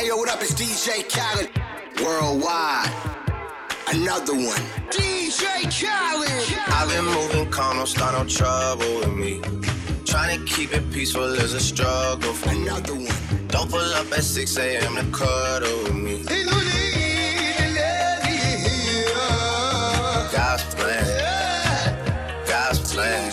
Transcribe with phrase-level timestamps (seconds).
[0.00, 0.40] Hey, yo, what up?
[0.40, 1.50] It's DJ Khaled.
[2.02, 2.88] Worldwide.
[3.88, 4.62] Another one.
[4.88, 6.58] DJ Khaled.
[6.68, 9.42] I've been moving calm, don't start no trouble with me.
[10.06, 12.68] Trying to keep it peaceful is a struggle for me.
[12.68, 13.46] Another one.
[13.48, 14.94] Don't pull up at 6 a.m.
[14.94, 16.24] to cuddle with me.
[20.32, 23.32] God's plan, God's plan.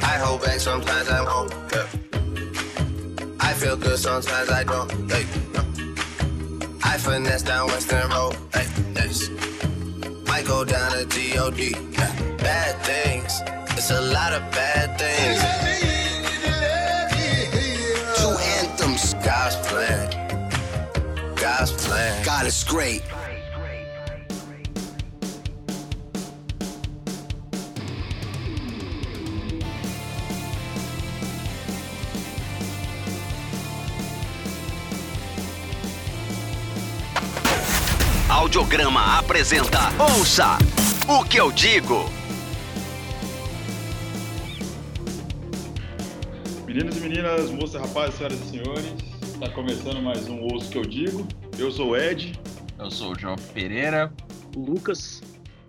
[0.00, 1.65] I hold back sometimes I won't.
[3.66, 4.88] Feel good sometimes I don't.
[5.10, 5.60] Hey, no.
[6.84, 8.36] I finesse down Western Road.
[8.54, 9.28] Hey, yes.
[10.28, 11.74] Might go down to God.
[11.98, 12.36] Yeah.
[12.36, 13.42] Bad things.
[13.76, 15.42] It's a lot of bad things.
[18.20, 19.14] Two anthems.
[19.14, 21.34] God's plan.
[21.34, 22.24] God's plan.
[22.24, 23.02] God is great.
[38.36, 40.58] Audiograma apresenta Ouça
[41.08, 42.04] o que eu digo.
[46.66, 50.82] Meninos e meninas, moças, rapazes, senhoras e senhores, está começando mais um Ouço que eu
[50.82, 51.26] digo.
[51.58, 52.38] Eu sou o Ed
[52.78, 54.12] Eu sou o João Pereira.
[54.54, 55.22] Lucas.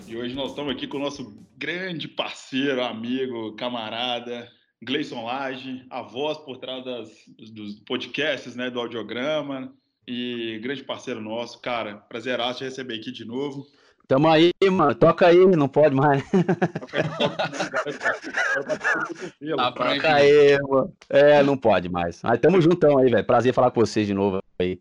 [0.06, 4.52] e hoje nós estamos aqui com o nosso grande parceiro, amigo, camarada,
[4.84, 9.73] Gleison Lage, a voz por trás das, dos, dos podcasts, né, do audiograma
[10.08, 11.95] e grande parceiro nosso, cara.
[11.95, 13.67] Prazeraço de receber aqui de novo.
[14.08, 14.95] Tamo aí, mano.
[14.95, 16.23] Toca aí, não pode mais.
[19.55, 19.72] Tá.
[19.72, 20.94] Toca aí, mano.
[21.09, 22.22] É, não pode mais.
[22.23, 23.25] Mas tamo juntão aí, velho.
[23.25, 24.80] Prazer falar com vocês de novo aí.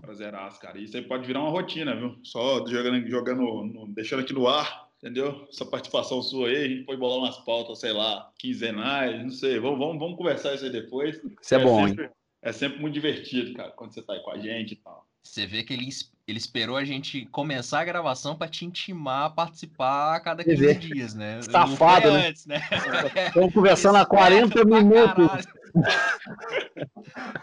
[0.00, 0.78] Prazeraço, cara.
[0.78, 2.16] Isso aí pode virar uma rotina, viu?
[2.22, 5.46] Só jogando, jogando no- deixando aqui no ar, entendeu?
[5.52, 9.58] Essa participação sua aí, a gente pode bolar umas pautas, sei lá, quinzenais, não sei.
[9.60, 11.20] Vamos, vamos, vamos conversar isso aí depois.
[11.40, 11.94] Isso é bom, hein?
[12.42, 15.06] É sempre muito divertido, cara, quando você tá aí com a gente e tal.
[15.22, 15.88] Você vê que ele,
[16.26, 20.56] ele esperou a gente começar a gravação pra te intimar a participar a cada 15
[20.66, 21.40] Quer dias, né?
[21.42, 22.26] Safado, né?
[22.28, 22.60] antes, né?
[23.28, 25.46] Estamos conversando há 40 Esperto pra minutos.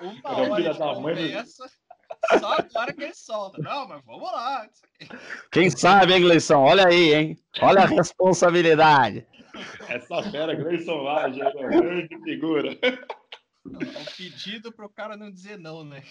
[0.02, 1.66] Uma Filha hora de da mãe do- conversa,
[2.40, 3.62] só agora que ele solta.
[3.62, 4.68] Não, mas vamos lá.
[5.52, 6.60] Quem sabe, hein, Gleison?
[6.60, 7.38] Olha aí, hein?
[7.62, 9.26] Olha a responsabilidade.
[9.88, 12.78] Essa fera, Grayson Lage, é uma grande figura.
[13.74, 16.04] É um pedido pro cara não dizer não, né?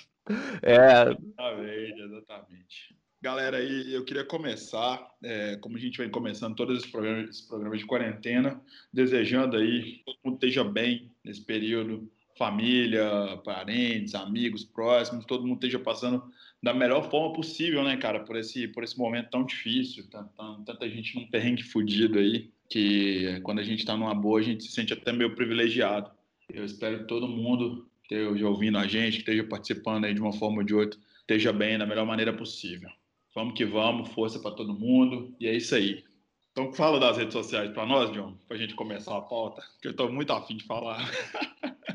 [0.62, 2.96] É, Exatamente, exatamente.
[3.20, 7.42] Galera, aí eu queria começar, é, como a gente vem começando todos esses programas, esses
[7.42, 8.60] programas de quarentena,
[8.92, 15.56] desejando aí que todo mundo esteja bem nesse período, família, parentes, amigos próximos, todo mundo
[15.56, 16.22] esteja passando
[16.62, 20.62] da melhor forma possível, né, cara, por esse, por esse momento tão difícil, tan- tan-
[20.64, 24.62] tanta gente num perrengue fudido aí, que quando a gente tá numa boa, a gente
[24.62, 26.10] se sente até meio privilegiado.
[26.52, 30.32] Eu espero que todo mundo esteja ouvindo a gente, que esteja participando aí de uma
[30.32, 32.88] forma ou de outra, esteja bem da melhor maneira possível.
[33.34, 36.04] Vamos que vamos, força para todo mundo, e é isso aí.
[36.52, 39.88] Então fala das redes sociais para nós, John, para a gente começar a pauta, que
[39.88, 40.98] eu estou muito afim de falar.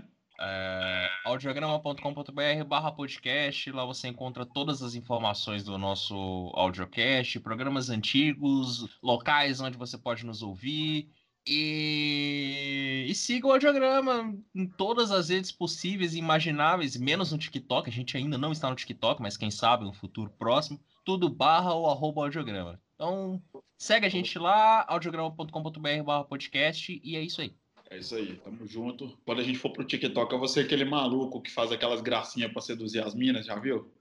[0.46, 9.00] É, audiograma.com.br barra podcast, lá você encontra todas as informações do nosso audiocast, programas antigos,
[9.02, 11.09] locais onde você pode nos ouvir.
[11.45, 17.89] E, e siga o audiograma em todas as redes possíveis e imagináveis, menos no TikTok.
[17.89, 20.79] A gente ainda não está no TikTok, mas quem sabe no futuro próximo.
[21.03, 22.79] Tudo barra ou arroba audiograma.
[22.95, 23.41] Então,
[23.77, 27.53] segue a gente lá, audiograma.com.br barra podcast, e é isso aí.
[27.89, 29.17] É isso aí, tamo junto.
[29.25, 32.51] Quando a gente for pro TikTok, eu vou ser aquele maluco que faz aquelas gracinhas
[32.51, 33.91] para seduzir as minas, já viu?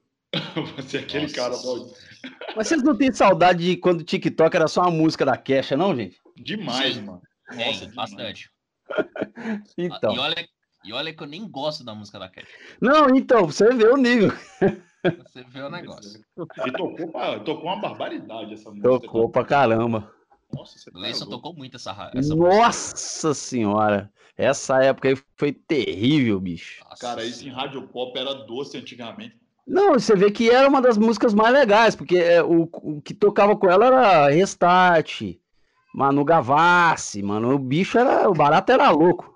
[0.55, 1.35] Eu vou ser aquele Nossa.
[1.35, 1.93] cara do...
[2.55, 5.77] mas vocês não têm saudade de quando o TikTok era só uma música da Kesha,
[5.77, 6.23] não, gente?
[6.35, 7.01] demais, Sim.
[7.03, 7.21] mano.
[7.49, 8.49] Tem, Nossa, bastante.
[9.77, 10.13] Então.
[10.13, 10.47] E olha,
[10.83, 12.47] e olha que eu nem gosto da música da Cat.
[12.81, 14.29] Não, então, você vê o nível.
[15.03, 16.23] Você vê o negócio.
[16.65, 18.87] E tocou, pra- tocou uma barbaridade essa música.
[18.89, 20.13] Tocou pra caramba.
[20.53, 21.41] Nossa, você tá Gleison louco.
[21.41, 22.35] tocou muito essa, essa música.
[22.35, 24.09] Nossa senhora.
[24.37, 26.81] Essa época aí foi terrível, bicho.
[26.85, 29.37] Nossa Cara, isso em rádio pop era doce antigamente.
[29.67, 33.13] Não, você vê que era uma das músicas mais legais, porque é, o, o que
[33.13, 35.21] tocava com ela era Restart,
[35.93, 37.53] Manu Gavassi, mano.
[37.53, 38.29] O bicho era.
[38.29, 39.31] O barato era louco.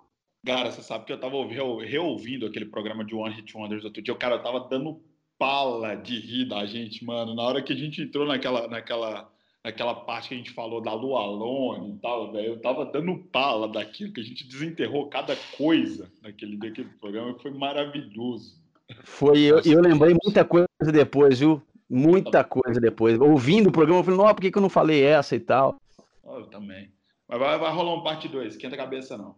[0.45, 4.01] Cara, você sabe que eu tava ouvi- reouvindo aquele programa de One Hit Wonders outro
[4.01, 5.01] dia, o cara tava dando
[5.37, 7.35] pala de rir da gente, mano.
[7.35, 9.29] Na hora que a gente entrou naquela, naquela,
[9.63, 13.17] naquela parte que a gente falou da Lua Alone e tal, velho, eu tava dando
[13.31, 18.55] pala daquilo, que a gente desenterrou cada coisa naquele, daquele programa, que foi maravilhoso.
[19.03, 21.61] Foi, eu, eu lembrei muita coisa depois, viu?
[21.89, 23.19] Muita coisa depois.
[23.19, 25.75] Ouvindo o programa, eu falei, não, por que, que eu não falei essa e tal?
[26.27, 26.91] Ah, Eu também.
[27.27, 29.35] Mas vai, vai rolar um parte 2, esquenta a cabeça não.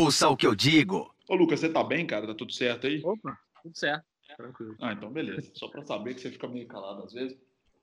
[0.00, 1.14] Ouça o que eu digo.
[1.28, 2.26] Ô, Lucas, você tá bem, cara?
[2.26, 3.00] Tá tudo certo aí?
[3.04, 4.04] Opa, tudo certo.
[4.36, 4.74] tranquilo.
[4.80, 5.50] Ah, então beleza.
[5.54, 7.36] Só pra saber que você fica meio calado às vezes.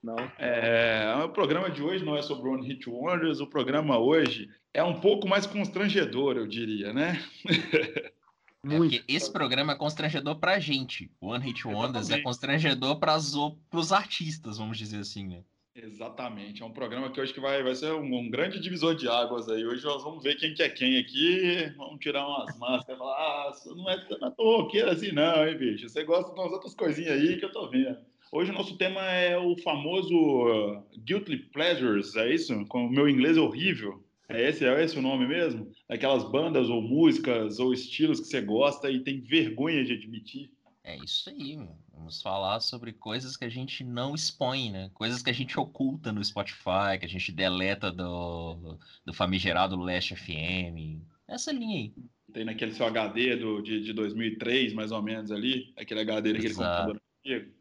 [0.03, 0.15] Não.
[0.39, 4.83] É, o programa de hoje não é sobre One Hit Wonders, o programa hoje é
[4.83, 7.23] um pouco mais constrangedor, eu diria, né?
[8.63, 11.11] É porque esse programa é constrangedor pra gente.
[11.19, 13.33] O One Hit Wonders é constrangedor pras,
[13.71, 15.43] pros artistas, vamos dizer assim, né?
[15.83, 16.61] Exatamente.
[16.61, 19.49] É um programa que acho que vai, vai ser um, um grande divisor de águas
[19.49, 19.65] aí.
[19.65, 21.73] Hoje nós vamos ver quem que é quem aqui.
[21.75, 25.89] Vamos tirar umas máscaras falar: ah, não é, é tão roqueiro assim, não, hein, bicho?
[25.89, 27.97] Você gosta de umas outras coisinhas aí que eu tô vendo.
[28.31, 32.65] Hoje o nosso tema é o famoso uh, Guilty Pleasures, é isso?
[32.67, 34.03] Com o meu inglês é horrível.
[34.29, 35.69] É esse, é esse o nome mesmo?
[35.89, 40.49] Aquelas bandas ou músicas ou estilos que você gosta e tem vergonha de admitir.
[40.83, 41.77] É isso aí, meu.
[41.93, 44.89] Vamos falar sobre coisas que a gente não expõe, né?
[44.93, 50.15] Coisas que a gente oculta no Spotify, que a gente deleta do, do famigerado Last
[50.15, 51.03] FM.
[51.27, 51.93] Essa linha aí.
[52.33, 55.71] Tem naquele seu HD do, de, de 2003, mais ou menos ali.
[55.77, 57.53] Aquele HD daquele computador antigo.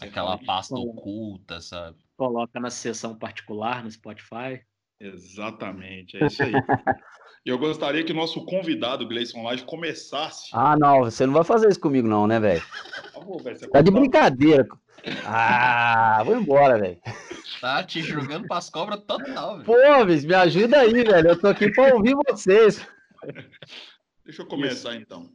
[0.00, 1.98] Aquela pasta oculta, sabe?
[2.16, 4.60] Coloca na sessão particular no Spotify.
[5.00, 6.52] Exatamente, é isso aí.
[7.44, 10.50] E eu gostaria que o nosso convidado, Gleison Laje, começasse.
[10.52, 12.62] Ah, não, você não vai fazer isso comigo, não, né, velho?
[13.72, 14.68] Tá de brincadeira.
[15.24, 16.98] Ah, vou embora, velho.
[17.60, 19.64] Tá te jogando pras cobras total, velho.
[19.64, 21.28] Pô, bicho, me ajuda aí, velho.
[21.28, 22.86] Eu tô aqui pra ouvir vocês.
[24.24, 25.30] Deixa eu começar então.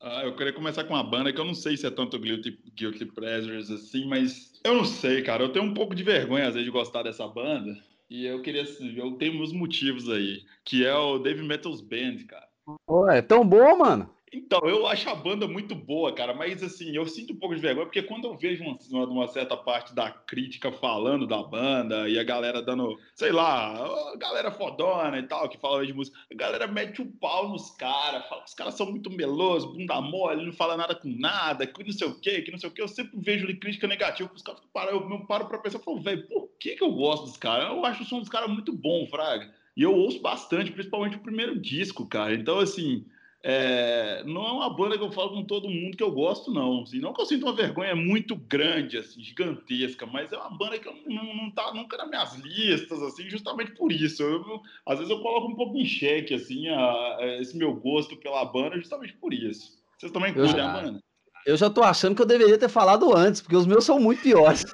[0.00, 2.58] Ah, eu queria começar com uma banda que eu não sei se é tanto Guilty,
[2.74, 5.42] Guilty Pleasures assim, mas eu não sei, cara.
[5.42, 7.70] Eu tenho um pouco de vergonha às vezes de gostar dessa banda.
[8.10, 8.64] E eu queria.
[8.96, 10.42] Eu tenho meus motivos aí.
[10.64, 12.48] Que é o Dave Metal's Band, cara.
[12.84, 14.10] Pô, é tão bom, mano.
[14.32, 17.60] Então, eu acho a banda muito boa, cara, mas assim, eu sinto um pouco de
[17.60, 22.16] vergonha, porque quando eu vejo uma, uma- certa parte da crítica falando da banda e
[22.16, 23.74] a galera dando, sei lá,
[24.18, 28.24] galera fodona e tal, que fala de música, a galera mete o pau nos caras,
[28.28, 31.82] fala que os caras são muito melosos, bunda mole, não fala nada com nada, que
[31.82, 32.82] não sei o quê, que não sei o quê.
[32.82, 36.00] Eu sempre vejo crítica negativa, os caras param, eu, eu paro pra pensar e falo,
[36.00, 37.66] velho, por que, que eu gosto dos caras?
[37.68, 39.52] Eu acho o som dos caras muito bom, Fraga.
[39.76, 42.32] E eu ouço bastante, principalmente o primeiro disco, cara.
[42.34, 43.04] Então, assim.
[43.42, 46.82] É, não é uma banda que eu falo com todo mundo que eu gosto, não.
[46.82, 50.78] Assim, não que eu sinta uma vergonha muito grande, assim, gigantesca, mas é uma banda
[50.78, 54.22] que eu não, não tá nunca nas minhas listas, assim, justamente por isso.
[54.22, 57.74] Eu- eu- às vezes eu coloco um pouco em xeque, assim, a- a- esse meu
[57.74, 59.80] gosto pela banda, justamente por isso.
[59.98, 61.00] Vocês também curtem a banda?
[61.46, 64.22] Eu já tô achando que eu deveria ter falado antes, porque os meus são muito
[64.22, 64.64] piores.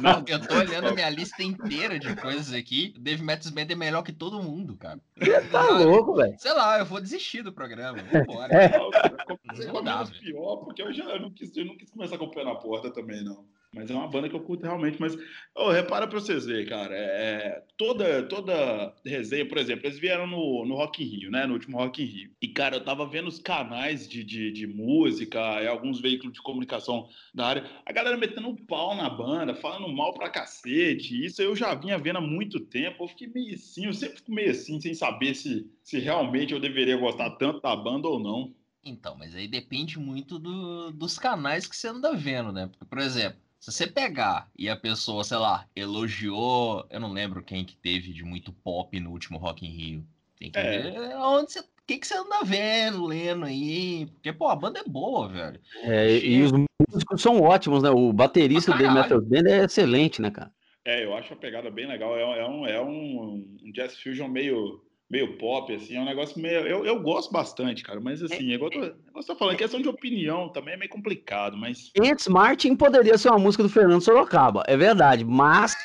[0.00, 2.94] Não, Eu tô olhando a minha lista inteira de coisas aqui.
[2.96, 4.98] O Dave Matthews Band é melhor que todo mundo, cara.
[5.16, 6.34] Você tá louco, velho.
[6.38, 7.98] Sei lá, eu vou desistir do programa.
[8.12, 8.52] Vambora.
[8.52, 8.76] É.
[8.76, 12.18] Não, eu comecei com pior, porque eu já eu não quis, eu não quis começar
[12.18, 13.44] com o pé na porta também, não.
[13.76, 14.98] Mas é uma banda que eu curto realmente.
[14.98, 15.14] Mas,
[15.54, 16.94] ô, repara pra vocês verem, cara.
[16.96, 21.44] é, toda, toda resenha, por exemplo, eles vieram no, no Rock in Rio, né?
[21.46, 22.30] No último Rock in Rio.
[22.40, 26.40] E, cara, eu tava vendo os canais de, de, de música e alguns veículos de
[26.42, 27.70] comunicação da área.
[27.84, 31.24] A galera metendo um pau na banda, falando mal pra cacete.
[31.24, 33.04] Isso eu já vinha vendo há muito tempo.
[33.04, 36.58] Eu fiquei meio assim, eu sempre fico meio assim, sem saber se, se realmente eu
[36.60, 38.54] deveria gostar tanto da banda ou não.
[38.82, 42.68] Então, mas aí depende muito do- dos canais que você anda vendo, né?
[42.68, 47.42] Porque, por exemplo, se você pegar e a pessoa, sei lá, elogiou, eu não lembro
[47.42, 50.06] quem que teve de muito pop no último Rock in Rio.
[50.38, 50.90] Tem que É.
[50.90, 54.06] ver onde você, o que, que você anda vendo, lendo aí.
[54.06, 55.60] Porque, pô, a banda é boa, velho.
[55.82, 57.90] É, e os músicos são ótimos, né?
[57.90, 58.92] O baterista do.
[58.92, 60.52] Metal Band é excelente, né, cara?
[60.84, 62.16] É, eu acho a pegada bem legal.
[62.16, 66.40] É, é um, é um, um jazz fusion meio, meio pop, assim, é um negócio
[66.40, 66.66] meio.
[66.66, 69.56] Eu, eu gosto bastante, cara, mas assim, é igual eu tô, igual você tá falando,
[69.56, 71.90] questão de opinião também é meio complicado, mas.
[71.98, 75.76] Ants Martin poderia ser uma música do Fernando Sorocaba, é verdade, mas.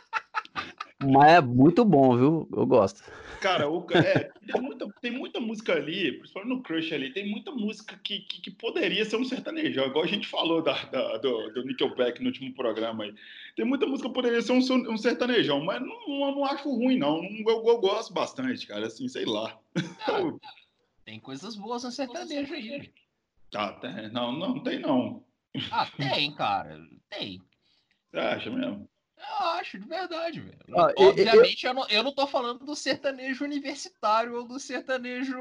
[1.04, 2.48] mas é muito bom, viu?
[2.52, 3.02] Eu gosto.
[3.42, 7.50] Cara, o, é, tem, muita, tem muita música ali, principalmente no Crush ali, tem muita
[7.50, 11.52] música que, que, que poderia ser um sertanejão, igual a gente falou da, da- do,
[11.52, 13.14] do Nickelback no último programa aí.
[13.56, 14.58] Tem muita música que poderia ser um,
[14.92, 17.20] um sertanejão, mas não, não, não acho ruim, não.
[17.20, 19.58] Não- Eu, eu gosto bastante, cara, assim, sei lá.
[20.08, 20.40] Eu-
[21.04, 22.68] Tem coisas boas no sertanejo aí.
[22.68, 22.92] velho.
[23.54, 25.24] Ah, tem, não, não tem não.
[25.70, 26.80] Ah, tem, cara.
[27.10, 27.42] Tem.
[28.10, 28.88] Você acha mesmo?
[29.22, 30.56] Eu acho, de verdade, velho.
[30.76, 35.36] Ah, Obviamente, eu, não, eu não tô falando do sertanejo universitário ou do sertanejo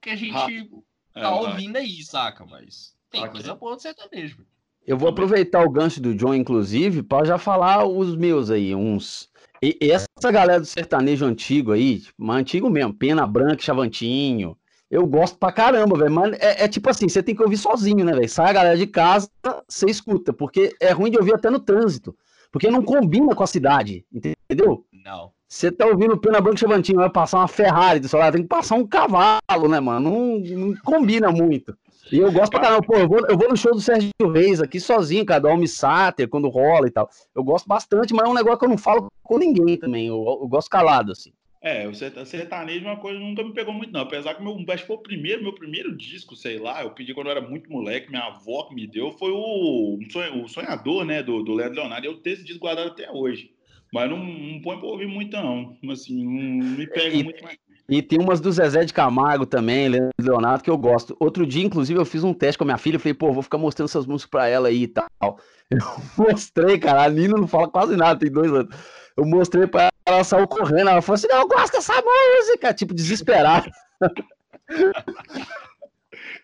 [0.00, 0.70] que a gente
[1.14, 1.50] É, tá vai.
[1.50, 2.44] ouvindo aí, saca?
[2.44, 3.32] Mas tem Ok.
[3.32, 4.48] coisa boa do sertanejo, velho.
[4.86, 9.28] Eu vou aproveitar o gancho do John, inclusive, para já falar os meus aí, uns.
[9.62, 14.56] E essa galera do sertanejo antigo aí, tipo, mas antigo mesmo, Pena Branca, Chavantinho.
[14.90, 16.10] Eu gosto pra caramba, velho.
[16.10, 18.28] Mas é, é tipo assim, você tem que ouvir sozinho, né, velho?
[18.28, 19.30] Sai a galera de casa,
[19.68, 22.16] você escuta, porque é ruim de ouvir até no trânsito.
[22.50, 24.84] Porque não combina com a cidade, entendeu?
[25.04, 25.32] Não.
[25.46, 28.42] Você tá ouvindo Pena Branca e Chavantinho, vai passar uma Ferrari do seu lado, tem
[28.42, 30.10] que passar um cavalo, né, mano?
[30.10, 31.76] Não, não combina muito.
[32.12, 34.60] E eu gosto pra caramba, pô, eu vou, eu vou no show do Sérgio Reis
[34.60, 37.08] aqui sozinho, cara, do Almi Sater, quando rola e tal.
[37.34, 40.08] Eu gosto bastante, mas é um negócio que eu não falo com ninguém também.
[40.08, 41.32] Eu, eu gosto calado, assim.
[41.62, 44.00] É, o sertanejo é uma coisa que nunca me pegou muito, não.
[44.00, 47.12] Apesar que meu, acho que foi o primeiro, meu primeiro disco, sei lá, eu pedi
[47.12, 49.98] quando eu era muito moleque, minha avó que me deu, foi o,
[50.42, 52.06] o Sonhador, né, do, do Leandro Leonardo.
[52.06, 53.52] Eu tenho esse disco guardado até hoje.
[53.92, 55.76] Mas não, não põe pra ouvir muito, não.
[55.90, 57.58] Assim, não me pega e, muito mais.
[57.90, 59.88] E tem umas do Zezé de Camargo também,
[60.18, 61.16] Leonardo, que eu gosto.
[61.18, 62.94] Outro dia, inclusive, eu fiz um teste com a minha filha.
[62.94, 65.10] Eu falei, pô, vou ficar mostrando essas músicas pra ela aí e tal.
[65.70, 65.78] Eu
[66.16, 67.04] mostrei, cara.
[67.04, 68.74] A Nina não fala quase nada, tem dois anos.
[69.20, 70.88] Eu mostrei pra ela, ela saiu correndo.
[70.88, 72.72] Ela falou assim: não, eu gosto dessa música.
[72.72, 73.70] Tipo, desesperada.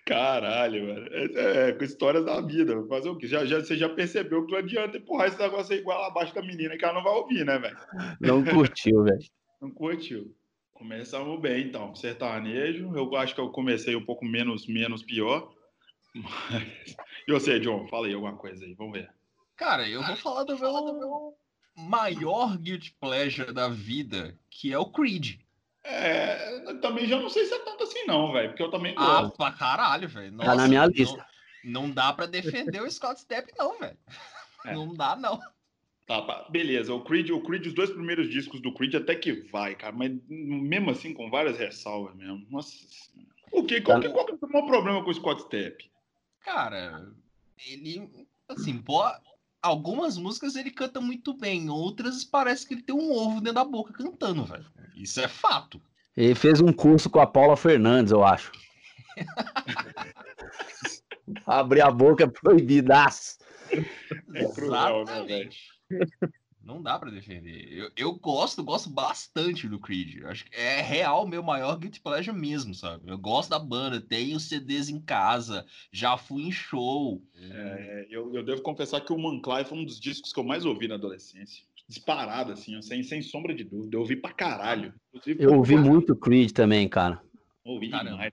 [0.05, 1.09] Caralho, mano.
[1.11, 2.87] É, é, com histórias da vida.
[2.87, 3.27] Fazer o quê?
[3.27, 6.43] Já, já, você já percebeu que não adianta empurrar esse negócio aí igual abaixo da
[6.43, 7.79] menina, que ela não vai ouvir, né, velho?
[8.21, 9.25] Não curtiu, velho.
[9.61, 10.37] Não curtiu.
[10.75, 11.95] Começamos bem, então.
[11.95, 15.51] Sertanejo, eu acho que eu comecei um pouco menos, menos pior.
[16.15, 16.95] Mas...
[17.27, 17.89] E você, John?
[17.89, 19.09] Fala aí alguma coisa aí, vamos ver.
[19.57, 21.35] Cara, eu vou falar do meu
[21.77, 25.39] maior guilty pleasure da vida, que é o Creed.
[25.85, 28.49] É, também já não sei se é tanto assim, não, velho.
[28.49, 29.35] Porque eu também ah, gosto.
[29.35, 30.37] Ah, pra caralho, velho.
[30.39, 31.25] Tá na minha lista.
[31.63, 33.97] Não, não dá pra defender o Scott Stepp, não, velho.
[34.65, 34.75] É.
[34.75, 35.41] Não dá, não.
[36.07, 36.95] Tá, beleza.
[36.95, 39.93] O Creed, o Creed, os dois primeiros discos do Creed até que vai, cara.
[39.93, 42.47] Mas mesmo assim, com várias ressalvas mesmo.
[42.51, 42.77] Nossa
[43.53, 43.81] O que?
[43.81, 45.91] Qual, que, qual que é o maior problema com o Scott Stepp?
[46.41, 47.13] Cara,
[47.69, 48.09] ele.
[48.49, 49.03] Assim, pô,
[49.67, 53.65] algumas músicas ele canta muito bem, outras parece que ele tem um ovo dentro da
[53.65, 54.65] boca cantando, velho.
[54.97, 55.81] Isso é fato.
[56.17, 58.51] Ele fez um curso com a Paula Fernandes, eu acho.
[61.45, 63.39] Abrir a boca é proibidaço.
[64.35, 65.49] É cruel, né,
[66.67, 67.73] Não dá para defender.
[67.73, 70.25] Eu, eu, gosto, gosto bastante do Creed.
[70.25, 73.09] Acho que é real meu maior guilty pleasure mesmo, sabe?
[73.09, 77.23] Eu gosto da banda, tenho CDs em casa, já fui em show.
[77.37, 80.65] É, eu, eu devo confessar que o Manclay foi um dos discos que eu mais
[80.65, 81.65] ouvi na adolescência.
[81.89, 83.95] Disparado, assim, sem, sem sombra de dúvida.
[83.97, 84.93] Eu ouvi pra caralho.
[85.39, 87.23] eu ouvi muito Creed também, cara.
[87.65, 88.11] Ouvi Caramba.
[88.11, 88.33] demais,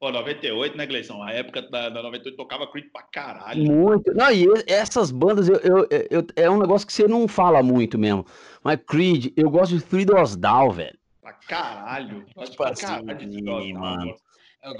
[0.00, 1.22] Pô, 98, né, Gleison?
[1.22, 3.62] A época da, da 98 tocava Creed pra caralho.
[3.62, 4.14] Muito.
[4.14, 7.98] Não, e essas bandas, eu, eu, eu, é um negócio que você não fala muito
[7.98, 8.24] mesmo.
[8.64, 10.98] Mas Creed, eu gosto de Three Doors Down, velho.
[11.20, 12.24] Pra caralho.
[12.24, 14.14] Tipo pra assim, caralho mano.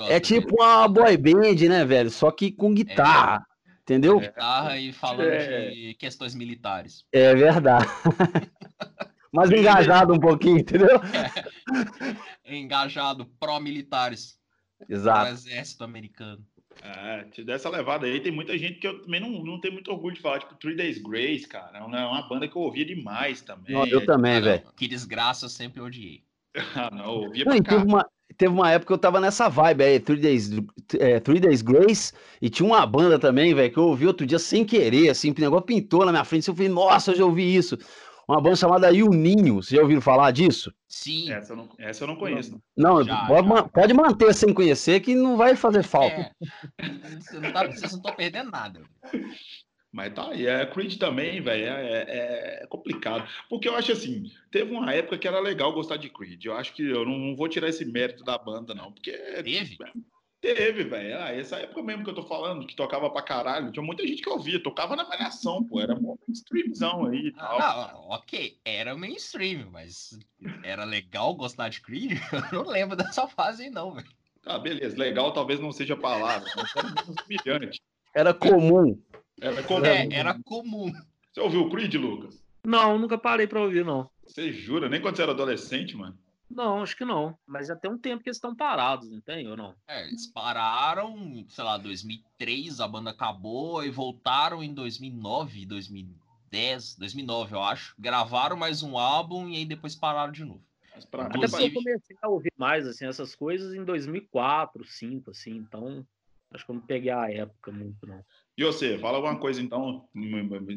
[0.08, 2.10] É tipo uma boy band, né, velho?
[2.10, 3.44] Só que com guitarra.
[3.46, 3.70] É.
[3.82, 4.20] Entendeu?
[4.20, 5.68] Guitarra e falando é.
[5.68, 7.04] de questões militares.
[7.12, 7.86] É verdade.
[9.30, 10.98] Mas engajado um pouquinho, entendeu?
[12.44, 12.56] É.
[12.56, 14.39] Engajado, pró-militares.
[14.88, 15.30] Exato.
[15.30, 16.44] Do exército americano.
[16.82, 20.14] É, dessa levada aí, tem muita gente que eu também não, não tenho muito orgulho
[20.14, 21.78] de falar, tipo Three Days Grace, cara.
[21.78, 23.74] É uma, é uma banda que eu ouvia demais também.
[23.74, 24.62] Não, eu também, velho.
[24.76, 26.22] Que desgraça, eu sempre odiei.
[26.74, 28.06] ah, não, eu ouvia não, teve uma,
[28.36, 30.50] teve uma época que eu tava nessa vibe aí, Three Days,
[30.98, 34.38] é, Three Days Grace, e tinha uma banda também, velho, que eu ouvi outro dia
[34.38, 37.54] sem querer, assim, o negócio pintou na minha frente, eu falei, nossa, eu já ouvi
[37.54, 37.78] isso
[38.30, 39.56] uma banda chamada Il Ninho.
[39.56, 40.72] Vocês já ouviram falar disso?
[40.88, 41.32] Sim.
[41.32, 42.60] Essa eu não, essa eu não conheço.
[42.76, 43.62] Não, já, pode, já.
[43.64, 46.34] pode, manter sem conhecer que não vai fazer falta.
[46.78, 46.88] É.
[47.18, 48.82] Você não tá, vocês não estão perdendo nada.
[49.92, 53.28] Mas tá aí, é Creed também, velho, é, é, é, complicado.
[53.48, 56.44] Porque eu acho assim, teve uma época que era legal gostar de Creed.
[56.44, 58.92] Eu acho que eu não, não vou tirar esse mérito da banda, não.
[58.92, 59.10] Porque.
[59.10, 59.76] Teve?
[60.40, 61.18] Teve, velho.
[61.18, 64.22] Ah, essa época mesmo que eu tô falando, que tocava pra caralho, tinha muita gente
[64.22, 67.60] que ouvia, tocava na malhação, pô, era um mainstreamzão aí e tal.
[67.60, 70.18] Ah, ok, era mainstream, mas
[70.62, 72.12] era legal gostar de Creed?
[72.52, 74.08] Eu não lembro dessa fase aí, não, velho.
[74.42, 76.88] Tá, beleza, legal talvez não seja a palavra, mas era
[77.26, 77.80] humilhante.
[78.14, 78.98] Era comum.
[79.38, 79.84] Era comum.
[79.84, 80.90] É, era comum.
[81.30, 82.42] Você ouviu o Creed, Lucas?
[82.64, 84.08] Não, nunca parei pra ouvir, não.
[84.26, 84.88] Você jura?
[84.88, 86.18] Nem quando você era adolescente, mano?
[86.50, 87.38] Não, acho que não.
[87.46, 89.74] Mas já tem um tempo que eles estão parados, não tem ou não?
[89.86, 97.54] É, eles pararam, sei lá, 2003 a banda acabou e voltaram em 2009, 2010, 2009
[97.54, 97.94] eu acho.
[97.98, 100.64] Gravaram mais um álbum e aí depois pararam de novo.
[100.92, 105.30] Mas pra Até porque eu comecei a ouvir mais assim essas coisas em 2004, 2005,
[105.30, 106.04] assim, então
[106.52, 108.24] acho que eu não peguei a época muito não.
[108.58, 110.08] E você, fala alguma coisa então,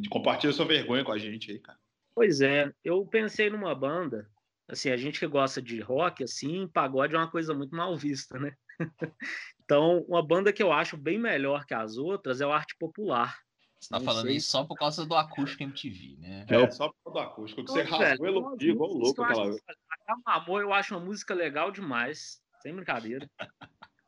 [0.09, 1.79] compartilha sua vergonha com a gente aí, cara.
[2.15, 4.29] Pois é, eu pensei numa banda
[4.67, 8.39] assim, a gente que gosta de rock, assim, pagode é uma coisa muito mal vista,
[8.39, 8.55] né?
[9.63, 13.37] então, uma banda que eu acho bem melhor que as outras é o Arte Popular.
[13.79, 14.37] Você tá Não falando sei.
[14.37, 16.45] isso só por causa do acústico MTV, né?
[16.47, 19.61] É, só por causa do acústico, que você rasgou elogio igual louco aquela vez.
[19.67, 23.29] A Gamamor eu acho uma música legal demais, sem brincadeira.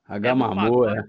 [0.05, 1.03] A Gamamor, é.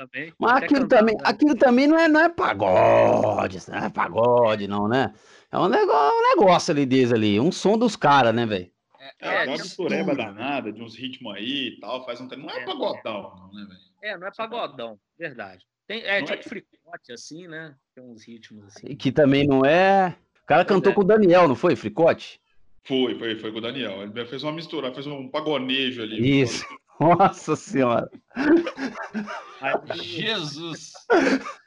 [0.00, 1.20] Também, Mas aquilo também, né?
[1.24, 5.12] aquilo também não é, não é pagode, não é pagode, não, né?
[5.52, 8.70] É um negócio, um negócio ali deles ali, um som dos caras, né, velho?
[8.98, 12.46] É, é, é uma mistureba danada, de uns ritmos aí e tal, faz um tempo.
[12.46, 13.80] Não é, é pagodão, não, né, velho?
[14.02, 15.66] É, não é pagodão, verdade.
[15.86, 17.74] Tem, é Não tipo é- fricote, assim, né?
[17.94, 18.96] Tem uns ritmos assim.
[18.96, 20.16] Que também não é.
[20.42, 20.94] O cara Pois cantou é.
[20.94, 21.76] com o Daniel, não foi?
[21.76, 22.40] Fricote?
[22.84, 24.02] Foi, foi, foi com o Daniel.
[24.02, 26.40] Ele fez uma mistura, fez um pagonejo ali.
[26.40, 26.64] Isso.
[27.00, 28.10] Nossa senhora.
[29.60, 30.92] Aí- Jesus!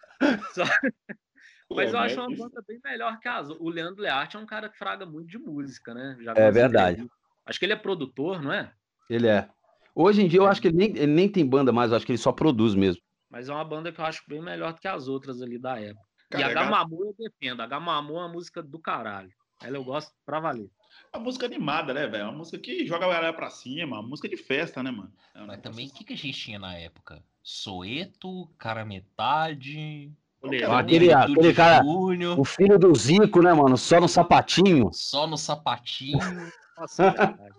[1.68, 4.46] Pô, Mas eu acho uma banda bem melhor que as O Leandro Learte é um
[4.46, 6.16] cara que fraga muito de música, né?
[6.22, 7.08] Já É verdade.
[7.46, 8.72] Acho que ele é produtor, não é?
[9.10, 9.50] Ele é.
[9.96, 12.06] Hoje em dia eu acho que ele nem, ele nem tem banda mais, eu acho
[12.06, 13.02] que ele só produz mesmo.
[13.30, 15.80] Mas é uma banda que eu acho bem melhor do que as outras ali da
[15.80, 16.06] época.
[16.30, 17.62] Cara, e a é ga- Gamamu eu defendo.
[17.62, 19.32] A Gamamu é uma música do caralho.
[19.63, 20.70] Ela eu gosto pra valer.
[21.12, 22.22] É uma música animada, né, velho?
[22.22, 25.12] É uma música que joga a galera pra cima, uma música de festa, né, mano?
[25.36, 27.24] É Mas também, o que, que a gente tinha na época?
[27.41, 30.12] Soeto, cara metade.
[30.43, 33.77] Leão, Aquele- aquele cara- Júnior, O filho do Zico, né, mano?
[33.77, 34.89] Só no sapatinho.
[34.91, 36.17] Só no sapatinho.
[36.77, 37.13] Nossa.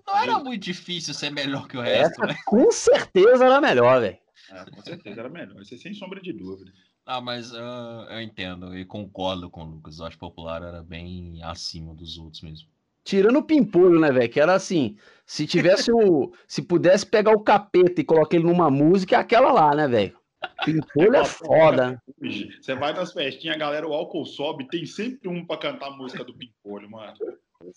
[0.07, 2.37] Não era muito difícil ser melhor que o resto, né?
[2.47, 4.19] Com certeza era melhor, velho.
[4.51, 5.63] É, com certeza era melhor.
[5.63, 6.73] Isso é sem sombra de dúvida.
[7.07, 9.99] Ah, mas ah, eu entendo e concordo com o Lucas.
[9.99, 12.69] Eu acho Popular era bem acima dos outros mesmo.
[13.05, 14.31] Tirando o pimpolho, né, velho?
[14.31, 14.97] Que era assim,
[15.27, 16.33] se tivesse o.
[16.49, 20.19] se pudesse pegar o capeta e colocar ele numa música, é aquela lá, né, velho?
[20.65, 21.91] Pimpolho é foda.
[21.91, 22.49] né?
[22.61, 25.97] Você vai nas festinhas, a galera, o álcool sobe, tem sempre um pra cantar a
[25.97, 27.15] música do Pimpolho, mano.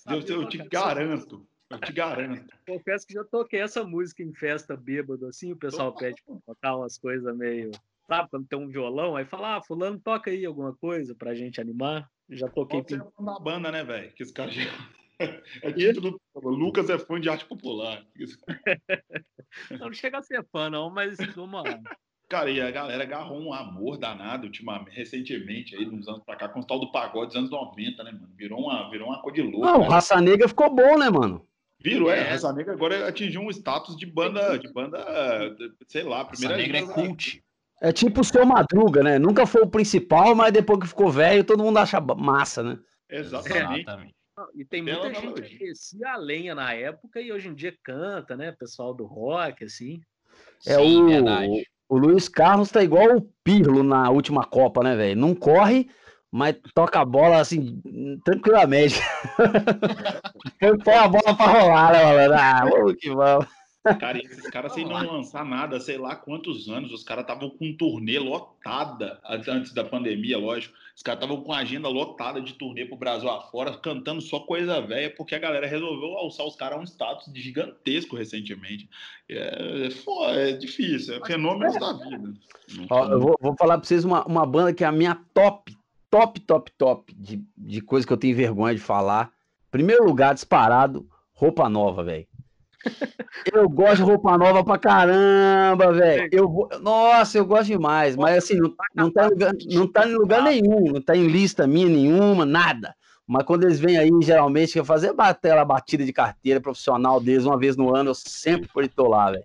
[0.05, 1.45] Eu, eu te garanto.
[1.69, 2.53] Eu te garanto.
[2.65, 6.77] Confesso que já toquei essa música em festa bêbado, assim, o pessoal pede pra tocar
[6.77, 7.71] umas coisas meio.
[8.07, 11.59] Sabe, quando tem um violão, aí fala, ah, fulano, toca aí alguma coisa pra gente
[11.59, 12.09] animar.
[12.29, 12.81] Já toquei.
[12.81, 14.13] Você é fã da banda, né, velho?
[14.13, 14.61] Que esse cara já...
[15.63, 18.05] É título do Lucas é fã de arte popular.
[19.71, 21.63] Não, não chega a ser fã, não, mas uma.
[22.29, 26.47] Cara, e a galera agarrou um amor danado ultimamente, recentemente, aí, uns anos pra cá,
[26.47, 28.29] com o tal do pagode dos anos 90, né, mano?
[28.35, 29.65] Virou uma, virou uma coisa de louco.
[29.65, 29.87] Não, né?
[29.87, 31.43] Raça Negra ficou bom, né, mano?
[31.79, 32.19] Virou, é.
[32.19, 32.23] É.
[32.23, 35.03] Raça Negra agora atingiu um status de banda, de banda,
[35.87, 37.43] sei lá, primeira negra é cult.
[37.81, 39.19] É tipo o seu Madruga, né?
[39.19, 42.77] Nunca foi o principal, mas depois que ficou velho, todo mundo acha massa, né?
[43.09, 43.81] Exatamente.
[43.81, 44.15] Exatamente.
[44.55, 45.49] E tem Bela muita gente analogia.
[45.49, 48.51] que descia a lenha na época e hoje em dia canta, né?
[48.51, 49.99] Pessoal do rock, assim.
[50.65, 51.63] É Sim, o, verdade.
[51.89, 55.19] o Luiz Carlos tá igual o Pirlo na última Copa, né, velho?
[55.19, 55.89] Não corre,
[56.31, 57.81] mas toca a bola assim,
[58.23, 58.99] tranquilamente.
[60.83, 62.33] Põe a bola pra rolar, né, mano?
[62.35, 63.56] Ah, vamos que vamos.
[63.95, 67.73] Cara, esses caras sem não lançar nada, sei lá quantos anos, os caras estavam com
[67.73, 70.75] turnê lotada antes da pandemia, lógico.
[70.95, 75.13] Os caras estavam com agenda lotada de turnê pro Brasil afora, cantando só coisa velha,
[75.15, 78.89] porque a galera resolveu alçar os caras a um status gigantesco recentemente.
[79.29, 82.33] É, é, é difícil, é fenômenos da vida.
[82.89, 85.77] Ó, eu vou, vou falar pra vocês uma, uma banda que é a minha top,
[86.09, 89.31] top, top, top de, de coisa que eu tenho vergonha de falar.
[89.69, 92.27] Primeiro lugar, disparado, roupa nova, velho.
[93.51, 96.29] Eu gosto de roupa nova pra caramba, velho.
[96.31, 96.69] Eu vou...
[96.81, 100.43] Nossa, eu gosto demais, mas assim, não, não, tá em lugar, não tá em lugar
[100.43, 102.95] nenhum, não tá em lista minha nenhuma, nada.
[103.25, 107.45] Mas quando eles vêm aí, geralmente, quer fazer bater a batida de carteira profissional deles
[107.45, 109.43] uma vez no ano, eu sempre tô lá, velho.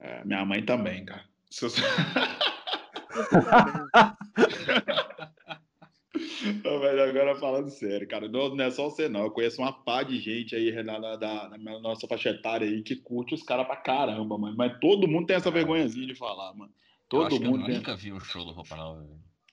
[0.00, 1.22] É, minha mãe também, cara.
[6.44, 9.24] Eu- Não, mas agora falando sério, cara, não, não é só você não.
[9.24, 12.82] Eu conheço uma pá de gente aí na, na, da- na nossa faixa etária aí
[12.82, 14.56] que curte os caras pra caramba, mano.
[14.56, 16.72] Mas todo mundo tem essa vergonhazinha de falar, mano.
[16.72, 17.76] Eu Todo eu mundo tem.
[17.76, 18.76] nunca vi um show do Roupa.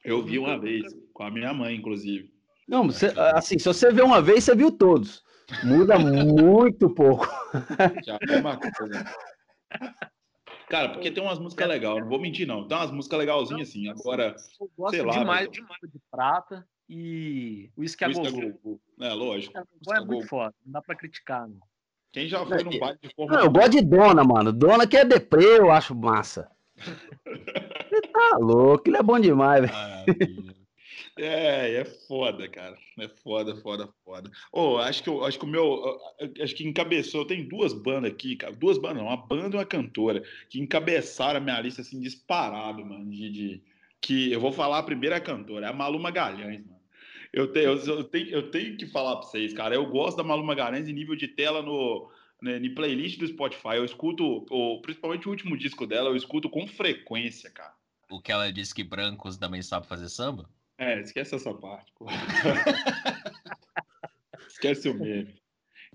[0.04, 2.32] Eu vi uma vez, com a minha mãe, inclusive.
[2.67, 5.23] Não, você- assim, se você vê uma vez, você viu todos.
[5.63, 7.26] Muda muito pouco.
[8.06, 9.06] Já é uma coisa.
[10.69, 12.67] Cara, porque tem umas músicas legais, não vou mentir, não.
[12.67, 13.88] Tem umas músicas legalzinhas assim.
[13.88, 15.52] Agora, Eu gosto Sei lá, demais velho.
[15.52, 17.84] de Mano de Prata e o.
[18.63, 18.80] Gogô.
[19.02, 19.58] é lógico.
[19.58, 19.62] É,
[19.97, 21.60] é muito foda, não dá pra criticar, não.
[22.12, 23.36] Quem já foi num baile de forma.
[23.36, 24.52] Não, eu gosto de Dona, mano.
[24.54, 26.50] Dona que é deprê, eu acho massa.
[26.78, 29.73] Você tá louco, ele é bom demais, velho.
[29.73, 30.56] Maravilha.
[31.19, 32.78] É, é foda, cara.
[33.00, 34.30] É foda, foda, foda.
[34.52, 36.00] Ô, acho que eu, acho que o meu,
[36.41, 38.54] acho que encabeçou, tem duas bandas aqui, cara.
[38.54, 42.86] Duas bandas, não, uma banda e uma cantora que encabeçaram a minha lista assim disparado,
[42.86, 43.63] mano, de, de-
[44.00, 46.77] que eu vou falar a primeira cantora, é a Malu Magalhães, mano.
[47.38, 49.76] Eu tenho, eu, tenho, eu tenho que falar pra vocês, cara.
[49.76, 53.76] Eu gosto da Malu Magalhães em nível de tela no né, em playlist do Spotify.
[53.76, 57.76] Eu escuto, o, principalmente o último disco dela, eu escuto com frequência, cara.
[58.10, 60.50] O que ela disse que brancos também sabem fazer samba?
[60.80, 62.08] É, esquece essa parte, pô.
[64.50, 65.39] esquece o meme.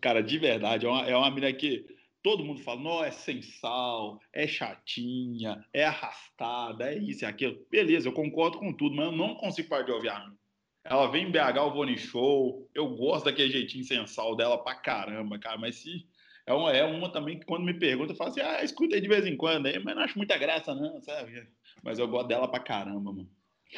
[0.00, 1.84] Cara, de verdade, é uma, é uma mina que
[2.22, 7.66] todo mundo fala, não, é sem sal, é chatinha, é arrastada, é isso e aquilo.
[7.68, 10.41] Beleza, eu concordo com tudo, mas eu não consigo parar de ouvir a mina.
[10.84, 14.62] Ela vem em BH, eu vou no show, eu gosto daquele jeitinho sem sal dela
[14.62, 16.06] pra caramba, cara, mas se
[16.44, 19.00] É uma, é uma também que quando me pergunta, eu falo assim, ah, escuta aí
[19.00, 21.48] de vez em quando aí, mas não acho muita graça, não, sabe?
[21.84, 23.30] Mas eu gosto dela pra caramba, mano.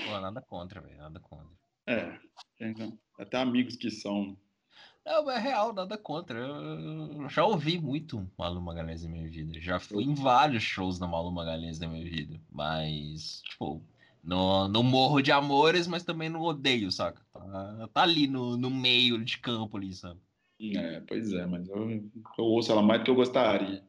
[0.04, 0.96] Pô, nada contra, velho.
[0.98, 1.46] Nada contra.
[1.86, 2.18] É,
[3.18, 4.36] até amigos que são.
[5.04, 6.38] Não, é real, nada contra.
[6.38, 9.60] Eu já ouvi muito Malu Magalhães na minha vida.
[9.60, 12.40] Já fui em vários shows da Malu Magalhães na minha vida.
[12.50, 13.82] Mas, tipo,
[14.24, 17.22] no, no morro de amores, mas também não odeio, saca?
[17.32, 20.18] Tá, tá ali no, no meio de campo ali, sabe?
[20.60, 21.90] É, pois é, mas eu,
[22.38, 23.82] eu ouço ela mais do que eu gostaria.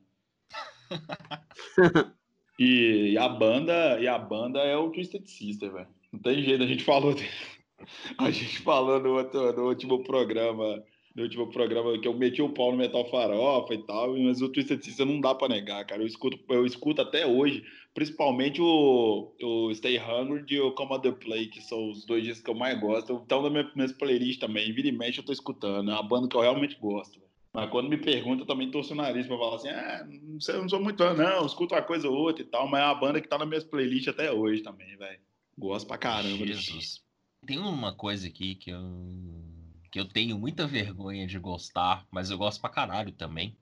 [2.60, 5.88] e, e, a banda, e a banda é o Twisted Sister, velho.
[6.12, 7.16] Não tem jeito, a gente falou
[8.18, 10.84] a gente falou no, outro, no último programa
[11.16, 14.50] no último programa que eu meti o pau no Metal Farofa e tal, mas o
[14.50, 16.02] Twisted Sister não dá para negar, cara.
[16.02, 17.64] Eu escuto, eu escuto até hoje,
[17.96, 22.44] principalmente o, o Stay Hungry e o Come the Play, que são os dois discos
[22.44, 23.16] que eu mais gosto.
[23.16, 25.90] Estão na minha, minhas playlists também, vira e mexe eu tô escutando.
[25.90, 27.20] É uma banda que eu realmente gosto.
[27.54, 30.56] Mas quando me pergunta, eu também torço o nariz pra falar assim: ah, não, sei,
[30.56, 32.86] não sou muito fã, não, eu escuto uma coisa ou outra e tal, mas é
[32.86, 35.20] uma banda que tá nas minhas playlists até hoje também, velho.
[35.58, 36.46] Gosto pra caramba.
[36.46, 37.02] Jesus.
[37.48, 38.84] Tem uma coisa aqui que eu
[39.90, 43.56] que eu tenho muita vergonha de gostar, mas eu gosto pra caralho também.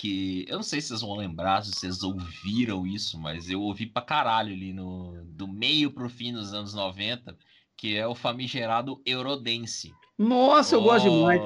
[0.00, 3.84] Que eu não sei se vocês vão lembrar, se vocês ouviram isso, mas eu ouvi
[3.84, 7.36] pra caralho ali no, do meio pro fim dos anos 90,
[7.76, 9.92] que é o famigerado Eurodance.
[10.16, 11.42] Nossa, eu gosto demais.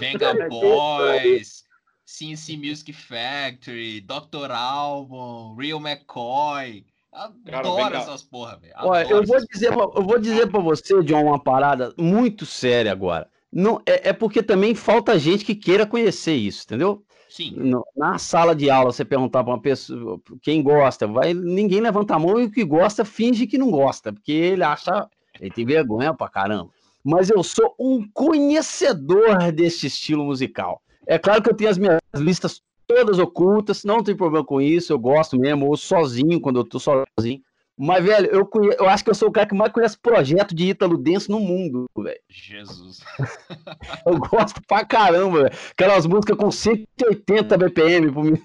[0.00, 1.62] Venga Boys,
[2.04, 4.50] CNC Music Factory, Dr.
[4.50, 6.84] Album, Real McCoy.
[7.12, 8.74] Adoro essas porra, velho.
[8.78, 13.30] Olha, eu vou, dizer, eu vou dizer pra você, John, uma parada muito séria agora.
[13.52, 17.04] Não, é, é, porque também falta gente que queira conhecer isso, entendeu?
[17.30, 17.72] Sim.
[17.96, 22.18] Na sala de aula, você perguntar para uma pessoa quem gosta, vai, ninguém levanta a
[22.18, 25.08] mão e o que gosta finge que não gosta, porque ele acha,
[25.40, 26.70] ele tem vergonha pra caramba.
[27.04, 30.82] Mas eu sou um conhecedor desse estilo musical.
[31.06, 34.92] É claro que eu tenho as minhas listas todas ocultas, não tem problema com isso,
[34.92, 37.40] eu gosto mesmo, ou sozinho, quando eu tô sozinho.
[37.82, 38.74] Mas, velho, eu, conhe...
[38.78, 41.40] eu acho que eu sou o cara que mais conhece projeto de Ítalo Denso no
[41.40, 42.20] mundo, velho.
[42.28, 43.00] Jesus.
[44.06, 45.58] eu gosto pra caramba, velho.
[45.70, 48.38] Aquelas músicas com 180 BPM por mim.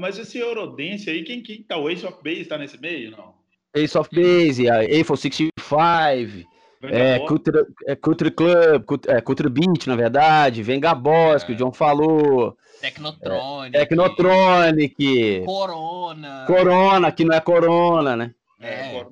[0.00, 1.76] mas esse Eurodance aí, quem, quem tá?
[1.76, 3.34] O Ace of Base tá nesse meio, não?
[3.74, 6.48] Ace of Base, a A465, 65,
[6.84, 11.46] é, Culture, é, Culture Club, Culture, é, Culture Beat, na verdade, Venga Boss, é.
[11.46, 12.56] que o John falou.
[12.82, 13.76] Technotronic.
[13.76, 15.42] É, Technotronic.
[15.46, 16.44] Corona.
[16.48, 18.34] Corona, que não é Corona, né?
[18.60, 19.06] É, é.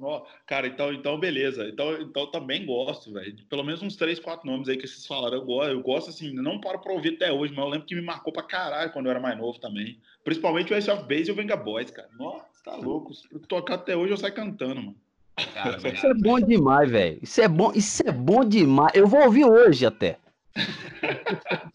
[0.46, 1.68] cara, então, então beleza.
[1.68, 3.36] Então, então também gosto, velho.
[3.48, 5.38] Pelo menos uns três, quatro nomes aí que vocês falaram.
[5.38, 7.94] Eu gosto, eu gosto assim, não paro pra ouvir até hoje, mas eu lembro que
[7.94, 9.98] me marcou pra caralho quando eu era mais novo também.
[10.24, 12.08] Principalmente o Ace of Base e o Venga Boys, cara.
[12.16, 13.14] Nossa, tá louco.
[13.14, 14.96] Se eu tocar até hoje, eu saio cantando, mano.
[15.54, 17.18] Cara, isso é bom demais, velho.
[17.22, 18.92] Isso é bom, isso é bom demais.
[18.94, 20.18] Eu vou ouvir hoje até.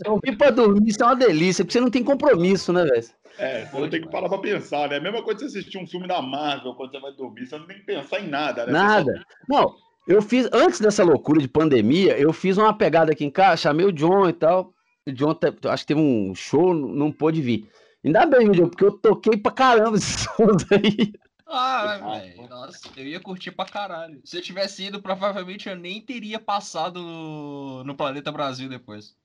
[0.07, 3.05] Ouvir pra dormir, isso é uma delícia, porque você não tem compromisso, né, velho?
[3.37, 4.97] É, você não tem que parar pra pensar, né?
[4.97, 7.57] A mesma coisa que você assistir um filme da Marvel quando você vai dormir, você
[7.57, 8.71] não tem que pensar em nada, né?
[8.71, 9.25] Nada.
[9.49, 9.75] Não,
[10.07, 13.85] eu fiz, antes dessa loucura de pandemia, eu fiz uma pegada aqui em casa, chamei
[13.85, 14.73] o John e tal.
[15.07, 15.37] O John,
[15.69, 17.67] acho que teve um show, não pôde vir.
[18.03, 21.11] Ainda bem, John, porque eu toquei pra caramba esses sons aí.
[21.47, 22.47] Ah, velho.
[22.49, 24.19] Nossa, eu ia curtir pra caralho.
[24.23, 29.15] Se eu tivesse ido, provavelmente eu nem teria passado no, no Planeta Brasil depois.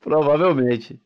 [0.00, 1.00] Provavelmente.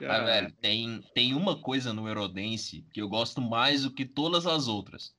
[0.00, 4.46] Mas, velho, tem, tem uma coisa no Eurodance que eu gosto mais do que todas
[4.46, 5.14] as outras.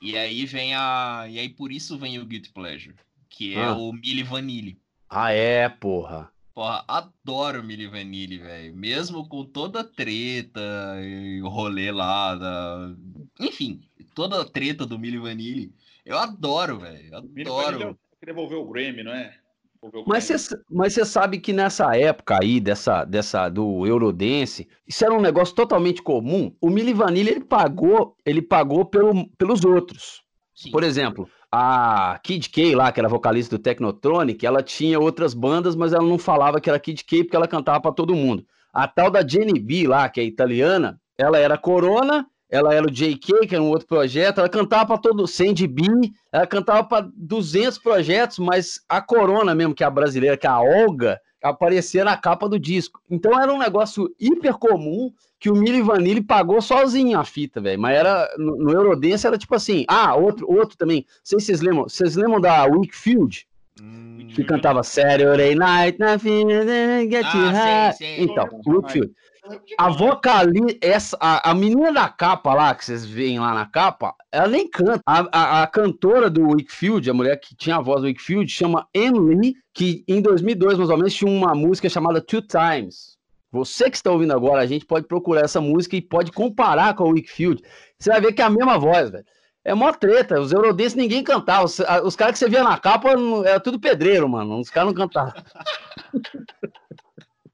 [0.00, 1.26] E aí vem a.
[1.28, 2.96] E aí por isso vem o Guilty Pleasure.
[3.28, 3.74] Que é ah.
[3.74, 4.80] o Milli Vanilli.
[5.08, 6.31] Ah, é, porra.
[6.54, 8.74] Porra, adoro Milli Vanilli, velho.
[8.76, 10.60] Mesmo com toda a treta
[11.02, 12.94] e o rolê lá da.
[13.40, 13.80] Enfim,
[14.14, 15.72] toda a treta do Milli Vanilli.
[16.04, 17.16] Eu adoro, velho.
[17.16, 17.98] Adoro.
[18.24, 19.34] Devolver o Grammy, não é?
[20.06, 25.20] Mas você mas sabe que nessa época aí, dessa, dessa do Eurodance, isso era um
[25.20, 26.54] negócio totalmente comum.
[26.60, 30.22] O Milli Vanilli, ele pagou, ele pagou pelo, pelos outros.
[30.54, 30.70] Sim.
[30.70, 35.76] Por exemplo, a Kid K lá, que era vocalista do Technotronic, ela tinha outras bandas,
[35.76, 38.44] mas ela não falava que era Kid K porque ela cantava para todo mundo.
[38.72, 42.90] A tal da Jenny B lá, que é italiana, ela era Corona ela era o
[42.90, 45.84] JK, que era um outro projeto, ela cantava para todo, Sandy B,
[46.30, 50.50] ela cantava para 200 projetos, mas a Corona mesmo, que é a brasileira, que é
[50.50, 53.00] a Olga, aparecia na capa do disco.
[53.10, 57.80] Então era um negócio hiper comum que o Milli Vanilli pagou sozinho a fita, velho.
[57.80, 59.84] Mas era no, no Eurodance era tipo assim.
[59.88, 61.04] Ah, outro, outro também.
[61.08, 61.84] Não sei se vocês lembram.
[61.84, 63.46] Vocês lembram da Wickfield?
[63.80, 66.46] Hum, que cantava Saturday Night, nothing
[67.10, 68.22] get ah, you high.
[68.22, 69.12] Então, Wickfield.
[69.76, 74.14] A vocalista, essa, a, a menina da capa lá, que vocês veem lá na capa,
[74.30, 75.00] ela nem canta.
[75.04, 78.86] A, a, a cantora do Wickfield, a mulher que tinha a voz do Wickfield, chama
[78.94, 83.16] Emily, que em 2002, mais ou menos, tinha uma música chamada Two Times.
[83.50, 87.04] Você que está ouvindo agora, a gente pode procurar essa música e pode comparar com
[87.04, 87.62] a Wickfield.
[87.98, 89.24] Você vai ver que é a mesma voz, velho.
[89.64, 90.40] É mó treta.
[90.40, 91.64] Os Eurodance ninguém cantava.
[91.64, 93.10] Os, os caras que você via na capa
[93.44, 94.58] era tudo pedreiro, mano.
[94.58, 95.34] Os caras não cantavam.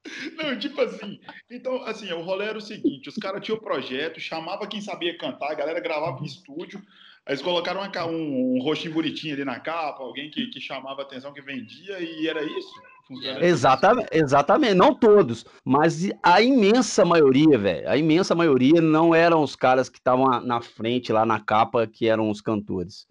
[0.37, 1.19] Não, tipo assim.
[1.49, 5.17] Então, assim, o rolê era o seguinte: os caras tinham o projeto, chamava quem sabia
[5.17, 6.81] cantar, a galera gravava em estúdio.
[7.27, 11.31] Eles colocaram uma, um, um rostinho bonitinho ali na capa, alguém que, que chamava atenção,
[11.31, 12.73] que vendia, e era isso.
[13.41, 19.55] Exatamente, exatamente, não todos, mas a imensa maioria, velho, a imensa maioria não eram os
[19.55, 23.07] caras que estavam na frente lá na capa que eram os cantores.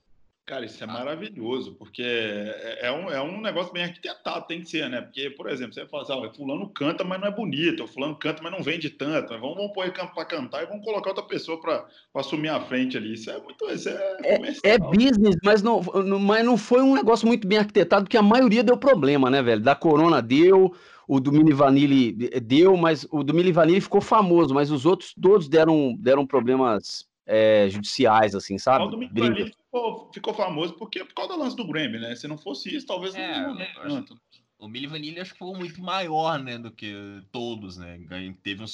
[0.49, 4.71] Cara, isso é maravilhoso, porque é, é, um, é um negócio bem arquitetado, tem que
[4.71, 5.03] ser, né?
[5.03, 8.43] Porque, por exemplo, você fala assim, ah, fulano canta, mas não é bonito, fulano canta,
[8.43, 11.61] mas não vende tanto, vamos, vamos pôr ele para cantar e vamos colocar outra pessoa
[11.61, 13.13] para assumir a frente ali.
[13.13, 13.63] Isso é muito.
[13.71, 15.83] Isso é, é, é, business, mas não,
[16.19, 19.61] mas não foi um negócio muito bem arquitetado, porque a maioria deu problema, né, velho?
[19.61, 20.75] Da Corona deu,
[21.07, 25.13] o do Mini Vanille deu, mas o do Mini Vanille ficou famoso, mas os outros
[25.21, 28.87] todos deram, deram problemas é, judiciais, assim, sabe?
[28.87, 32.17] O do Mini Vanille ficou, ficou famoso porque por causa do lance do Grammy, né?
[32.17, 34.19] Se não fosse isso, talvez é, não, é, tanto.
[34.59, 36.93] O Milli Vanilli acho que foi muito maior, né, do que
[37.31, 38.01] todos, né?
[38.43, 38.67] Teve um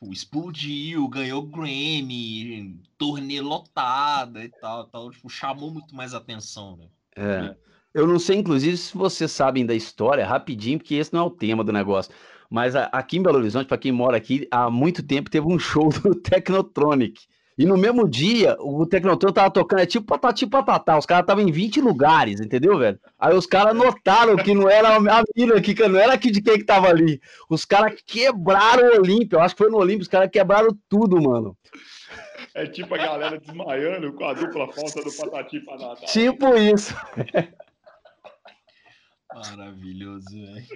[0.00, 6.86] o explodiu, ganhou Grammy, turnê lotada e tal, tal, tipo, chamou muito mais atenção, né?
[7.14, 7.54] É.
[7.92, 11.30] Eu não sei, inclusive, se vocês sabem da história, rapidinho, porque esse não é o
[11.30, 12.14] tema do negócio.
[12.48, 15.90] Mas aqui em Belo Horizonte, para quem mora aqui, há muito tempo teve um show
[15.90, 17.20] do Technotronic.
[17.60, 21.46] E no mesmo dia, o Tecnotron tava tocando, é tipo patati patatá, os caras estavam
[21.46, 22.98] em 20 lugares, entendeu, velho?
[23.18, 26.56] Aí os caras notaram que não era a mina que não era aqui de quem
[26.56, 27.20] que tava ali.
[27.50, 31.20] Os caras quebraram o Olímpio, eu acho que foi no Olímpio, os caras quebraram tudo,
[31.20, 31.54] mano.
[32.54, 36.06] É tipo a galera desmaiando com a dupla falta do patati patatá.
[36.06, 36.94] Tipo isso.
[39.34, 40.66] Maravilhoso, velho.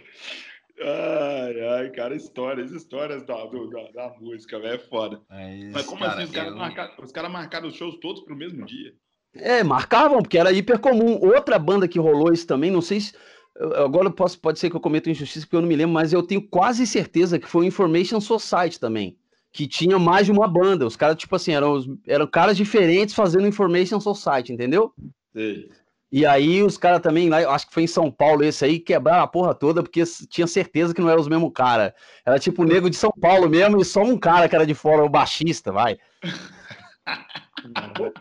[0.80, 5.20] Ai, ai, cara, histórias, histórias da, do, da, da, música, velho, é foda.
[5.30, 6.58] É Mas como cara, assim, os caras eu...
[6.58, 8.92] marcaram, cara marcaram os shows todos pro mesmo dia?
[9.34, 11.18] É, marcavam, porque era hiper comum.
[11.22, 13.14] Outra banda que rolou isso também, não sei se.
[13.76, 16.22] Agora posso, pode ser que eu cometa injustiça, porque eu não me lembro, mas eu
[16.24, 19.16] tenho quase certeza que foi o Information Society também.
[19.52, 20.84] Que tinha mais de uma banda.
[20.84, 24.92] Os caras, tipo assim, eram, eram caras diferentes fazendo Information Society, entendeu?
[25.32, 25.70] Sei.
[26.14, 29.24] E aí os caras também, lá, acho que foi em São Paulo esse aí, quebraram
[29.24, 31.92] a porra toda, porque tinha certeza que não eram os mesmos cara.
[32.24, 34.74] Era tipo o nego de São Paulo mesmo, e só um cara que era de
[34.74, 35.98] fora, o baixista, vai.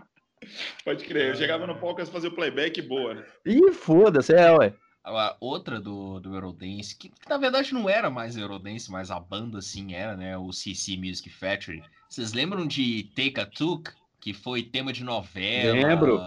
[0.83, 3.23] Pode crer, eu chegava no palco e fazia o playback boa, né?
[3.45, 4.73] Ih, foda-se, é, ué.
[5.03, 9.19] A outra do, do Eurodance, que, que, na verdade não era mais Eurodance, mas a
[9.19, 10.35] banda sim era, né?
[10.35, 11.83] O CC Music Factory.
[12.09, 15.73] Vocês lembram de Take a Took, que foi tema de novela?
[15.73, 16.19] Lembro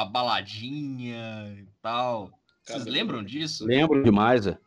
[0.00, 2.30] a baladinha e tal.
[2.62, 3.64] Vocês lembram disso?
[3.64, 4.58] Lembro demais, é.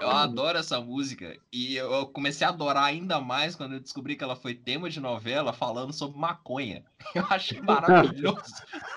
[0.00, 4.24] Eu adoro essa música e eu comecei a adorar ainda mais quando eu descobri que
[4.24, 6.82] ela foi tema de novela falando sobre maconha.
[7.14, 8.40] Eu achei maravilhoso.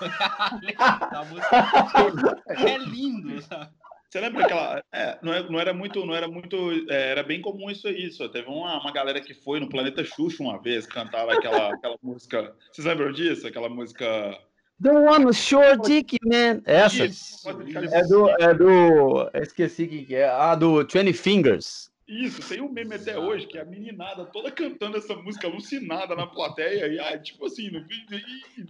[0.80, 3.70] a música é lindo, sabe?
[4.10, 4.82] Você lembra aquela.
[4.92, 6.04] É, não, é, não, era muito.
[6.04, 6.56] Não era muito.
[6.90, 8.10] É, era bem comum isso aí.
[8.10, 8.28] Só.
[8.28, 12.52] Teve uma, uma galera que foi no Planeta Xuxa uma vez, cantava aquela, aquela música.
[12.72, 13.46] Vocês lembram disso?
[13.46, 14.36] Aquela música.
[14.82, 16.62] The one short dick, man.
[16.64, 17.04] Essa.
[17.04, 18.30] Isso, é do.
[18.30, 19.30] É do.
[19.34, 20.28] Esqueci o que é.
[20.28, 21.90] Ah, do Twenty Fingers.
[22.10, 26.16] Isso, tem um meme até hoje que é a meninada toda cantando essa música alucinada
[26.16, 27.70] na plateia, e ah, tipo assim,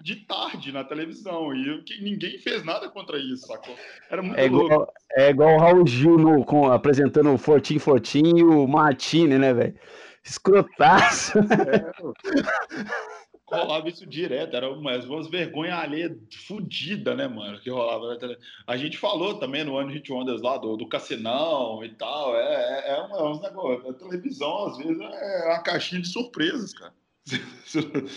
[0.03, 3.75] de tarde na televisão, e ninguém fez nada contra isso, sacou?
[4.11, 4.93] Era muito é igual, louco.
[5.13, 9.55] É igual o Raul Gil no, com, apresentando o Fortim Fortim e o Martini, né,
[9.55, 9.75] velho?
[10.23, 11.39] Escrotaço.
[11.39, 11.91] É,
[13.51, 18.19] rolava isso direto, era umas, umas vergonhas alheias fodidas, né, mano, que rolava.
[18.67, 22.89] A gente falou também no Ano Hit Wonders lá do, do Cassinão e tal, é,
[22.89, 26.95] é, é, um, é negócio, a televisão às vezes é uma caixinha de surpresas, cara.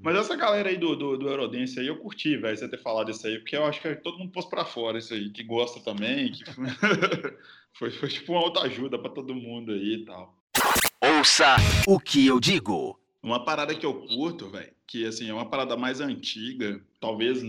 [0.00, 3.10] Mas essa galera aí do, do, do Eurodance aí, eu curti, velho, você ter falado
[3.10, 5.80] isso aí, porque eu acho que todo mundo pôs pra fora isso aí, que gosta
[5.80, 6.44] também, que
[7.74, 10.38] foi, foi tipo uma outra ajuda pra todo mundo aí e tal.
[11.02, 12.98] Ouça o que eu digo.
[13.28, 17.42] Uma parada que eu curto, velho, que assim, é uma parada mais antiga, talvez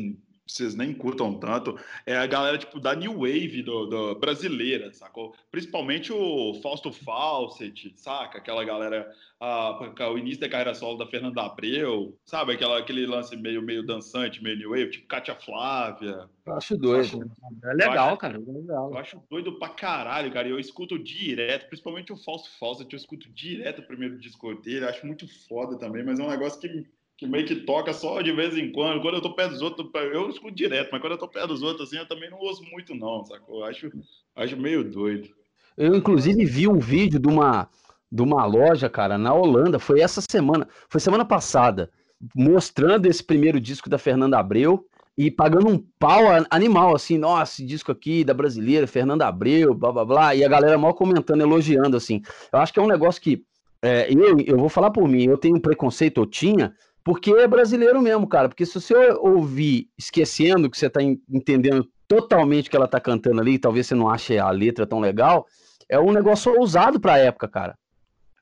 [0.50, 5.36] vocês nem curtam tanto, é a galera tipo da New Wave do, do brasileira, sacou?
[5.52, 8.40] Principalmente o Fausto Fawcett, saca?
[8.40, 12.54] Aquela galera, a, o início da carreira solo da Fernanda Abreu, sabe?
[12.54, 16.28] Aquela, aquele lance meio, meio dançante, meio New Wave, tipo Kátia Flávia.
[16.46, 17.32] Eu acho doido.
[17.64, 18.38] É legal, cara.
[18.38, 18.90] É legal.
[18.92, 20.48] Eu acho doido pra caralho, cara.
[20.48, 25.06] Eu escuto direto, principalmente o Fausto Fawcett, eu escuto direto o primeiro disco dele, acho
[25.06, 26.88] muito foda também, mas é um negócio que
[27.20, 29.02] que meio que toca só de vez em quando.
[29.02, 31.62] Quando eu tô perto dos outros, eu escuto direto, mas quando eu tô perto dos
[31.62, 33.66] outros, assim, eu também não ouço muito, não, sacou?
[33.66, 33.92] Acho,
[34.38, 35.28] acho meio doido.
[35.76, 37.68] Eu, inclusive, vi um vídeo de uma,
[38.10, 41.92] de uma loja, cara, na Holanda, foi essa semana, foi semana passada,
[42.34, 44.86] mostrando esse primeiro disco da Fernanda Abreu
[45.18, 49.92] e pagando um pau animal, assim, nossa, esse disco aqui da brasileira, Fernanda Abreu, blá
[49.92, 52.22] blá blá, e a galera mal comentando, elogiando, assim.
[52.54, 53.44] Eu acho que é um negócio que,
[53.82, 57.48] é, eu, eu vou falar por mim, eu tenho um preconceito, eu tinha, porque é
[57.48, 58.50] brasileiro mesmo, cara.
[58.50, 63.42] Porque se você ouvir esquecendo que você tá entendendo totalmente o que ela tá cantando
[63.42, 65.46] ali, talvez você não ache a letra tão legal,
[65.88, 67.78] é um negócio ousado pra época, cara.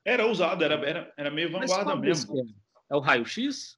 [0.03, 2.33] Era ousado, era, era, era meio vanguarda mesmo.
[2.89, 3.77] É o raio-x?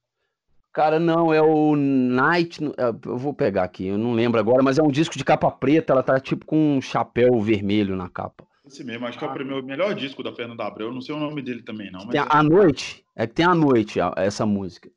[0.71, 2.63] Cara, não, é o Night.
[2.77, 5.49] É, eu vou pegar aqui, eu não lembro agora, mas é um disco de capa
[5.49, 8.45] preta, ela tá tipo com um chapéu vermelho na capa.
[8.69, 10.87] Esse mesmo, acho que é o primeiro, melhor disco da Fernanda Abreu.
[10.87, 12.01] Eu não sei o nome dele também, não.
[12.05, 12.25] Mas tem é...
[12.29, 14.91] a noite, é que tem a noite essa música.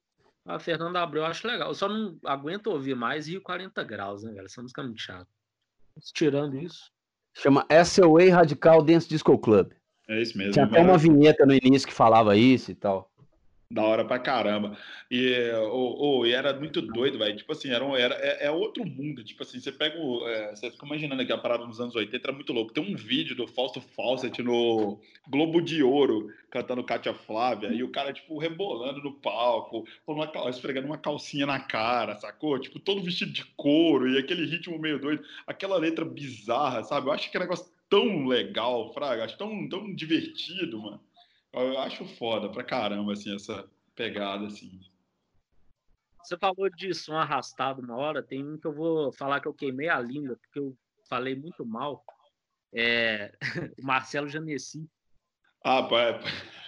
[0.45, 1.69] A Fernanda Abreu eu acho legal.
[1.69, 4.45] Eu só não aguento ouvir mais Rio 40 Graus, né, velho?
[4.45, 5.29] Essa música é muito chata.
[6.13, 6.91] Tirando isso.
[7.35, 9.73] Chama SOA Radical Dance Disco Club.
[10.09, 10.53] É isso mesmo.
[10.53, 13.11] Tinha até uma vinheta no início que falava isso e tal.
[13.73, 14.77] Da hora pra caramba.
[15.11, 17.35] E, oh, oh, e era muito doido, velho.
[17.35, 19.25] Tipo assim, era, era, é, é, outro mundo.
[19.25, 20.29] Tipo assim, você pega o.
[20.29, 22.73] É, você fica imaginando aqui a parada nos anos 80, era muito louco.
[22.75, 27.91] Tem um vídeo do Fausto Fawcett no Globo de Ouro, cantando Cátia Flávia, e o
[27.91, 32.59] cara, tipo, rebolando no palco, uma, esfregando uma calcinha na cara, sacou?
[32.59, 37.07] Tipo, todo vestido de couro, e aquele ritmo meio doido, aquela letra bizarra, sabe?
[37.07, 41.01] Eu acho que é um negócio tão legal, Fraga, acho tão, tão divertido, mano.
[41.53, 44.81] Eu acho foda pra caramba, assim, essa pegada, assim.
[46.23, 49.55] Você falou de som arrastado uma hora, tem um que eu vou falar que eu
[49.55, 50.77] queimei a língua, porque eu
[51.09, 52.05] falei muito mal.
[52.73, 53.33] É...
[53.79, 54.89] o Marcelo Janesi.
[55.65, 56.19] Ah, pai,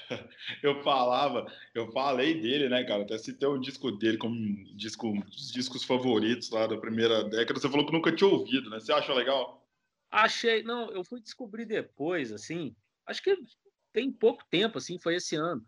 [0.62, 3.03] eu falava, eu falei dele, né, cara?
[3.03, 7.25] Até citei um disco dele como um disco, um dos discos favoritos lá da primeira
[7.25, 7.59] década.
[7.59, 8.79] Você falou que nunca tinha ouvido, né?
[8.79, 9.66] Você achou legal?
[10.11, 12.77] Achei, não, eu fui descobrir depois, assim.
[13.07, 13.37] Acho que
[13.94, 15.64] tem pouco tempo, assim, foi esse ano.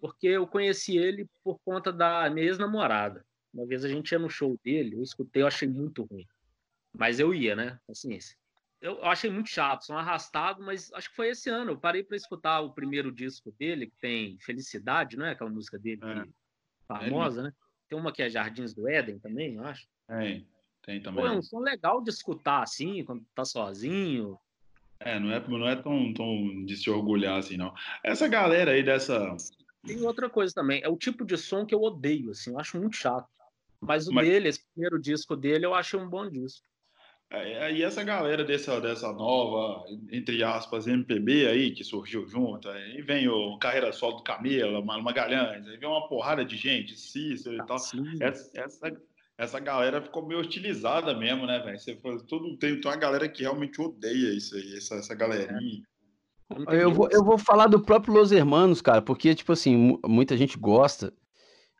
[0.00, 3.24] Porque eu conheci ele por conta da minha ex-namorada.
[3.54, 6.26] Uma vez a gente ia no show dele, eu escutei, eu achei muito ruim.
[6.92, 7.78] Mas eu ia, né?
[7.88, 8.18] Assim,
[8.80, 11.72] eu achei muito chato, são arrastado, mas acho que foi esse ano.
[11.72, 15.32] Eu parei para escutar o primeiro disco dele, que tem Felicidade, não é?
[15.32, 16.26] Aquela música dele é.
[16.86, 17.44] famosa, é.
[17.44, 17.52] né?
[17.88, 19.86] Tem uma que é Jardins do Éden também, eu acho.
[20.08, 20.48] Tem,
[20.82, 21.24] tem também.
[21.24, 24.38] Pô, é um som legal de escutar assim, quando tá sozinho.
[25.00, 27.74] É, não é, não é tão, tão de se orgulhar assim, não.
[28.02, 29.36] Essa galera aí dessa.
[29.84, 32.78] Tem outra coisa também, é o tipo de som que eu odeio, assim, eu acho
[32.78, 33.28] muito chato.
[33.80, 34.26] Mas o Mas...
[34.26, 36.66] dele, esse primeiro disco dele, eu acho um bom disco.
[37.28, 43.02] É, e essa galera dessa, dessa nova, entre aspas, MPB aí, que surgiu junto, aí
[43.02, 47.66] vem o Carreira Solo do Camila, Magalhães, aí vem uma porrada de gente, Cícero e
[47.66, 47.76] tal.
[48.20, 49.02] Essa, essa,
[49.38, 51.78] essa galera ficou meio hostilizada mesmo, né, velho?
[51.78, 51.94] Você
[52.26, 55.82] tudo tem, tem uma galera que realmente odeia isso aí, essa, essa galerinha.
[56.68, 60.56] Eu vou, eu vou falar do próprio Los Hermanos, cara, porque, tipo assim, muita gente
[60.56, 61.12] gosta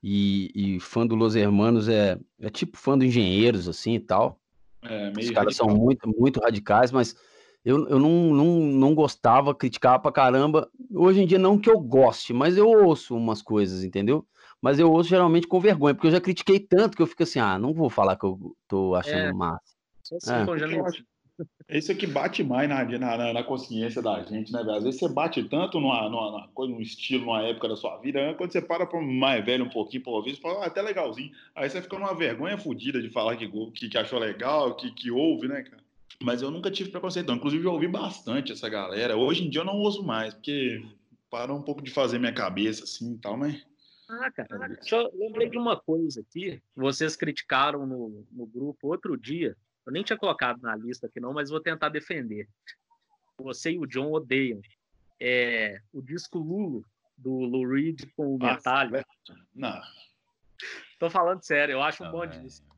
[0.02, 4.40] e, e fã do Los Hermanos é, é tipo fã do Engenheiros, assim e tal.
[4.82, 5.68] É, Os caras radical.
[5.68, 7.16] são muito, muito radicais, mas
[7.64, 10.68] eu, eu não, não, não gostava, criticava pra caramba.
[10.92, 14.26] Hoje em dia, não que eu goste, mas eu ouço umas coisas, entendeu?
[14.66, 17.38] Mas eu ouço geralmente com vergonha, porque eu já critiquei tanto que eu fico assim,
[17.38, 19.62] ah, não vou falar que eu tô achando é, massa.
[20.12, 20.32] Assim,
[21.68, 21.78] é.
[21.78, 24.74] Isso é que bate mais na, na, na, consciência da gente, né, velho?
[24.76, 28.20] Às vezes você bate tanto numa, numa, numa, num estilo, numa época da sua vida,
[28.20, 28.34] né?
[28.34, 31.30] quando você para para mais velho um pouquinho, por ouvir, você fala, ah, até legalzinho.
[31.54, 35.12] Aí você fica numa vergonha fodida de falar que, que, que, achou legal, que, que
[35.12, 35.84] ouve, né, cara?
[36.20, 37.36] Mas eu nunca tive preconceito, não.
[37.36, 39.16] Inclusive, eu ouvi bastante essa galera.
[39.16, 40.82] Hoje em dia eu não uso mais, porque
[41.30, 43.64] parou um pouco de fazer minha cabeça assim e tal, mas
[44.08, 46.62] ah, cara, deixa eu lembrei de uma coisa aqui.
[46.74, 49.56] Vocês criticaram no, no grupo outro dia.
[49.84, 52.48] Eu nem tinha colocado na lista aqui, não, mas vou tentar defender.
[53.38, 54.60] Você e o John odeiam.
[55.20, 56.84] É, o disco Lulo,
[57.16, 59.04] do Lou Reed com o Metallica.
[59.54, 59.80] Não.
[60.98, 62.26] Tô falando sério, eu acho um bom é.
[62.28, 62.76] disco.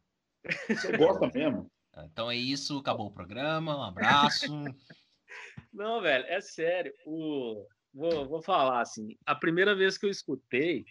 [0.68, 1.70] Você gosta mesmo?
[1.92, 4.46] Ah, então é isso, acabou o programa, um abraço.
[5.72, 6.92] Não, velho, é sério.
[7.04, 7.66] O...
[7.92, 9.16] Vou, vou falar assim.
[9.26, 10.84] A primeira vez que eu escutei,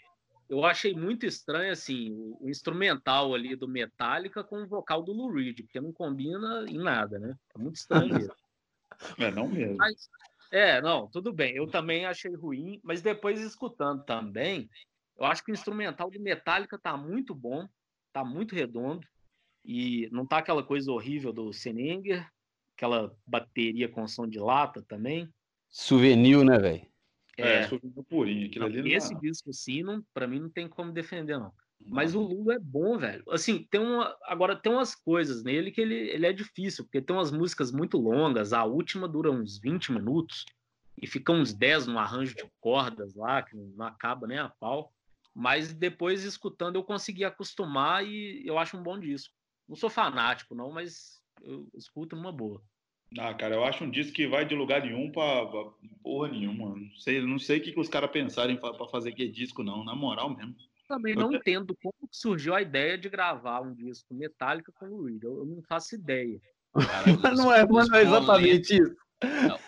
[0.49, 5.11] eu achei muito estranho, assim, o, o, instrumental ali do Metallica com o vocal do
[5.11, 7.35] Lou Reed, porque não combina em nada, né?
[7.55, 8.33] É muito estranho mesmo.
[9.19, 9.77] É, não mesmo.
[9.77, 10.09] Mas,
[10.51, 11.55] é, não, tudo bem.
[11.55, 14.67] Eu também achei ruim, mas depois escutando também,
[15.19, 17.67] eu acho que o instrumental do Metallica tá muito bom,
[18.11, 19.05] tá muito redondo,
[19.63, 22.27] e não tá aquela coisa horrível do Senenger,
[22.75, 25.29] aquela bateria com som de lata também.
[25.69, 26.87] Souvenir, né, velho?
[27.37, 27.69] É, é
[28.09, 28.47] purinho.
[28.47, 29.21] Aquilo não, ali esse não...
[29.21, 31.53] disco, sim, não, pra mim não tem como defender, não.
[31.85, 33.23] Mas o Lula é bom, velho.
[33.29, 34.15] Assim, tem uma.
[34.23, 37.97] Agora tem umas coisas nele que ele, ele é difícil, porque tem umas músicas muito
[37.97, 38.51] longas.
[38.51, 40.45] A última dura uns 20 minutos
[40.99, 44.91] e fica uns 10 no arranjo de cordas lá, que não acaba nem a pau.
[45.33, 49.33] Mas depois, escutando, eu consegui acostumar e eu acho um bom disco.
[49.69, 52.61] Não sou fanático, não, mas eu escuto numa boa.
[53.17, 55.65] Ah, cara, eu acho um disco que vai de lugar nenhum pra, pra
[56.03, 56.75] porra nenhuma.
[56.75, 59.83] Não sei, não sei o que, que os caras pensarem para fazer que disco, não,
[59.83, 60.55] na moral mesmo.
[60.87, 61.37] Também não eu...
[61.37, 65.23] entendo como surgiu a ideia de gravar um disco metálico com o Reed.
[65.23, 66.39] Eu, eu não faço ideia.
[66.73, 68.95] Cara, mas não é, mas não é exatamente isso.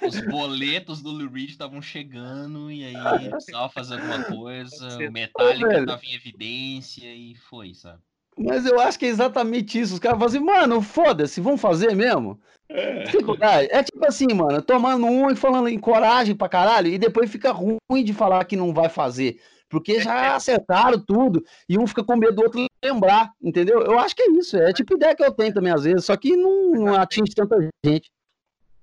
[0.06, 4.98] Os boletos do Lou Reed estavam chegando e aí precisava fazer alguma coisa.
[4.98, 8.02] O Metallica estava em evidência e foi, sabe?
[8.40, 9.94] Mas eu acho que é exatamente isso.
[9.94, 12.40] Os caras falam assim, mano, foda-se, vamos fazer mesmo?
[12.70, 13.80] É.
[13.80, 17.52] é tipo assim, mano, tomando um e falando em coragem pra caralho, e depois fica
[17.52, 19.40] ruim de falar que não vai fazer.
[19.68, 23.82] Porque já acertaram tudo, e um fica com medo do outro lembrar, entendeu?
[23.82, 26.16] Eu acho que é isso, é tipo ideia que eu tenho também às vezes, só
[26.16, 28.10] que não, não atinge tanta gente.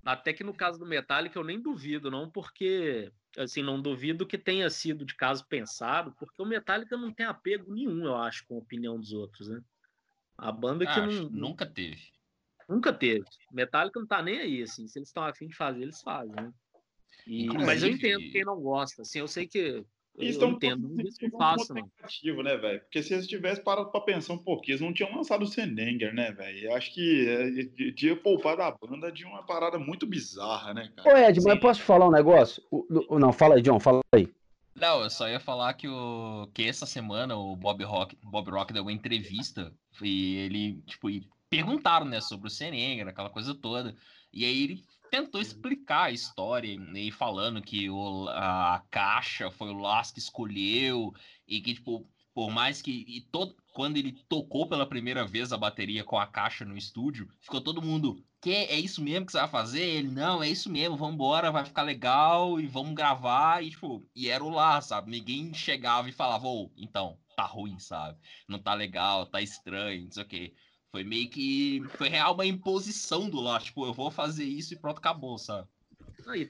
[0.06, 4.38] Até que no caso do Metallica eu nem duvido, não, porque assim, não duvido que
[4.38, 8.54] tenha sido de caso pensado, porque o Metallica não tem apego nenhum, eu acho, com
[8.54, 9.60] a opinião dos outros, né?
[10.38, 12.12] A banda que não, nunca teve.
[12.68, 13.24] Nunca teve.
[13.50, 16.52] Metallica não tá nem aí, assim, se eles estão afim de fazer, eles fazem, né?
[17.26, 19.84] E, mas eu entendo quem não gosta, assim, eu sei que
[20.18, 21.28] isso eu entendo, não isso que
[22.42, 22.80] né, velho?
[22.80, 26.14] Porque se eles tivessem parado pra pensar um pouquinho, eles não tinham lançado o Senenger,
[26.14, 26.74] né, velho?
[26.74, 31.14] Acho que é, tinha poupado a banda de uma parada muito bizarra, né, cara?
[31.14, 31.48] Ô, Ed, Sim.
[31.48, 32.62] mas posso falar um negócio?
[32.70, 34.28] O, o, não, fala aí, John, fala aí.
[34.74, 38.72] Não, eu só ia falar que, o, que essa semana o Bob Rock, Bob Rock
[38.72, 43.96] deu uma entrevista e ele, tipo, e perguntaram, né, sobre o Senenger, aquela coisa toda.
[44.32, 49.78] E aí ele tentou explicar a história, e falando que o, a caixa foi o
[49.78, 51.12] Lars que escolheu,
[51.46, 53.04] e que, tipo, por mais que.
[53.08, 57.28] E todo, quando ele tocou pela primeira vez a bateria com a caixa no estúdio,
[57.40, 58.22] ficou todo mundo.
[58.42, 59.82] Que é isso mesmo que você vai fazer?
[59.82, 63.64] Ele, não, é isso mesmo, vamos embora, vai ficar legal e vamos gravar.
[63.64, 65.10] E, tipo, e era o lá, sabe?
[65.10, 68.18] Ninguém chegava e falava, ô, então, tá ruim, sabe?
[68.46, 70.54] Não tá legal, tá estranho, não sei o quê.
[70.96, 71.82] Foi meio que.
[71.90, 73.60] Foi real uma imposição do lá.
[73.60, 75.68] Tipo, eu vou fazer isso e pronto, acabou, sabe?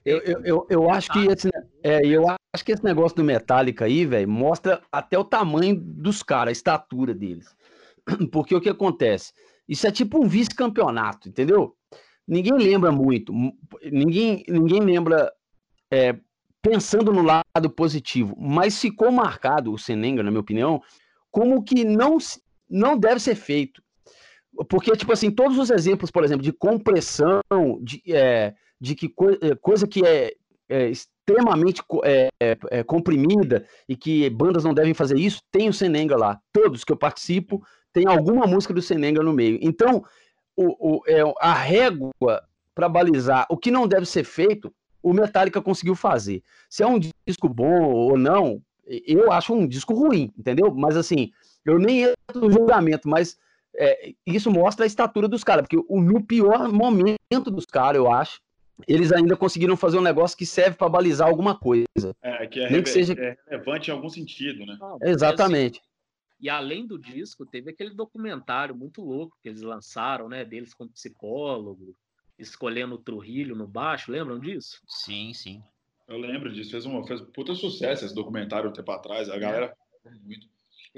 [0.04, 1.50] Eu, eu, eu, eu acho que esse,
[1.82, 6.22] é, eu acho que esse negócio do Metallica aí, velho, mostra até o tamanho dos
[6.22, 7.56] caras, a estatura deles.
[8.30, 9.32] Porque o que acontece?
[9.68, 11.76] Isso é tipo um vice-campeonato, entendeu?
[12.26, 13.32] Ninguém lembra muito,
[13.82, 15.32] ninguém, ninguém lembra
[15.90, 16.16] é,
[16.62, 20.80] pensando no lado positivo, mas ficou marcado o Senenga, na minha opinião,
[21.32, 22.16] como que não,
[22.70, 23.84] não deve ser feito.
[24.68, 27.40] Porque, tipo assim, todos os exemplos, por exemplo, de compressão,
[27.80, 30.34] de, é, de que co é, coisa que é,
[30.68, 35.72] é extremamente é, é, é, comprimida e que bandas não devem fazer isso, tem o
[35.72, 36.40] Senenga lá.
[36.52, 39.58] Todos que eu participo tem alguma música do Senenga no meio.
[39.60, 40.04] Então,
[40.56, 42.12] o, o a régua
[42.74, 46.42] para balizar o que não deve ser feito, o Metallica conseguiu fazer.
[46.68, 50.72] Se é um disco bom ou não, eu acho um disco ruim, entendeu?
[50.74, 51.30] Mas assim,
[51.64, 53.36] eu nem entro no julgamento, mas
[53.78, 58.10] é, isso mostra a estatura dos caras, porque o, no pior momento dos caras, eu
[58.10, 58.40] acho,
[58.86, 62.14] eles ainda conseguiram fazer um negócio que serve para balizar alguma coisa.
[62.22, 63.14] É, que é, Nem que seja...
[63.14, 64.76] é relevante em algum sentido, né?
[64.78, 65.78] Não, Exatamente.
[65.80, 65.86] Assim,
[66.38, 70.44] e além do disco, teve aquele documentário muito louco que eles lançaram, né?
[70.44, 71.96] Deles como psicólogo,
[72.38, 74.82] escolhendo o Trujillo no baixo, lembram disso?
[74.86, 75.62] Sim, sim.
[76.06, 79.74] Eu lembro disso, fez um fez puta sucesso esse documentário um tempo atrás, a galera
[80.22, 80.46] muito.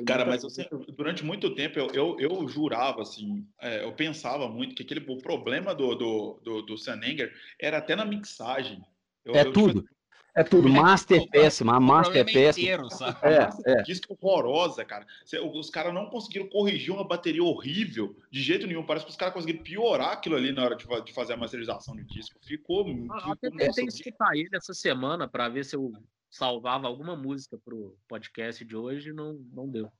[0.06, 0.64] Cara, mas assim,
[0.96, 5.18] durante muito tempo eu, eu, eu jurava, assim, é, eu pensava muito que aquele, o
[5.18, 8.80] problema do, do, do, do Sanenger era até na mixagem.
[9.24, 9.82] Eu, é eu, tudo.
[9.82, 9.98] Tipo,
[10.38, 10.68] é tudo.
[10.68, 12.88] Master é péssima, a master é péssima.
[13.22, 13.82] É, é.
[13.82, 15.04] Disco horrorosa, cara.
[15.52, 18.86] Os caras não conseguiram corrigir uma bateria horrível de jeito nenhum.
[18.86, 21.96] Parece que os caras conseguiram piorar aquilo ali na hora de, de fazer a masterização
[21.96, 22.38] do disco.
[22.40, 22.86] Ficou.
[23.10, 25.92] Ah, ficou eu tentei escutar ele essa semana para ver se eu
[26.30, 29.90] salvava alguma música pro podcast de hoje, não, não deu.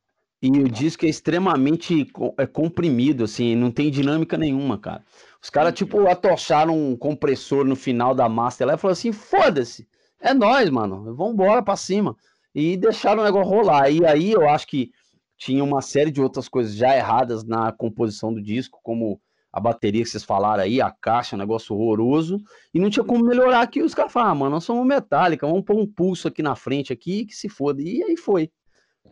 [0.40, 2.06] E o disco é extremamente
[2.36, 5.04] é comprimido, assim, não tem dinâmica nenhuma, cara.
[5.42, 9.88] Os caras, tipo, atocharam um compressor no final da master lá e falaram assim: foda-se,
[10.20, 12.16] é nós, mano, vambora pra cima.
[12.54, 13.90] e deixaram o negócio rolar.
[13.90, 14.92] E aí eu acho que
[15.36, 19.20] tinha uma série de outras coisas já erradas na composição do disco, como
[19.52, 22.42] a bateria que vocês falaram aí, a caixa, um negócio horroroso,
[22.72, 23.82] e não tinha como melhorar aqui.
[23.82, 26.92] Os caras falaram, ah, mano, nós somos metálica, vamos pôr um pulso aqui na frente
[26.92, 27.82] aqui, que se foda.
[27.82, 28.50] E aí foi.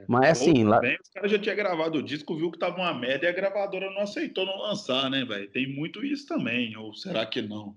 [0.06, 0.64] Mas assim.
[0.64, 0.76] Ou lá...
[0.76, 3.32] também, os caras já tinham gravado o disco, viu que tava uma merda e a
[3.32, 5.50] gravadora não aceitou não lançar, né, velho?
[5.50, 7.76] Tem muito isso também, ou será que não?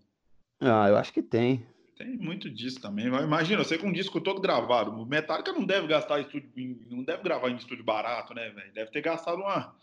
[0.60, 1.66] Ah, eu acho que tem.
[1.98, 3.08] Tem muito disso também.
[3.08, 4.92] Imagina, você com um disco todo gravado.
[4.92, 6.50] O Metallica não deve gastar estúdio,
[6.90, 8.74] não deve gravar em estúdio barato, né, velho?
[8.74, 9.76] Deve ter gastado uma.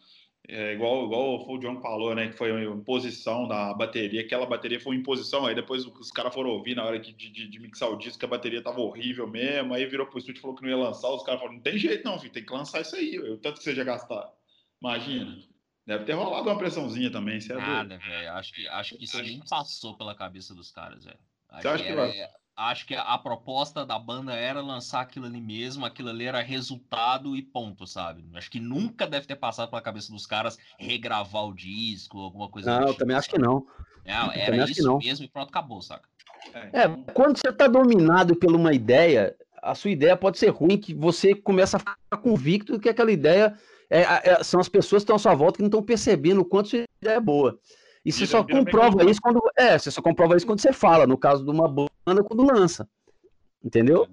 [0.48, 2.28] É, igual, igual o John falou, né?
[2.28, 4.20] Que foi uma imposição da bateria.
[4.20, 5.44] Aquela bateria foi uma imposição.
[5.44, 8.24] Aí depois os caras foram ouvir na hora de, de, de, mixar o disco que
[8.24, 9.74] a bateria tava horrível mesmo.
[9.74, 11.08] Aí virou pro estúdio e falou que não ia lançar.
[11.10, 13.18] Os caras falaram: não tem jeito, não, filho, tem que lançar isso aí.
[13.18, 14.32] O tanto que você já gastar.
[14.80, 15.36] Imagina.
[15.84, 17.40] Deve ter rolado uma pressãozinha também.
[17.40, 18.32] Você é Nada, velho.
[18.32, 21.18] Acho que, acho que isso nem passou pela cabeça dos caras, velho.
[21.60, 22.28] Você acha que, era, vai?
[22.56, 27.36] Acho que a proposta da banda era lançar aquilo ali mesmo, aquilo ali era resultado
[27.36, 28.24] e ponto, sabe?
[28.34, 32.70] Acho que nunca deve ter passado pela cabeça dos caras regravar o disco, alguma coisa
[32.70, 33.66] Não, eu tipo, também acho que não.
[34.06, 36.08] É, era isso mesmo e pronto, acabou, saca?
[36.72, 40.94] É, quando você tá dominado por uma ideia, a sua ideia pode ser ruim, que
[40.94, 43.54] você começa a ficar convicto que aquela ideia
[43.90, 46.44] é, é- são as pessoas que estão à sua volta que não estão percebendo o
[46.44, 47.58] quanto sua ideia é boa.
[48.06, 49.40] E você Vira- só vira comprova isso quando.
[49.58, 52.88] É, você só comprova isso quando você fala, no caso de uma banda, quando lança.
[53.64, 54.08] Entendeu?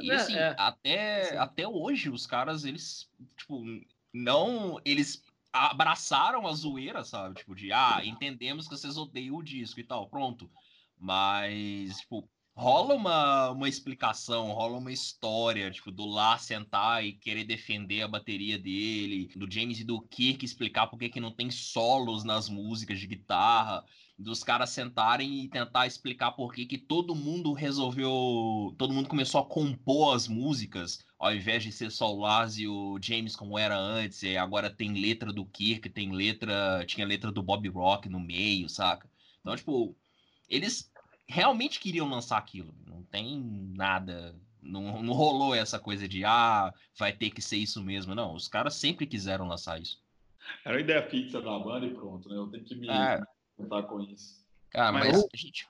[0.00, 0.54] E É, assim, é.
[0.56, 3.64] até, até hoje os caras, eles, tipo,
[4.12, 4.80] não.
[4.84, 7.34] Eles abraçaram a zoeira, sabe?
[7.34, 10.48] Tipo, de, ah, entendemos que vocês odeiam o disco e tal, pronto.
[10.96, 17.44] Mas, tipo, rola uma, uma explicação, rola uma história, tipo, do lá sentar e querer
[17.44, 21.50] defender a bateria dele, do James e do Kirk explicar por que que não tem
[21.50, 23.84] solos nas músicas de guitarra,
[24.16, 29.40] dos caras sentarem e tentar explicar por que que todo mundo resolveu, todo mundo começou
[29.40, 33.58] a compor as músicas, ao invés de ser só o Lars e o James como
[33.58, 38.08] era antes, e agora tem letra do Kirk, tem letra, tinha letra do Bob Rock
[38.08, 39.10] no meio, saca?
[39.40, 39.96] Então, tipo,
[40.48, 40.93] eles
[41.28, 42.74] realmente queriam lançar aquilo.
[42.86, 43.38] Não tem
[43.76, 44.34] nada.
[44.62, 48.14] Não, não rolou essa coisa de ah, vai ter que ser isso mesmo.
[48.14, 50.02] Não, os caras sempre quiseram lançar isso.
[50.64, 52.36] Era a ideia fixa da banda e pronto, né?
[52.36, 53.20] Eu tenho que me É.
[53.56, 54.44] contar com isso.
[54.70, 55.68] Cara, Mas mas, eu- a gente.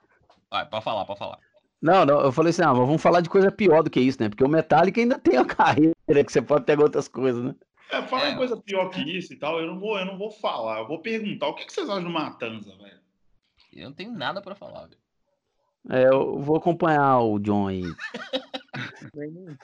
[0.49, 1.39] Vai, pode falar, pode falar.
[1.81, 4.21] Não, não, eu falei assim, ah, mas vamos falar de coisa pior do que isso,
[4.21, 4.29] né?
[4.29, 5.93] Porque o Metallica ainda tem a carreira
[6.25, 7.55] que você pode pegar outras coisas, né?
[7.91, 8.31] É, fala É.
[8.31, 9.59] em coisa pior que isso e tal.
[9.59, 10.79] Eu não vou, eu não vou falar.
[10.79, 12.99] Eu vou perguntar o que, que vocês acham do Matanza, velho.
[13.73, 14.97] Eu não tenho nada pra falar, velho.
[15.89, 17.83] É, eu vou acompanhar o John aí.
[19.13, 19.57] Tem,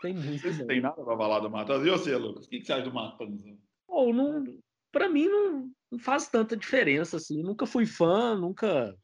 [0.00, 0.40] tem muito.
[0.40, 0.66] Vocês não.
[0.66, 1.86] têm nada pra falar do Matanza?
[1.86, 2.46] E você, Lucas?
[2.46, 3.44] O que, que você acha do Matanza?
[3.86, 4.44] Pô, não,
[4.92, 7.42] pra mim não, não faz tanta diferença, assim.
[7.42, 8.96] Nunca fui fã, nunca.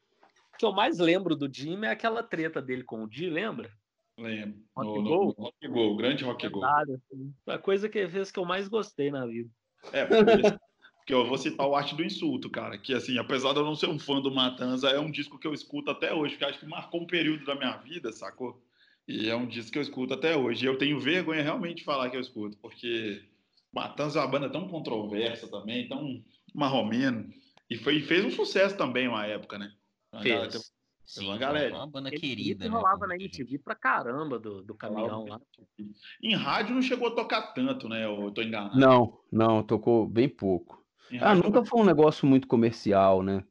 [0.55, 3.71] O que eu mais lembro do Jimmy é aquela treta dele com o Di, lembra?
[4.19, 4.59] Lembro.
[4.75, 5.35] Rock No, no, Go?
[5.37, 6.61] no Rock Go, grande Rock Go.
[6.61, 7.35] Nada, assim.
[7.47, 9.51] A coisa que fez que eu mais gostei na vida.
[9.93, 10.59] É, porque,
[11.07, 12.77] porque eu vou citar o Arte do Insulto, cara.
[12.77, 15.47] Que, assim, apesar de eu não ser um fã do Matanza, é um disco que
[15.47, 18.61] eu escuto até hoje, porque acho que marcou um período da minha vida, sacou?
[19.07, 20.65] E é um disco que eu escuto até hoje.
[20.65, 23.23] E eu tenho vergonha realmente de falar que eu escuto, porque
[23.73, 27.33] Matanza é uma banda tão controversa também, tão marromeno.
[27.71, 29.73] E foi, fez um sucesso também uma época, né?
[30.11, 30.35] A Fez.
[30.35, 30.59] galera-
[31.05, 31.73] Sim, uma galera.
[31.77, 32.65] uma banda Ele querida.
[32.65, 33.15] ele né, rolava por na.
[33.15, 35.41] MTV pra caramba do, do caminhão lá.
[36.21, 38.05] Em rádio não chegou a tocar tanto, né?
[38.05, 38.77] Eu tô enganado.
[38.77, 40.85] Não, não, tocou bem pouco.
[41.11, 43.45] Em Ah, nunca foi um negócio muito comercial, né?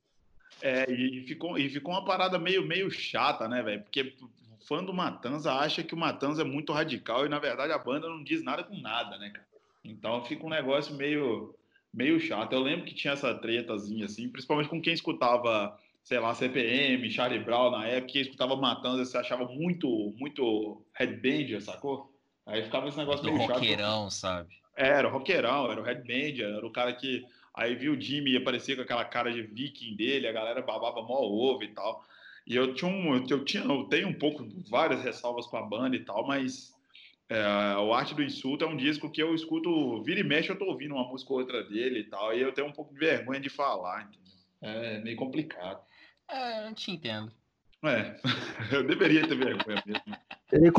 [0.62, 3.84] É, e, ficou, e ficou uma parada meio, meio chata, né, velho?
[3.84, 7.74] Porque o fã do Matanza acha que o Matanza é muito radical e, na verdade,
[7.74, 9.46] a banda não diz nada com nada, né, cara?
[9.84, 11.54] Então fica um negócio meio,
[11.94, 12.54] meio chato.
[12.54, 17.44] Eu lembro que tinha essa tretazinha, assim, principalmente com quem escutava, sei lá, CPM, Charlie
[17.44, 22.12] Brown na época, quem escutava Matanza, você achava muito, muito headbanger, sacou?
[22.46, 23.58] Aí ficava esse negócio Do meio chato.
[23.58, 24.56] roqueirão, sabe?
[24.76, 27.26] É, Era o roqueirão, era o headbanger, era o cara que.
[27.56, 31.22] Aí viu o Jimmy aparecer com aquela cara de viking dele, a galera babava mó
[31.22, 32.04] ovo e tal.
[32.46, 33.16] E eu tinha um.
[33.16, 36.76] Eu, tinha, eu tenho um pouco, várias ressalvas com a banda e tal, mas
[37.28, 40.58] é, o Arte do Insulto é um disco que eu escuto, vira e mexe, eu
[40.58, 43.00] tô ouvindo uma música ou outra dele e tal, e eu tenho um pouco de
[43.00, 44.26] vergonha de falar, entendeu?
[44.62, 45.82] É meio complicado.
[46.30, 47.32] É, eu te entendo.
[47.84, 48.16] É,
[48.76, 50.18] eu deveria ter vergonha mesmo.
[50.52, 50.72] Ele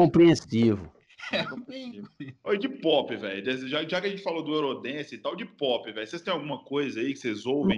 [1.33, 1.47] é.
[2.45, 3.69] Oi, de pop, velho.
[3.69, 6.07] Já, já que a gente falou do Eurodance e tal, de pop, velho.
[6.07, 7.77] Vocês têm alguma coisa aí que vocês ouvem?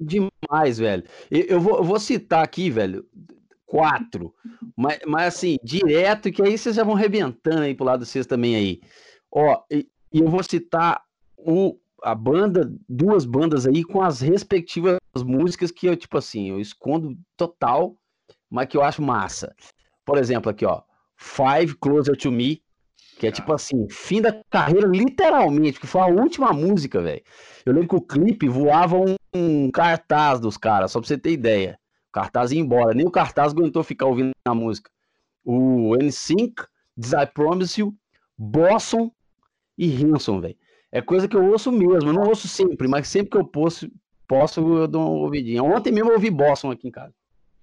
[0.00, 1.04] Demais, velho.
[1.30, 3.06] Eu, eu vou, eu vou citar aqui, velho,
[3.66, 4.34] quatro.
[4.76, 8.26] Mas, mas assim, direto, que aí vocês já vão arrebentando aí pro lado de vocês
[8.26, 8.80] também aí.
[9.30, 11.02] Ó, e, e eu vou citar
[11.36, 16.60] o, a banda, duas bandas aí com as respectivas músicas que eu, tipo assim, eu
[16.60, 17.96] escondo total,
[18.50, 19.54] mas que eu acho massa.
[20.04, 20.82] Por exemplo, aqui, ó.
[21.16, 22.62] Five Closer to Me,
[23.18, 27.22] que é tipo assim, fim da carreira, literalmente, que foi a última música, velho.
[27.66, 31.32] Eu lembro que o clipe voava um, um cartaz dos caras, só pra você ter
[31.32, 31.78] ideia.
[32.08, 34.90] O cartaz ia embora, nem o cartaz aguentou ficar ouvindo a música.
[35.44, 36.62] O NSYNC,
[36.98, 37.94] This I Promise You,
[38.36, 39.10] Boston
[39.76, 40.56] e Hanson, velho.
[40.90, 43.90] É coisa que eu ouço mesmo, eu não ouço sempre, mas sempre que eu posso,
[44.26, 45.62] posso eu dou uma ouvidinha.
[45.62, 47.12] Ontem mesmo eu ouvi Boston aqui em casa.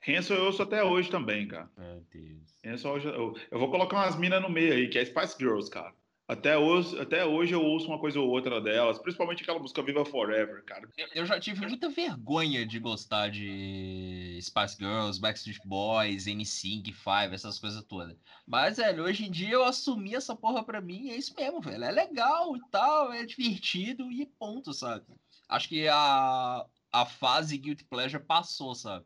[0.08, 1.70] Hanson eu ouço até hoje também, cara.
[1.78, 2.60] Meu Deus.
[2.64, 5.70] Hanson hoje, eu, eu vou colocar umas minas no meio aí, que é Spice Girls,
[5.70, 5.93] cara.
[6.28, 10.03] Até hoje, até hoje eu ouço uma coisa ou outra delas, principalmente aquela música Viva
[10.03, 10.89] Forever, cara.
[10.97, 17.36] Eu, eu já tive muita vergonha de gostar de Spice Girls, Backstreet Boys, NSYNC, Five,
[17.36, 18.18] essas coisas todas.
[18.47, 21.62] Mas, velho, hoje em dia eu assumi essa porra pra mim e é isso mesmo,
[21.62, 21.84] velho.
[21.84, 25.06] É legal e tal, é divertido e ponto, sabe?
[25.47, 29.06] Acho que a, a fase Guilty Pleasure passou, sabe?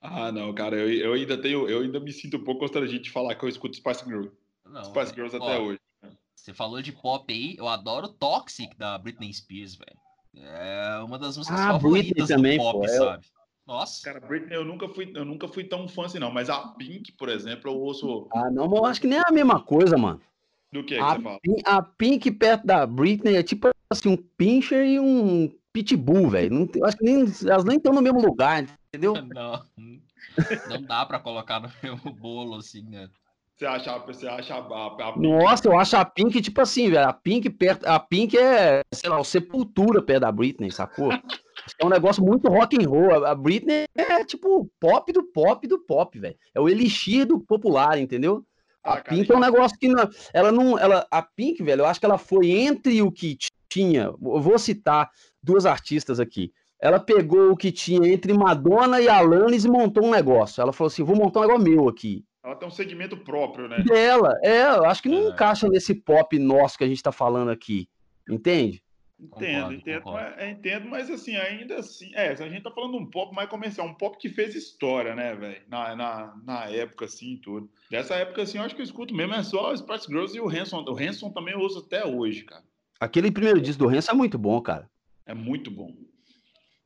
[0.00, 3.10] Ah, não, cara, eu, eu ainda tenho, eu ainda me sinto um pouco constrangido de
[3.10, 4.30] falar que eu escuto Spice Girls.
[4.64, 5.80] Não, Spice Girls até ó, hoje.
[6.34, 9.98] Você falou de pop aí, eu adoro Toxic da Britney Spears, velho.
[10.36, 13.26] É uma das músicas Ah, favoritas Britney também, do pop, pô, é- sabe?
[13.66, 14.02] Nossa.
[14.02, 17.12] Cara, Britney eu nunca fui, eu nunca fui tão fã assim não, mas a Pink,
[17.12, 19.98] por exemplo, eu ouço Ah, não, mas eu acho que nem é a mesma coisa,
[19.98, 20.20] mano.
[20.72, 21.38] do que, que A, você fala?
[21.66, 26.70] A Pink perto da Britney é tipo assim, um pincher e um pitbull, velho.
[26.74, 29.14] Eu acho que nem, elas nem estão no mesmo lugar, entendeu?
[29.34, 29.62] Não,
[30.68, 33.08] não dá pra colocar no mesmo bolo, assim, né?
[33.56, 36.90] Você acha, você acha a, a, a Pink Nossa, eu acho a Pink, tipo assim,
[36.90, 37.08] velho.
[37.08, 37.86] A Pink perto.
[37.86, 41.12] A Pink é, sei lá, o sepultura perto da Britney, sacou?
[41.12, 43.24] É um negócio muito rock and roll.
[43.24, 46.36] A a Britney é tipo pop do pop do pop, velho.
[46.54, 48.44] É o elixir do popular, entendeu?
[48.82, 50.78] A Ah, cara, Pink é um negócio que não, ela não.
[50.78, 53.36] Ela, a Pink, velho, eu acho que ela foi entre o que
[53.68, 54.02] tinha.
[54.04, 55.10] Eu vou citar
[55.42, 56.52] duas artistas aqui.
[56.80, 60.60] Ela pegou o que tinha entre Madonna e Alanis e montou um negócio.
[60.60, 63.82] Ela falou assim: vou montar um negócio meu aqui ela tem um segmento próprio, né?
[63.82, 64.32] dela.
[64.42, 65.28] É, eu acho que não É.
[65.28, 67.88] encaixa nesse pop nosso que a gente tá falando aqui.
[68.28, 68.82] Entende?
[69.20, 70.26] Entendo, Concordo, entendo, concordo.
[70.30, 73.34] mas, é, entendo, mas assim, ainda assim, é, a gente tá falando de um pop
[73.34, 75.60] mais comercial, um pop que fez história, né, velho?
[75.68, 77.68] Na, na, na época, assim, e tudo.
[77.90, 80.40] Dessa época, assim, eu acho que eu escuto mesmo, é só os Spice Girls e
[80.40, 80.84] o Hanson.
[80.88, 82.62] O Hanson também eu uso até hoje, cara.
[83.00, 84.88] Aquele primeiro disco do Hanson é muito bom, cara.
[85.26, 85.92] É muito bom.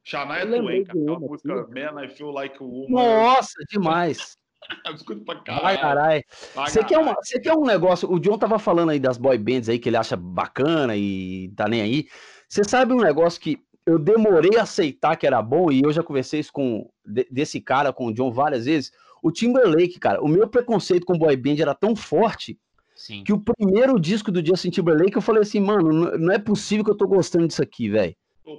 [0.05, 1.75] Shania Twain, cara, aquela uma música aqui.
[1.75, 2.87] Man, I Feel Like a Woman.
[2.91, 4.37] Nossa, demais.
[4.87, 5.81] Eu escuto pra Vai, caralho.
[5.81, 6.25] caralho.
[6.55, 7.25] pra Você quer, uma, caralho.
[7.27, 8.11] você quer um negócio?
[8.11, 11.69] O John tava falando aí das boy bands aí que ele acha bacana e tá
[11.69, 12.07] nem aí.
[12.49, 16.03] Você sabe um negócio que eu demorei a aceitar que era bom e eu já
[16.03, 18.93] conversei isso com de- desse cara, com o John várias vezes.
[19.21, 22.57] O Timberlake, cara, o meu preconceito com boy band era tão forte
[22.95, 23.25] Sim.
[23.25, 26.91] que o primeiro disco do Justin Timberlake eu falei assim, mano, não é possível que
[26.93, 28.15] eu tô gostando disso aqui, velho.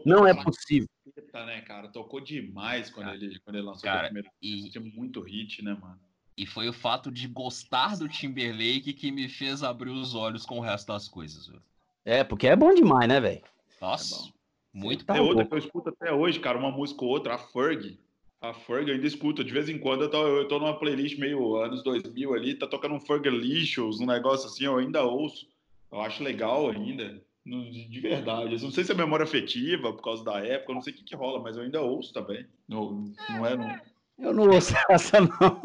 [0.05, 0.87] Não é possível.
[1.13, 1.87] Caceta, né, cara?
[1.87, 4.69] Tocou demais quando, Cara, ele, quando ele lançou cara, o primeiro e-.
[4.69, 5.99] Tinha muito hit, né, mano?
[6.35, 10.57] E foi o fato de gostar do Timberlake que me fez abrir os olhos com
[10.57, 11.61] o resto das coisas, velho.
[12.03, 13.43] É, porque é bom demais, né, velho?
[13.79, 14.31] Nossa, É bom.
[14.73, 17.37] muito Tá Tem outra que eu escuto até hoje, cara, uma música ou outra, a
[17.37, 17.99] Ferg.
[18.41, 21.17] A Ferg eu ainda escuto, de vez em quando eu tô, eu tô numa playlist
[21.19, 25.47] meio anos 2000 ali, tá tocando um Fergalicious, um negócio assim, eu ainda ouço.
[25.91, 28.55] Eu acho legal ainda, de de verdade.
[28.55, 30.95] Eu não sei se é memória afetiva, por causa da época, eu não sei o
[30.95, 32.45] que que rola, mas eu ainda ouço também.
[32.67, 33.79] Não, não é, não.
[34.19, 35.61] Eu não ouço essa, não.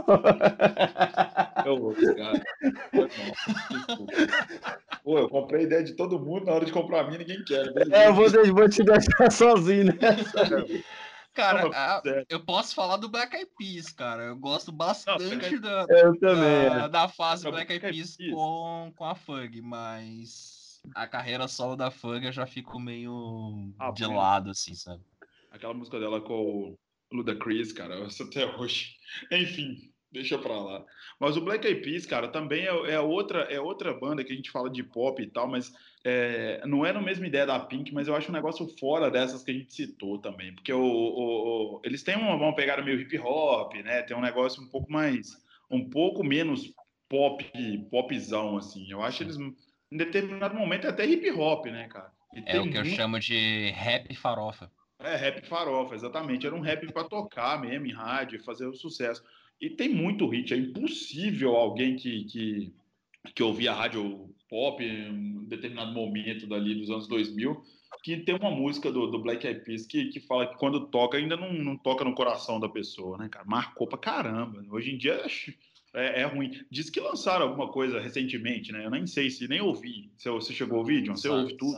[1.65, 2.43] Eu ouço, cara.
[5.05, 7.45] Pô, eu comprei a ideia de todo mundo, na hora de comprar a minha, ninguém
[7.45, 7.73] quer.
[7.73, 7.95] beleza?
[7.97, 9.93] É, eu vou, vou te deixar sozinho, né?
[11.35, 14.25] Cara, Não, a- eu posso falar do Black Eyed Peas, cara.
[14.25, 16.89] Eu gosto bastante Black da, da, é.
[16.89, 18.17] da fase Não, Black Eyed Peas.
[18.33, 20.58] com, com a Fug, mas
[20.95, 21.91] a carreira solo da
[22.23, 25.03] eu já fico meio Ah, de lado, assim, sabe?
[25.51, 26.79] Aquela música dela com o
[27.17, 28.97] Ludacris, cara, eu ouço até hoje.
[29.33, 30.85] Enfim, deixa pra lá.
[31.19, 34.37] Mas o Black Eyed Peas, cara, também é, é outra, é outra banda que a
[34.37, 35.73] gente fala de pop e tal, mas
[36.05, 39.43] é, não é na mesma ideia da Pink, mas eu acho um negócio fora dessas
[39.43, 43.01] que a gente citou também, porque o, o- o- eles têm uma, uma pegada meio
[43.01, 44.03] hip hop, né?
[44.03, 45.29] Tem um negócio um pouco mais,
[45.71, 46.73] um pouco menos
[47.09, 47.43] pop,
[47.91, 48.91] popzão, assim.
[48.91, 49.37] Eu acho eles,
[49.91, 52.13] em determinado momento, é até hip hop, né, cara?
[52.35, 54.71] E É o que eu chamo de rap farofa.
[55.01, 56.47] é, rap farofa, exatamente.
[56.47, 59.23] Era um rap pra tocar mesmo em rádio, fazer o sucesso.
[59.61, 60.53] E tem muito hit.
[60.53, 62.75] É impossível alguém que, que,
[63.35, 67.63] que ouvia rádio pop em determinado momento dali dos anos 2000
[68.03, 71.19] que tem uma música do, do Black Eyed Peas que, que fala que quando toca
[71.19, 73.45] ainda não, não toca no coração da pessoa, né, cara?
[73.45, 74.65] Marcou pra caramba.
[74.71, 75.25] Hoje em dia
[75.99, 76.51] é, é ruim.
[76.71, 78.85] Diz que lançaram alguma coisa recentemente, né?
[78.85, 80.13] Eu nem sei se nem ouvi.
[80.17, 81.17] Se você chegou a ouvir, John?
[81.17, 81.73] Você ouve tudo?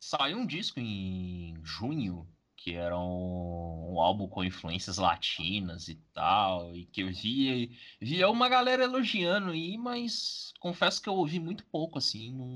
[0.00, 5.96] sa- Saiu um disco em junho que era um, um álbum com influências latinas e
[6.14, 7.68] tal, e que eu via,
[8.00, 12.46] via uma galera elogiando aí, mas confesso que eu ouvi muito pouco, assim, não,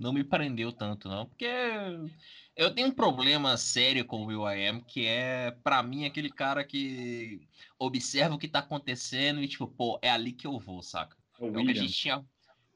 [0.00, 1.46] não me prendeu tanto, não, porque
[2.56, 6.30] eu tenho um problema sério com o Will I Am, que é, para mim, aquele
[6.30, 7.48] cara que
[7.78, 11.16] observa o que tá acontecendo e, tipo, pô, é ali que eu vou, saca?
[11.40, 12.24] É o É o que a gente tinha,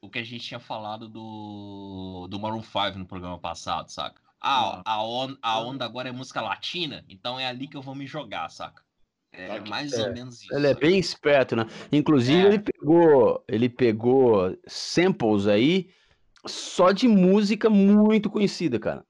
[0.01, 4.21] o que a gente tinha falado do, do Maroon 5 no programa passado, saca?
[4.39, 7.95] Ah, a, on, a onda agora é música latina, então é ali que eu vou
[7.95, 8.83] me jogar, saca?
[9.31, 10.53] É mais É, ou menos isso.
[10.53, 11.65] Ele é bem esperto, né?
[11.91, 12.47] Inclusive, É.
[12.47, 15.89] ele pegou, ele pegou samples aí
[16.45, 19.05] só de música muito conhecida, cara.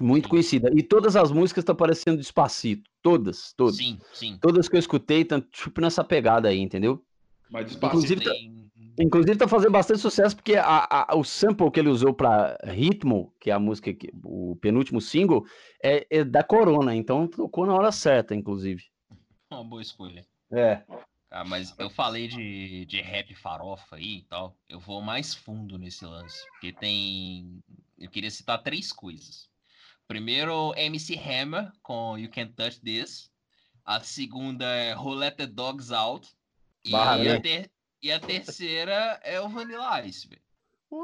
[0.00, 0.30] Muito Sim.
[0.30, 0.70] conhecida.
[0.74, 2.88] E todas as músicas estão parecendo despacito.
[3.02, 3.76] Todas, todas.
[3.76, 4.38] Sim, sim.
[4.40, 7.04] Todas que eu escutei estão tipo nessa pegada aí, entendeu?
[7.50, 8.60] Mas Despacito, Inclusive, tá- Tem-
[8.98, 13.32] Inclusive tá fazendo bastante sucesso porque a- a- o sample que ele usou pra Ritmo,
[13.40, 15.44] que é a música, que, o penúltimo single,
[15.82, 16.94] é, é da Corona.
[16.94, 18.84] Então tocou na hora certa, inclusive.
[19.50, 20.26] Uma boa escolha.
[20.52, 20.82] É.
[21.30, 24.56] Ah, mas eu falei de, de rap farofa aí e tal.
[24.68, 26.44] Eu vou mais fundo nesse lance.
[26.52, 27.60] Porque tem.
[27.98, 29.48] Eu queria citar três coisas.
[30.10, 33.30] Primeiro, MC Hammer com You Can't Touch This.
[33.84, 36.28] A segunda é Who Let the Dogs Out.
[36.84, 37.70] E, Barra, a, ter-
[38.02, 40.42] e a terceira é o Vanilla Ice, velho.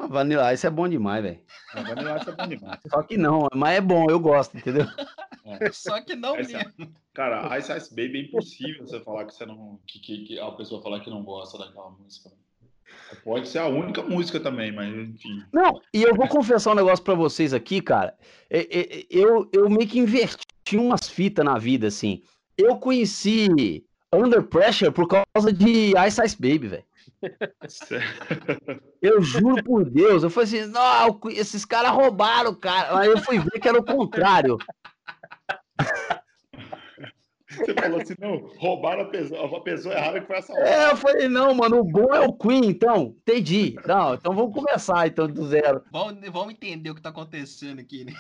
[0.09, 1.41] Vanilla Ice é bom demais, velho.
[1.73, 2.81] a Vanilla Ice é bom demais.
[2.91, 4.87] Só que não, mas é bom, eu gosto, entendeu?
[5.73, 6.93] Só que não Essa- mesmo.
[7.15, 9.79] Cara, Ice Ice Baby é impossível você falar que você não.
[9.87, 12.29] Que, que, que a pessoa falar que não gosta daquela música.
[13.25, 15.43] Pode ser a única música também, mas enfim.
[15.53, 18.15] Não, e eu vou confessar um negócio pra vocês aqui, cara.
[18.51, 22.23] É- é- Eu, eu meio que inverti umas fitas na vida, assim.
[22.57, 26.85] Eu conheci Under Pressure por causa de Ice Ice Baby, velho.
[29.01, 32.99] Eu juro por Deus, eu falei assim, não, esses caras roubaram, cara.
[32.99, 34.59] Aí eu fui ver que era o contrário.
[37.57, 40.97] Você falou assim, não, roubaram a pessoa, a pessoa errada que foi essa É, eu
[40.97, 43.15] falei, não, mano, o bom é o Queen, então.
[43.23, 43.75] Entendi.
[43.87, 45.83] Não, então vamos começar então do zero.
[45.91, 48.13] Vamos, vamos entender o que tá acontecendo aqui, né?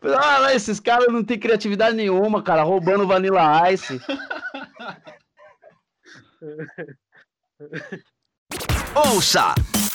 [0.00, 4.00] Ah, lá, esses caras não têm criatividade nenhuma, cara, roubando Vanilla Ice.
[8.94, 9.54] Ouça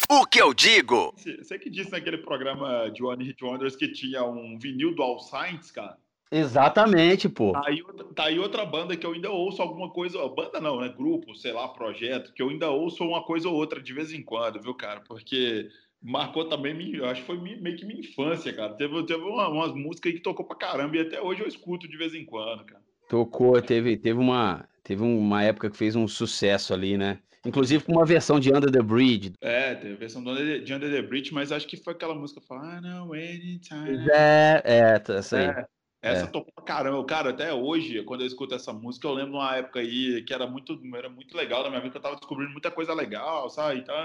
[0.10, 1.14] o que eu digo.
[1.16, 5.04] Você você que disse naquele programa de One Hit Wonders que tinha um vinil do
[5.04, 5.98] All Saints, cara.
[6.32, 7.54] Exatamente, pô.
[7.54, 10.28] Tá aí, outra- tá aí outra banda que eu ainda ouço alguma coisa.
[10.30, 10.90] Banda não, né?
[10.96, 14.22] Grupo, sei lá, projeto, que eu ainda ouço uma coisa ou outra de vez em
[14.24, 15.02] quando, viu, cara?
[15.02, 15.70] Porque
[16.02, 18.74] marcou também, acho que foi meio que minha infância, cara.
[18.74, 21.88] Teve, teve uma- umas músicas aí que tocou pra caramba e até hoje eu escuto
[21.88, 22.82] de vez em quando, cara.
[23.10, 27.20] Tocou, teve, teve, uma, teve uma época que fez um sucesso ali, né?
[27.46, 29.32] Inclusive com uma versão de Under the Bridge.
[29.40, 33.14] É, teve a versão de Under the Bridge, mas acho que foi aquela música Final
[33.14, 34.10] Anytime.
[34.12, 35.46] É, é, tá, essa aí.
[35.48, 35.66] É,
[36.02, 37.04] essa tocou pra caramba.
[37.06, 40.34] Cara, até hoje, quando eu escuto essa música, eu lembro de uma época aí que
[40.34, 43.50] era muito, era muito legal na minha vida, que eu tava descobrindo muita coisa legal,
[43.50, 43.80] sabe?
[43.80, 43.96] Então,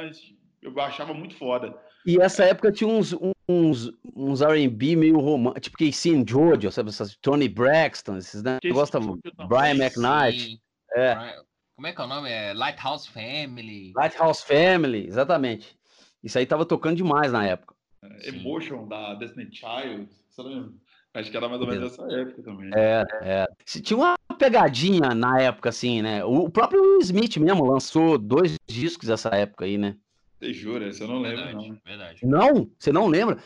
[0.63, 1.77] eu achava muito foda.
[2.07, 3.15] E essa época tinha uns,
[3.49, 6.89] uns, uns R&B meio romântico, tipo Casey and Jojo, sabe?
[6.89, 9.49] Essas Tony Braxton, esses negócios, tava- Jojo também.
[9.49, 10.59] Brian McKnight, Sim.
[10.97, 11.15] É.
[11.15, 11.43] Brian-
[11.77, 12.31] Como é que é o nome?
[12.31, 13.93] É Lighthouse Family.
[13.97, 15.77] Lighthouse Family, exatamente.
[16.23, 17.75] Isso aí tava tocando demais na época.
[18.03, 20.73] É, Emotion da Destiny Child, você lembra?
[21.15, 22.71] Acho que era mais ou menos nessa época também.
[22.75, 23.47] É, é.
[23.67, 26.25] Se- Tinha uma pegadinha na época, assim, né?
[26.25, 29.97] O próprio Will Smith mesmo lançou dois discos nessa época aí, né?
[30.39, 30.93] Você jura?
[30.93, 31.79] Você não lembra, Verdade, não.
[31.85, 32.27] verdade.
[32.27, 32.71] Não?
[32.79, 33.39] Você não lembra?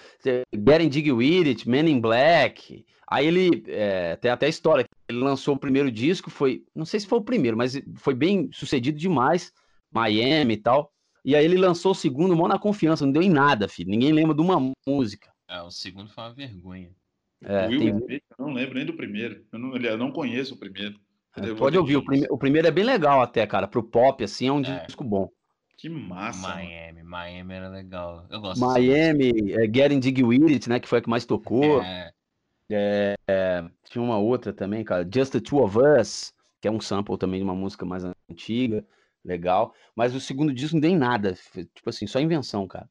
[0.54, 2.86] Getting Dig With It, Men in Black.
[3.08, 6.98] Aí ele, é, tem até a história, ele lançou o primeiro disco, foi, não sei
[7.00, 9.52] se foi o primeiro, mas foi bem sucedido demais,
[9.92, 10.90] Miami e tal.
[11.24, 13.90] E aí ele lançou o segundo, mó na confiança, não deu em nada, filho.
[13.90, 15.30] Ninguém lembra de uma música.
[15.48, 16.90] É, o segundo foi uma vergonha.
[17.44, 19.44] É, Will tem- Smith, eu não lembro nem do primeiro.
[19.52, 20.98] Eu não, eu não conheço o primeiro.
[21.36, 24.48] Vou pode ouvir, o, prime- o primeiro é bem legal até, cara, pro pop, assim,
[24.48, 24.86] é um É.
[24.86, 25.28] disco bom.
[25.76, 26.40] Que massa.
[26.48, 26.54] mano.
[26.64, 28.26] Miami, Miami era legal.
[28.30, 31.76] Eu gosto Miami, é, Getting Dig With It, né, que foi a que mais tocou.
[31.82, 32.14] música.
[32.70, 33.14] É,
[33.84, 37.38] Tinha uma outra também, cara, Just the Two of Us, que é um sample também
[37.40, 38.84] de uma música mais antiga,
[39.24, 39.74] legal.
[39.94, 42.88] Mas o segundo disco não tem nada, tipo assim, só invenção, cara.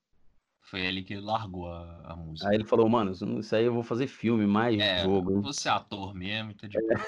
[0.76, 2.50] Foi ali que ele largou a, a música.
[2.50, 5.32] Aí ele falou, mano, isso aí eu vou fazer filme, mais É, jogo.
[5.32, 7.00] hein?" você é ator mesmo, tá de boa.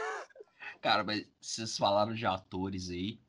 [0.81, 3.19] Cara, mas vocês falaram de atores aí.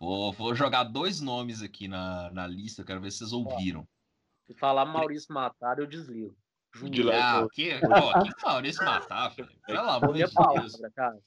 [0.00, 3.86] Vou, vou jogar dois nomes aqui na, na lista, eu quero ver se vocês ouviram.
[4.46, 6.34] Se falar Maurício Matar, eu desligo.
[6.74, 6.90] Juro.
[6.90, 9.48] De lá- Ah, que, pô, que Maurício matar, filho.
[9.66, 10.32] Pelo amor de Deus.
[10.32, 11.18] palavra, cara.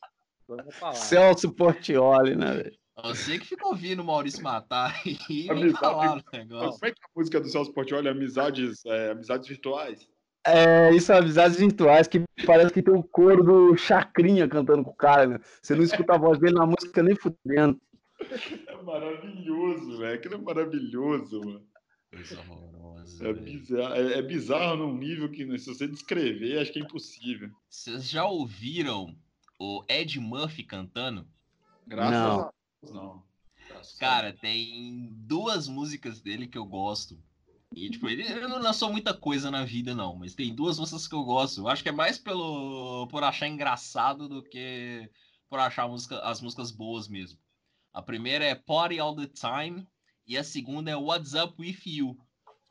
[0.94, 2.78] Celso Portioli, né, velho?
[3.04, 5.80] Você que fica ouvindo o Maurício matar e Amizade.
[5.80, 6.80] falar o negócio.
[6.80, 8.10] Como é que é a música do Celso Portioli?
[8.10, 10.08] Amizades, é, amizades virtuais?
[10.46, 14.92] É, isso é amizades virtuais que parece que tem o coro do Chacrinha cantando com
[14.92, 15.40] o cara, né?
[15.62, 17.80] Você não escuta a voz dele na música nem fudendo.
[18.68, 20.16] É maravilhoso, velho.
[20.16, 21.66] Aquilo é maravilhoso, mano.
[22.50, 23.28] Horrorosa.
[23.28, 27.50] É bizarro, é, é bizarro num nível que se você descrever, acho que é impossível.
[27.70, 29.16] Vocês já ouviram
[29.58, 31.26] o Ed Murphy cantando?
[31.88, 32.40] Graças Não.
[32.40, 32.52] a Deus,
[32.90, 33.24] não.
[34.00, 37.18] Cara, tem duas músicas dele que eu gosto.
[37.74, 41.08] E, tipo, ele, ele não lançou muita coisa na vida, não, mas tem duas músicas
[41.08, 41.62] que eu gosto.
[41.62, 45.10] Eu acho que é mais pelo por achar engraçado do que
[45.50, 47.40] por achar música- as músicas boas mesmo.
[47.94, 49.88] A primeira é Party All the Time
[50.28, 52.18] e a segunda é What's Up With You.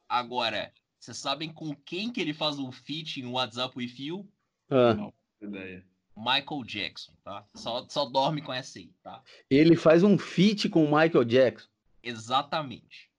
[0.08, 4.28] Agora, vocês sabem com quem que ele faz um feat em What's Up With You?
[4.70, 5.86] Ah, ideia.
[6.16, 7.44] Michael Jackson, tá?
[7.54, 9.22] Só, só dorme com essa aí, tá?
[9.48, 11.68] ele faz um feat com o Michael Jackson.
[12.02, 13.10] Exatamente.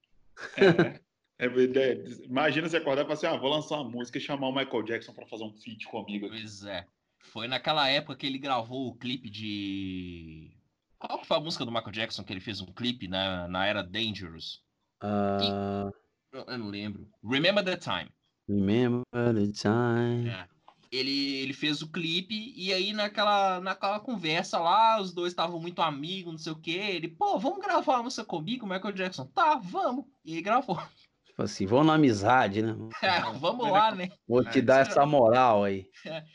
[0.58, 1.00] É,
[1.46, 4.56] é, imagina você acordar e falar assim: ah, vou lançar uma música e chamar o
[4.56, 6.38] Michael Jackson pra fazer um feat comigo aqui.
[6.38, 6.86] Pois é.
[7.20, 10.52] Foi naquela época que ele gravou o clipe de.
[10.98, 13.66] Qual que foi a música do Michael Jackson que ele fez um clipe na, na
[13.66, 14.62] era Dangerous?
[15.02, 15.90] Ah,
[16.32, 17.08] Eu, eu não lembro.
[17.24, 18.10] Remember the Time.
[18.48, 20.30] remember the time.
[20.30, 20.48] É.
[20.92, 25.82] Ele, ele fez o clipe e aí naquela, naquela conversa lá, os dois estavam muito
[25.82, 26.72] amigos, não sei o que.
[26.76, 29.26] Ele, pô, vamos gravar uma música comigo, Michael Jackson?
[29.28, 30.06] Tá, vamos.
[30.26, 30.78] E ele gravou.
[31.26, 32.76] Tipo assim, vão na amizade, né?
[33.02, 34.10] É, vamos lá, né?
[34.28, 35.88] Vou te É, dar você- essa moral aí.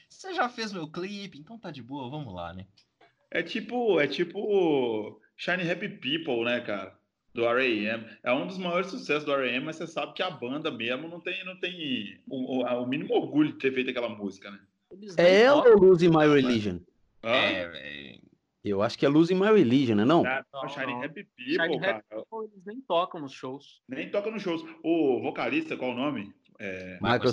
[0.08, 2.66] Você já fez meu clipe, então tá de boa, vamos lá, né?
[3.30, 6.98] É tipo, é tipo Shiny Happy People, né, cara?
[7.36, 8.04] Do R.A.M.
[8.24, 11.20] É um dos maiores sucessos do R.A.M., mas você sabe que a banda mesmo não
[11.20, 14.58] tem, não tem o, o- o mínimo orgulho de ter feito aquela música, né?
[15.18, 15.74] É ela tocam.
[15.74, 16.78] ou Losing My Religion?
[17.22, 17.30] Hã?
[17.32, 18.18] É,
[18.64, 20.04] Eu acho que é Losing My Religion, né?
[20.04, 20.22] Não?
[20.22, 21.02] Não, Não, Shiny não.
[21.04, 21.96] Happy People, Shiny cara.
[21.98, 23.82] Happy People, eles nem tocam nos shows.
[23.88, 24.64] Nem toca nos shows.
[24.82, 26.32] O vocalista, qual o nome?
[26.58, 27.32] É, Michael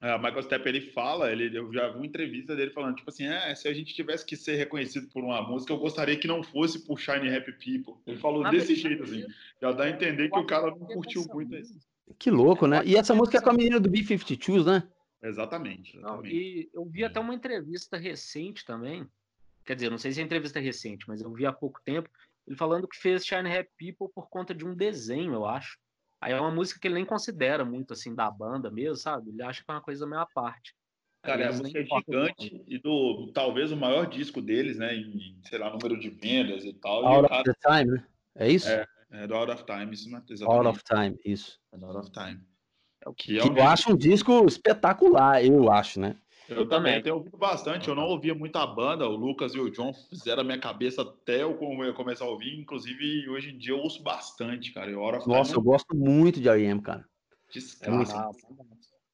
[0.00, 3.10] É, o Michael Stepp, ele fala, ele, eu já vi uma entrevista dele falando, tipo
[3.10, 6.28] assim, é, se a gente tivesse que ser reconhecido por uma música, eu gostaria que
[6.28, 8.00] não fosse por Shiny Happy People.
[8.06, 9.34] Ele falou Na desse verdade, jeito, assim.
[9.60, 11.78] Já dá a entender que o cara não curtiu muito isso.
[12.16, 12.80] Que louco, né?
[12.86, 14.88] E essa música é com a menina do B-52s, né?
[15.20, 16.36] Exatamente, Não, exatamente.
[16.36, 19.04] e eu vi até uma entrevista recente também.
[19.64, 22.08] Quer dizer, não sei se é entrevista recente, mas eu vi há pouco tempo.
[22.46, 25.76] Ele falando que fez Shine Happy People por conta de um desenho, eu acho.
[26.20, 29.30] Aí é uma música que ele nem considera muito assim da banda mesmo, sabe?
[29.30, 30.74] Ele acha que é uma coisa meio à parte.
[31.22, 34.94] Cara, a eles música é gigante e do talvez o maior disco deles, né?
[34.94, 37.02] Em, sei lá, número de vendas e tal.
[37.02, 38.06] E Out o of cara the Time, né?
[38.36, 38.68] É isso?
[38.68, 40.68] É, é do Out of Time, isso não é Out exatamente.
[40.68, 41.60] of Time, isso.
[41.72, 42.40] É do Out of Time.
[43.04, 46.16] É o Que é Que um eu acho um disco espetacular, eu acho, né?
[46.48, 47.02] Eu também também.
[47.02, 47.88] tenho ouvido bastante.
[47.88, 49.06] Eu não ouvia muito a banda.
[49.08, 52.58] O Lucas e o John fizeram a minha cabeça até eu come- começar a ouvir.
[52.58, 54.90] Inclusive, hoje em dia eu ouço bastante, cara.
[54.90, 57.00] E Hora of Nossa, eu gosto muito de R.E.M., cara.
[57.00, 58.16] é descasso.
[58.16, 58.30] Ah,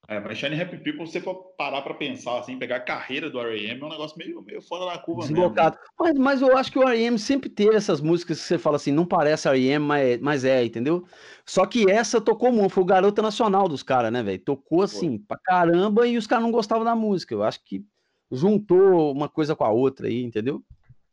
[0.07, 3.31] É, mas Shiny Happy People, se você for parar pra pensar, assim, pegar a carreira
[3.31, 3.81] do R.E.M.
[3.81, 5.37] é um negócio meio, meio fora da curva mesmo.
[5.37, 5.79] Deslocado.
[5.99, 7.19] Mas, mas eu acho que o R.E.M.
[7.19, 11.07] sempre teve essas músicas que você fala assim, não parece R.E.M., mas, mas é, entendeu?
[11.47, 14.39] Só que essa tocou muito, foi o Garota Nacional dos caras, né, velho?
[14.39, 17.35] Tocou assim, pra caramba, e os caras não gostavam da música.
[17.35, 17.83] Eu acho que
[18.31, 20.63] juntou uma coisa com a outra aí, entendeu?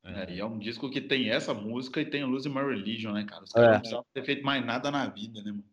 [0.03, 3.13] É, e é um disco que tem essa música e tem o Lose My Religion,
[3.13, 3.43] né, cara?
[3.43, 3.53] Os É.
[3.53, 5.63] caras não precisavam ter feito mais nada na vida, né, mano?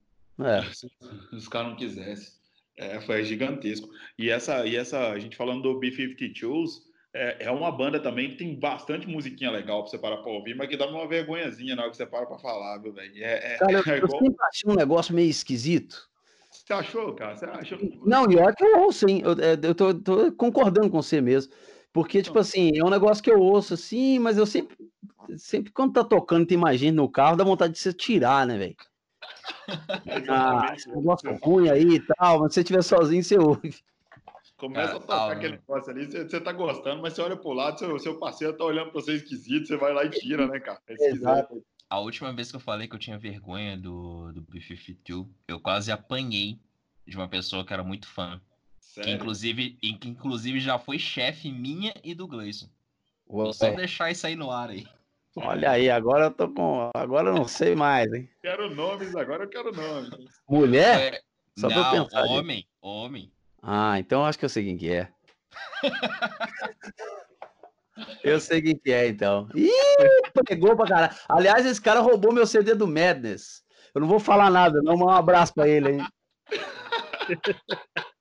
[0.48, 0.62] É.
[0.72, 0.88] Se
[1.32, 2.37] os caras não quisessem.
[2.78, 3.88] É, foi gigantesco.
[4.16, 8.36] E essa, e essa, a gente falando do B-52s, é, é uma banda também que
[8.36, 11.82] tem bastante musiquinha legal pra você parar pra ouvir, mas que dá uma vergonhazinha na
[11.82, 13.12] hora que você para pra falar, viu, velho?
[13.16, 14.22] É, é, Cara, eu, é eu igual...
[14.22, 16.08] sempre achei um negócio meio esquisito.
[16.50, 17.34] Você achou, cara?
[17.34, 17.78] Você achou?
[18.04, 19.22] Não, e olha que eu ouço, hein?
[19.24, 21.52] Eu, é, eu tô, tô concordando com você mesmo.
[21.92, 24.76] Porque, tipo assim, é um negócio que eu ouço assim, mas eu sempre,
[25.36, 28.56] sempre quando tá tocando, tem mais gente no carro, dá vontade de você tirar, né,
[28.56, 28.76] velho?
[30.28, 33.74] Ah, esse negócio ruim aí e tal, mas se você estiver sozinho, você ouve.
[34.56, 37.36] Começa a Cara, tocar ah, aquele negócio ali, você, você tá gostando, mas você olha
[37.36, 40.46] pro lado, seu, seu parceiro tá olhando pra você esquisito, você vai lá e tira,
[40.48, 40.80] né, cara?
[40.88, 41.16] É esquisito.
[41.16, 41.64] Exato.
[41.88, 45.92] A última vez que eu falei que eu tinha vergonha do, do B-52, eu quase
[45.92, 46.58] apanhei
[47.06, 48.40] de uma pessoa que era muito fã.
[48.94, 52.68] Que inclusive, que inclusive já foi chefe minha e do Gleison.
[53.26, 54.86] Vou só deixar isso aí no ar aí.
[55.42, 56.90] Olha aí, agora eu tô com.
[56.94, 58.28] Agora eu não sei mais, hein?
[58.42, 60.10] Quero nomes, agora eu quero nomes.
[60.48, 61.14] Mulher?
[61.14, 61.20] É,
[61.58, 62.38] Só não, pensar, gente.
[62.38, 63.32] homem, homem.
[63.62, 65.08] Ah, então eu acho que eu sei quem que é.
[68.22, 69.48] Eu sei quem que é, então.
[69.54, 69.70] Ih,
[70.46, 71.16] pegou pra caralho.
[71.28, 73.64] Aliás, esse cara roubou meu CD do Madness.
[73.94, 75.98] Eu não vou falar nada, não, mas um abraço pra ele aí.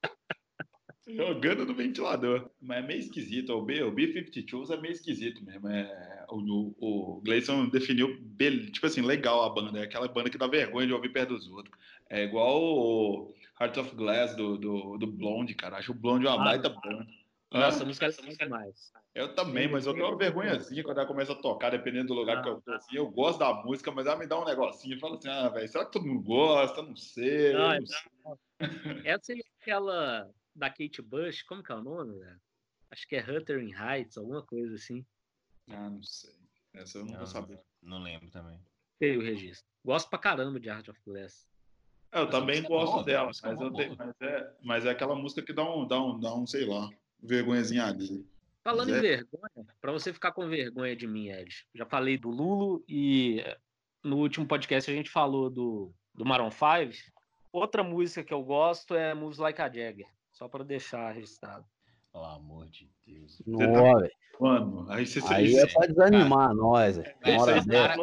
[1.08, 2.50] Jogando no ventilador.
[2.62, 3.54] Mas é meio esquisito.
[3.54, 5.68] O B, o B-52 é meio esquisito mesmo.
[5.70, 8.10] É, o, o, Gleison definiu,
[8.72, 9.80] tipo assim, legal a banda.
[9.80, 11.74] É aquela banda que dá vergonha de ouvir perto dos outros.
[12.10, 15.78] É igual o Heart of Glass do, do, do Blonde, cara.
[15.78, 17.08] Acho o Blonde uma ah, baita banda.
[17.50, 18.92] Nossa, a música é muito mais.
[19.16, 22.40] Eu também, mas eu tenho uma vergonhazinha quando ela começa a tocar, dependendo do lugar
[22.40, 22.74] ah, que eu tô.
[22.74, 24.96] Assim, eu gosto da música, mas ela me dá um negocinho.
[24.96, 26.82] Eu falo assim, ah, velho, será que todo mundo gosta?
[26.82, 27.54] Não sei.
[27.54, 27.98] Não, não sei.
[29.06, 32.42] Essa é aquela da Kate Bush, como que é o nome, velho?
[32.90, 35.06] Acho que é Huttering Heights, alguma coisa assim.
[35.70, 36.34] Ah, não sei.
[36.74, 37.60] Essa eu não, não vou saber.
[37.82, 38.60] Não lembro também.
[39.00, 39.66] Tem o registro.
[39.86, 41.48] Gosto pra caramba de Art of Glass.
[42.12, 45.44] Eu mas também gosto boa, dela, mas, eu tenho, mas, é, mas é aquela música
[45.44, 46.90] que dá um, dá um, dá um sei lá,
[47.22, 48.26] vergonhazinha ali.
[48.64, 49.18] Falando mas em é...
[49.18, 53.44] vergonha, para você ficar com vergonha de mim, Ed, já falei do Lulo e
[54.04, 57.12] no último podcast a gente falou do, do Maroon 5.
[57.52, 60.08] Outra música que eu gosto é Moves Like a Jagger.
[60.38, 61.66] Só para deixar registrado.
[62.14, 63.42] Pelo amor de Deus.
[63.48, 64.08] Não, tá...
[64.40, 67.00] Mano, aí você Aí é pra desanimar nós.
[67.00, 67.16] É.
[67.26, 67.96] Esse, cara...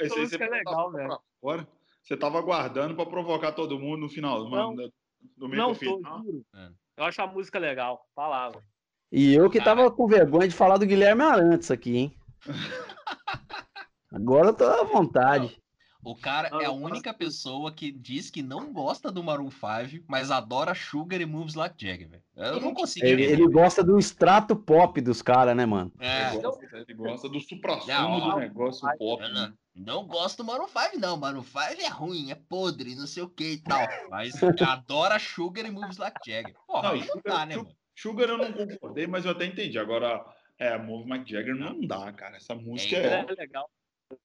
[0.00, 1.18] esse, é legal, velho.
[1.42, 1.66] Agora,
[2.00, 4.44] você tava aguardando para provocar todo mundo no final.
[4.44, 4.92] Não, mano,
[5.36, 6.46] no meio não tô, juro.
[6.54, 6.70] É.
[6.98, 8.06] Eu acho a música legal.
[8.14, 8.62] Palavra.
[9.10, 12.16] E eu que tava com vergonha de falar do Guilherme Arantes aqui, hein?
[14.14, 15.60] Agora eu tô à vontade.
[16.04, 20.30] O cara é a única pessoa que diz que não gosta do Maroon 5, mas
[20.30, 22.22] adora Sugar e Moves Like Jagger, velho.
[22.34, 25.92] Eu não consigo ele, ele gosta do extrato pop dos caras, né, mano?
[26.00, 26.32] É.
[26.32, 29.22] Ele gosta, ele gosta do supra-sumo do negócio pop.
[29.22, 29.52] Não, né?
[29.76, 31.16] não gosto do Maroon 5, não.
[31.16, 33.86] Maroon 5 é ruim, é podre, não sei o que e tal.
[34.10, 36.54] Mas adora Sugar e Moves Like Jagger.
[36.66, 37.70] Porra, não, aí não dá, né, mano?
[37.94, 39.78] Sugar eu não concordei, mas eu até entendi.
[39.78, 40.24] Agora,
[40.58, 42.36] é, Move Like Jagger não dá, cara.
[42.36, 43.20] Essa música é...
[43.20, 43.34] é...
[43.34, 43.70] legal.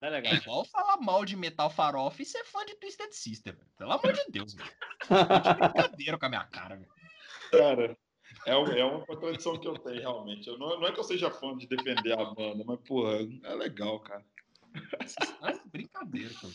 [0.01, 0.33] É, legal.
[0.33, 3.67] é igual falar mal de Metal Farofa e ser fã de Twisted Sister, velho.
[3.77, 4.71] Pelo amor de Deus, velho.
[5.59, 6.91] brincadeira com a minha cara, velho.
[7.51, 7.97] Cara,
[8.45, 10.47] é, é uma contradição que eu tenho, realmente.
[10.47, 13.55] Eu não, não é que eu seja fã de defender a banda, mas, porra, é
[13.55, 14.25] legal, cara.
[14.75, 16.53] É brincadeira, cara.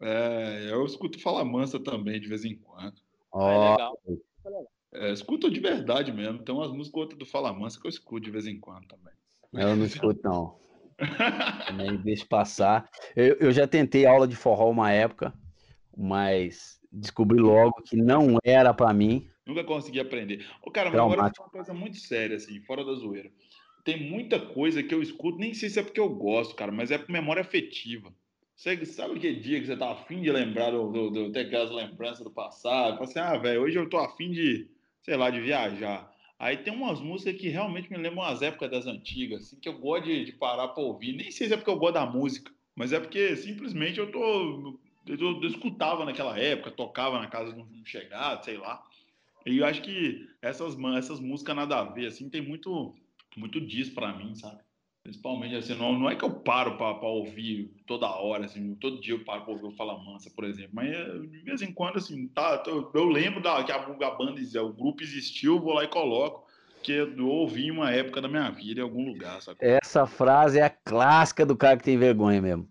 [0.00, 3.00] É, eu escuto falar mansa também, de vez em quando.
[3.32, 3.42] Oh.
[3.42, 4.00] É legal.
[4.92, 6.42] É, escuto de verdade mesmo.
[6.42, 9.14] Tem umas músicas outras do Fala Mansa que eu escuto de vez em quando também.
[9.52, 10.58] Eu não escuto, não.
[11.66, 12.88] Também deixa passar.
[13.16, 15.32] Eu, eu já tentei aula de forró uma época,
[15.96, 19.28] mas descobri logo que não era para mim.
[19.46, 20.46] Nunca consegui aprender.
[20.62, 23.30] Ô, cara, mas agora é uma coisa muito séria, assim, fora da zoeira.
[23.84, 26.90] Tem muita coisa que eu escuto, nem sei se é porque eu gosto, cara, mas
[26.90, 28.12] é por memória afetiva.
[28.54, 31.70] Você sabe que dia que você tá afim de lembrar do, do, do ter aquelas
[31.70, 32.98] lembranças do passado?
[32.98, 34.68] Fala assim, ah, velho, hoje eu tô afim de,
[35.02, 36.09] sei lá, de viajar.
[36.40, 39.78] Aí tem umas músicas que realmente me lembram as épocas das antigas, assim, que eu
[39.78, 41.12] gosto de, de parar para ouvir.
[41.12, 44.80] Nem sei se é porque eu gosto da música, mas é porque simplesmente eu tô.
[45.06, 48.82] Eu, eu escutava naquela época, tocava na casa de um chegado, sei lá.
[49.44, 52.94] E eu acho que essas, essas músicas nada a ver, assim, tem muito,
[53.36, 54.62] muito disso para mim, sabe?
[55.02, 59.14] Principalmente assim, não, não é que eu paro para ouvir toda hora, assim, todo dia
[59.14, 61.96] eu paro para ouvir o Fala Mansa, por exemplo, mas é, de vez em quando,
[61.96, 65.84] assim, tá, eu, eu lembro da, que a, a banda, o grupo existiu, vou lá
[65.84, 66.46] e coloco,
[66.82, 69.58] que eu ouvi em uma época da minha vida em algum lugar, sabe?
[69.60, 72.68] Essa frase é a clássica do cara que tem vergonha mesmo.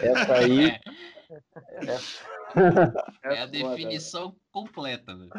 [0.00, 0.72] Essa aí.
[2.54, 3.34] é.
[3.34, 5.30] É, a definição completa, velho.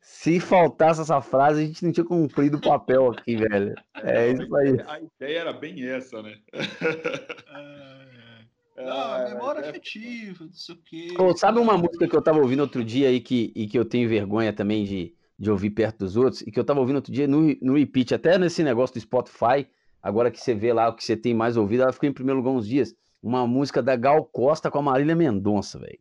[0.00, 3.74] Se faltasse essa frase, a gente não tinha cumprido o papel aqui, velho.
[4.02, 4.80] É isso aí.
[4.86, 6.36] A ideia era bem essa, né?
[8.84, 11.08] Não, memória afetiva, não sei o quê.
[11.18, 13.84] Oh, sabe uma música que eu tava ouvindo outro dia aí que, e que eu
[13.84, 17.12] tenho vergonha também de, de ouvir perto dos outros, e que eu tava ouvindo outro
[17.12, 19.68] dia no, no repeat, até nesse negócio do Spotify,
[20.02, 22.38] agora que você vê lá o que você tem mais ouvido, ela ficou em primeiro
[22.38, 22.94] lugar uns dias.
[23.22, 25.98] Uma música da Gal Costa com a Marília Mendonça, velho.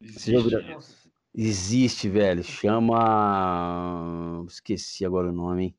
[0.00, 2.42] Existe, Existe, velho.
[2.42, 4.44] Chama.
[4.48, 5.74] Esqueci agora o nome, hein?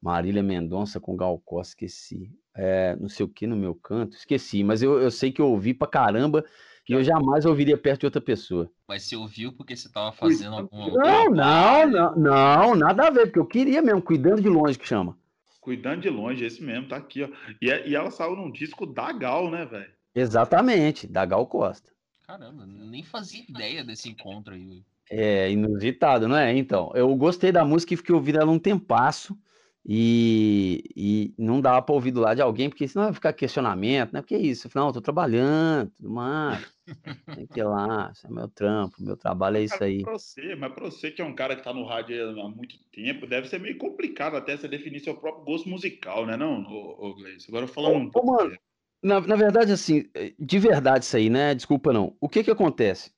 [0.00, 2.30] Marília Mendonça com Gal Costa, esqueci.
[2.54, 4.64] É, não sei o que no meu canto, esqueci.
[4.64, 6.44] Mas eu, eu sei que eu ouvi pra caramba
[6.88, 8.68] e eu jamais ouviria perto de outra pessoa.
[8.88, 13.26] Mas você ouviu porque você tava fazendo alguma Não, não, não, não, nada a ver,
[13.26, 15.16] porque eu queria mesmo, cuidando de longe que chama.
[15.60, 17.28] Cuidando de longe, esse mesmo, tá aqui, ó.
[17.60, 19.92] E, é, e ela saiu num disco da Gal, né, velho?
[20.14, 21.92] Exatamente, da Gal Costa.
[22.22, 24.82] Caramba, nem fazia ideia desse encontro aí.
[25.10, 26.56] É inusitado, não é?
[26.56, 29.38] Então, eu gostei da música e fiquei ouvindo ela um tempasso
[29.84, 34.12] e, e não dava para ouvir do lado de alguém, porque senão vai ficar questionamento,
[34.12, 34.22] né?
[34.22, 34.70] Porque é isso?
[34.74, 36.72] Não, eu tô trabalhando, tudo mais.
[37.34, 40.02] Tem que ir lá, isso é meu trampo, meu trabalho é isso aí.
[40.02, 42.78] Pra você, mas para você que é um cara que tá no rádio há muito
[42.92, 47.08] tempo, deve ser meio complicado até você definir seu próprio gosto musical, né, não, ô,
[47.08, 47.46] ô Gleice?
[47.48, 48.32] Agora falando um pouco.
[48.32, 48.56] Mano,
[49.02, 51.54] na, na verdade, assim, eh, de verdade isso aí, né?
[51.54, 52.14] Desculpa não.
[52.20, 53.10] O que que acontece?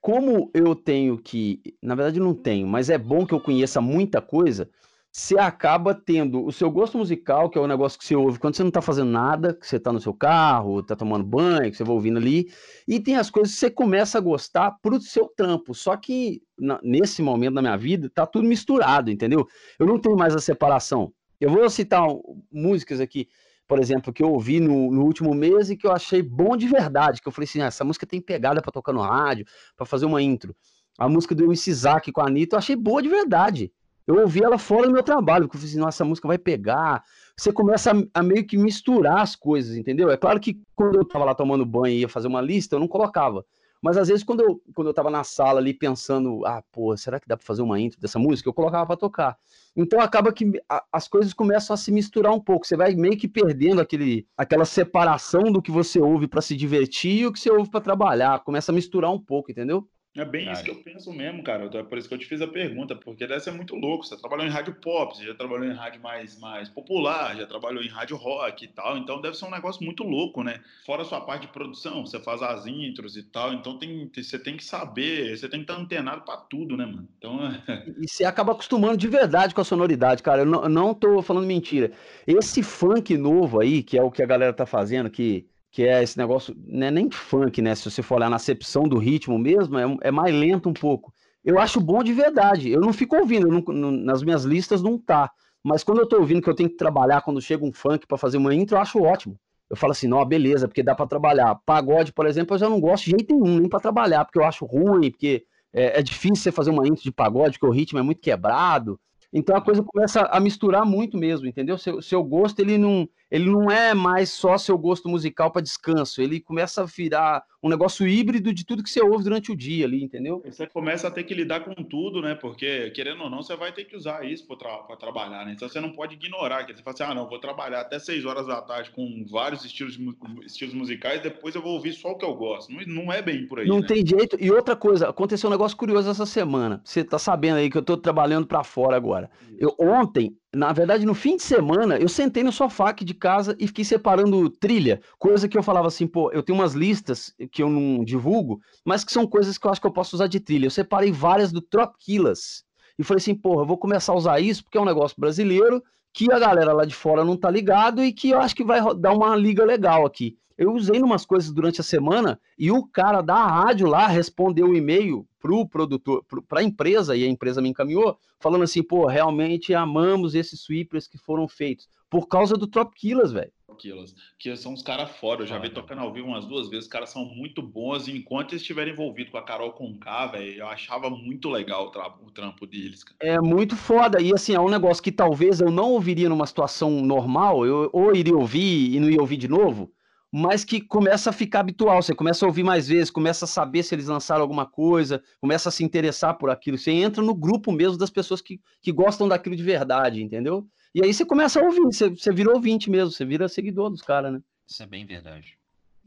[0.00, 4.20] Como eu tenho que, na verdade não tenho, mas é bom que eu conheça muita
[4.20, 4.68] coisa,
[5.12, 8.56] você acaba tendo o seu gosto musical, que é o negócio que você ouve quando
[8.56, 11.76] você não tá fazendo nada, que você tá no seu carro, tá tomando banho, que
[11.76, 12.50] você vai ouvindo ali,
[12.88, 15.74] e tem as coisas que você começa a gostar pro seu trampo.
[15.74, 19.46] Só que na, nesse momento da minha vida, tá tudo misturado, entendeu?
[19.78, 21.12] Eu não tenho mais a separação.
[21.38, 22.08] Eu vou citar
[22.50, 23.28] músicas aqui,
[23.72, 26.68] por exemplo, que eu ouvi no, no, último mês e que eu achei bom de
[26.68, 29.86] verdade, que eu falei assim, ah, essa música tem pegada para tocar no rádio, para
[29.86, 30.54] fazer uma intro.
[30.98, 33.72] A música do Isaac com a Anitta, eu achei boa de verdade.
[34.06, 36.36] Eu ouvi ela fora do meu trabalho, porque eu falei assim, nossa, essa música vai
[36.36, 37.02] pegar.
[37.34, 40.10] Você começa a, a, meio que misturar as coisas, entendeu?
[40.10, 42.80] É claro que quando eu tava lá tomando banho e ia fazer uma lista, eu
[42.80, 43.42] não colocava.
[43.82, 47.18] Mas às vezes, quando eu, quando eu tava na sala ali pensando, ah, pô, será
[47.18, 48.48] que dá pra fazer uma intro dessa música?
[48.48, 49.36] Eu colocava pra tocar.
[49.76, 52.64] Então acaba que a, as coisas começam a se misturar um pouco.
[52.64, 57.22] Você vai meio que perdendo aquele, aquela separação do que você ouve para se divertir
[57.22, 58.44] e o que você ouve para trabalhar.
[58.44, 59.88] Começa a misturar um pouco, entendeu?
[60.14, 61.70] É bem isso que eu penso mesmo, cara.
[61.72, 64.04] É por isso que eu te fiz a pergunta, porque deve ser muito louco.
[64.04, 67.82] Você trabalhou em rádio pop, você já trabalhou em rádio mais, mais popular, já trabalhou
[67.82, 68.98] em rádio rock e tal.
[68.98, 70.60] Então deve ser um negócio muito louco, né?
[70.84, 73.54] Fora a sua parte de produção, você faz as intros e tal.
[73.54, 77.08] Então tem, você tem que saber, você tem que estar antenado para tudo, né, mano?
[77.16, 77.38] Então.
[77.98, 80.42] e você acaba acostumando de verdade com a sonoridade, cara.
[80.42, 81.90] Eu não, não tô falando mentira.
[82.26, 86.02] Esse funk novo aí, que é o que a galera tá fazendo, que que é
[86.02, 87.74] esse negócio, não é nem funk, né?
[87.74, 91.12] Se você for olhar na acepção do ritmo mesmo, é, é mais lento um pouco.
[91.42, 92.70] Eu acho bom de verdade.
[92.70, 95.30] Eu não fico ouvindo, não, não, nas minhas listas não tá.
[95.64, 98.18] Mas quando eu tô ouvindo que eu tenho que trabalhar quando chega um funk para
[98.18, 99.38] fazer uma intro, eu acho ótimo.
[99.70, 101.54] Eu falo assim, não, beleza, porque dá para trabalhar.
[101.64, 104.44] Pagode, por exemplo, eu já não gosto de jeito nenhum, nem para trabalhar, porque eu
[104.44, 107.98] acho ruim, porque é, é, difícil você fazer uma intro de pagode, porque o ritmo
[107.98, 109.00] é muito quebrado.
[109.32, 111.78] Então a coisa começa a misturar muito mesmo, entendeu?
[111.78, 116.20] Seu, seu gosto, ele não, ele não é mais só seu gosto musical para descanso,
[116.20, 119.86] ele começa a virar um negócio híbrido de tudo que você ouve durante o dia
[119.86, 120.42] ali, entendeu?
[120.44, 122.34] Você começa a ter que lidar com tudo, né?
[122.34, 125.52] Porque, querendo ou não, você vai ter que usar isso para tra trabalhar, né?
[125.54, 128.26] Então você não pode ignorar, que você fala assim, ah, não, vou trabalhar até 6
[128.26, 129.98] horas da tarde com vários estilos,
[130.44, 132.70] estilos musicais, depois eu vou ouvir só o que eu gosto.
[132.70, 133.66] Não, não é bem por aí.
[133.66, 133.86] Não né?
[133.86, 134.36] tem jeito.
[134.38, 136.82] E outra coisa, aconteceu um negócio curioso essa semana.
[136.84, 139.30] Você tá sabendo aí que eu tô trabalhando para fora agora.
[139.58, 143.56] Eu ontem na verdade, no fim de semana, eu sentei no sofá aqui de casa
[143.58, 147.62] e fiquei separando trilha, coisa que eu falava assim, pô, eu tenho umas listas que
[147.62, 150.38] eu não divulgo, mas que são coisas que eu acho que eu posso usar de
[150.38, 150.66] trilha.
[150.66, 152.64] Eu separei várias do Trop Killers
[152.98, 155.82] e falei assim, porra, eu vou começar a usar isso porque é um negócio brasileiro
[156.14, 158.80] que a galera lá de fora não tá ligado e que eu acho que vai
[158.96, 160.36] dar uma liga legal aqui.
[160.56, 164.76] Eu usei umas coisas durante a semana e o cara da rádio lá respondeu o
[164.76, 169.74] e-mail pro produtor, para a empresa, e a empresa me encaminhou, falando assim, pô, realmente
[169.74, 173.52] amamos esses sweepers que foram feitos, por causa do Trop Killers, velho.
[173.78, 176.84] Killers, que são uns caras fora, eu já vi tocando ao vivo umas duas vezes,
[176.84, 180.60] os caras são muito bons, e enquanto eles estiverem envolvidos com a Carol Conká, velho,
[180.60, 183.02] eu achava muito legal o, tra o trampo deles.
[183.02, 183.16] Cara.
[183.20, 186.90] É muito foda, e assim, é um negócio que talvez eu não ouviria numa situação
[187.02, 189.90] normal, eu ou iria ouvir e não ia ouvir de novo,
[190.32, 192.02] mas que começa a ficar habitual.
[192.02, 195.68] Você começa a ouvir mais vezes, começa a saber se eles lançaram alguma coisa, começa
[195.68, 196.78] a se interessar por aquilo.
[196.78, 200.66] Você entra no grupo mesmo das pessoas que, que gostam daquilo de verdade, entendeu?
[200.94, 204.00] E aí você começa a ouvir, você, você vira ouvinte mesmo, você vira seguidor dos
[204.00, 204.42] caras, né?
[204.66, 205.58] Isso é bem verdade.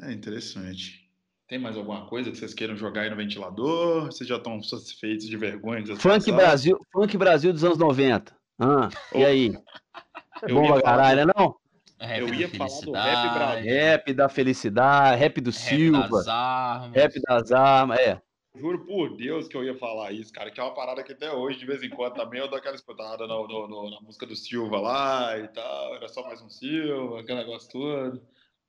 [0.01, 1.05] É interessante.
[1.47, 4.07] Tem mais alguma coisa que vocês queiram jogar aí no ventilador?
[4.07, 5.85] Vocês já estão satisfeitos de vergonha?
[5.95, 8.35] Funk Brasil, Funk Brasil dos anos 90.
[8.59, 9.51] Ah, e aí?
[10.43, 11.55] É bom pra caralho, não?
[11.99, 13.71] Rap eu ia falar do rap Brasil.
[13.71, 16.07] Rap da felicidade, rap do rap Silva.
[16.09, 16.95] Das armas.
[16.95, 18.21] Rap das armas, é.
[18.57, 21.31] Juro por Deus que eu ia falar isso, cara, que é uma parada que até
[21.31, 24.25] hoje, de vez em quando, também eu dou aquela escutada no, no, no, na música
[24.25, 28.21] do Silva lá e tal, era só mais um Silva, aquele negócio todo.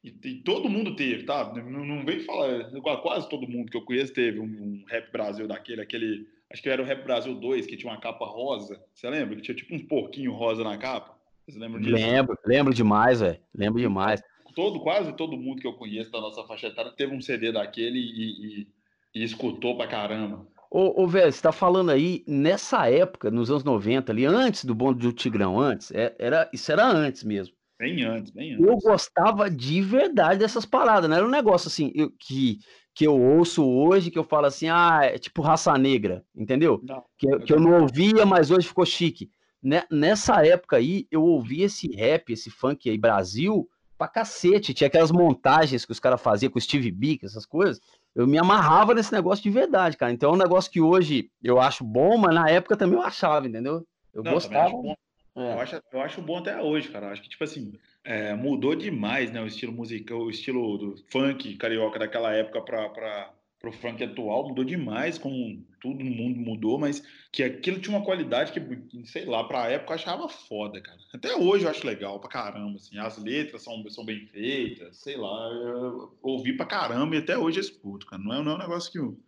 [0.02, 1.52] E, e todo mundo teve, tá?
[1.54, 2.70] Não, não vem falar,
[3.00, 6.68] quase todo mundo que eu conheço teve um, um Rap Brasil daquele, aquele, acho que
[6.68, 9.36] era o Rap Brasil 2, que tinha uma capa rosa, você lembra?
[9.36, 11.15] Que tinha tipo um porquinho rosa na capa.
[11.48, 11.94] Você lembra disso?
[11.94, 13.38] Lembro, lembro demais, velho.
[13.54, 14.20] Lembro demais.
[14.54, 17.98] Todo, quase todo mundo que eu conheço da nossa faixa etária teve um CD daquele
[17.98, 18.68] e, e,
[19.14, 20.46] e escutou pra caramba.
[20.70, 24.74] Ô, ô velho, você tá falando aí, nessa época, nos anos 90, ali, antes do
[24.74, 27.54] bonde do Tigrão, antes, é, era, isso era antes mesmo.
[27.78, 28.66] Bem antes, bem antes.
[28.66, 32.58] Eu gostava de verdade dessas paradas, não era um negócio assim, eu, que,
[32.94, 36.80] que eu ouço hoje, que eu falo assim, ah, é tipo raça negra, entendeu?
[36.82, 39.30] Não, que, eu, que eu não ouvia, mas hoje ficou chique.
[39.66, 44.72] Né, nessa época aí, eu ouvi esse rap, esse funk aí, Brasil, pra cacete.
[44.72, 47.80] Tinha aquelas montagens que os caras faziam com o Steve B, essas coisas.
[48.14, 50.12] Eu me amarrava nesse negócio de verdade, cara.
[50.12, 53.48] Então é um negócio que hoje eu acho bom, mas na época também eu achava,
[53.48, 53.84] entendeu?
[54.14, 54.70] Eu Não, gostava.
[54.70, 54.94] Eu acho,
[55.34, 55.52] é.
[55.52, 57.06] eu, acho, eu acho bom até hoje, cara.
[57.06, 57.72] Eu acho que, tipo assim,
[58.04, 59.42] é, mudou demais, né?
[59.42, 64.48] O estilo musical, o estilo do funk carioca daquela época pra, pra, pro funk atual
[64.48, 67.02] mudou demais, como tudo no mundo mudou, mas
[67.32, 70.98] que aquilo tinha uma qualidade que, sei lá, pra época eu achava foda, cara.
[71.14, 75.16] Até hoje eu acho legal pra caramba, assim, as letras são, são bem feitas, sei
[75.16, 78.22] lá, eu ouvi pra caramba e até hoje eu escuto, cara.
[78.22, 79.18] Não é, não é um negócio que eu,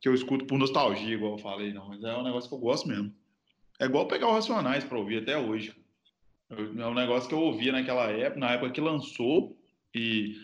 [0.00, 2.60] que eu escuto por nostalgia, igual eu falei, não, mas é um negócio que eu
[2.60, 3.12] gosto mesmo.
[3.80, 5.74] É igual pegar o Racionais pra ouvir até hoje.
[6.50, 9.58] É um negócio que eu ouvia naquela época, na época que lançou,
[9.92, 10.36] e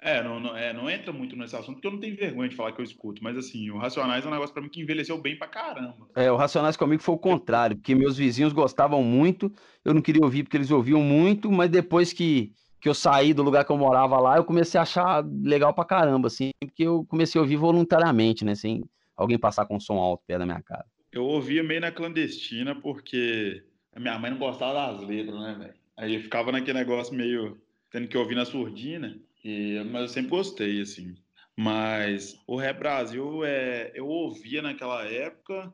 [0.00, 2.56] é, não, não, é, não entra muito nesse assunto, porque eu não tenho vergonha de
[2.56, 5.20] falar que eu escuto, mas assim, o Racionais é um negócio pra mim que envelheceu
[5.20, 6.08] bem pra caramba.
[6.16, 9.52] É, o Racionais comigo foi o contrário, porque meus vizinhos gostavam muito,
[9.84, 13.42] eu não queria ouvir porque eles ouviam muito, mas depois que, que eu saí do
[13.42, 17.04] lugar que eu morava lá, eu comecei a achar legal pra caramba, assim, porque eu
[17.04, 18.82] comecei a ouvir voluntariamente, né, sem
[19.16, 20.86] alguém passar com som alto perto da minha casa.
[21.12, 23.62] Eu ouvia meio na clandestina, porque
[23.92, 25.74] a minha mãe não gostava das letras, né, velho?
[25.96, 27.60] Aí eu ficava naquele negócio meio
[27.90, 29.18] tendo que ouvir na surdina.
[29.44, 31.14] E, mas eu sempre gostei, assim.
[31.56, 35.72] Mas o Rap Brasil, é, eu ouvia naquela época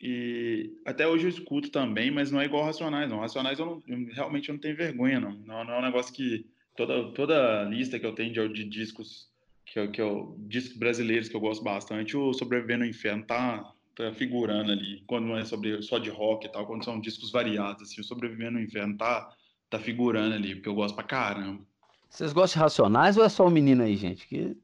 [0.00, 3.20] e até hoje eu escuto também, mas não é igual Racionais, não.
[3.20, 5.32] Racionais eu, não, eu realmente eu não tenho vergonha, não.
[5.32, 5.64] não.
[5.64, 6.44] Não é um negócio que
[6.76, 9.30] toda, toda lista que eu tenho de, de discos
[9.64, 13.72] que eu, que eu, discos brasileiros que eu gosto bastante, o Sobreviver no Inferno tá,
[13.96, 15.02] tá figurando ali.
[15.06, 18.04] Quando não é sobre, só de rock e tal, quando são discos variados, assim, o
[18.04, 19.32] Sobreviver no Inferno tá,
[19.70, 21.64] tá figurando ali, porque eu gosto pra caramba.
[22.12, 24.28] Vocês gostam de Racionais ou é só o menino aí, gente?
[24.28, 24.54] Que...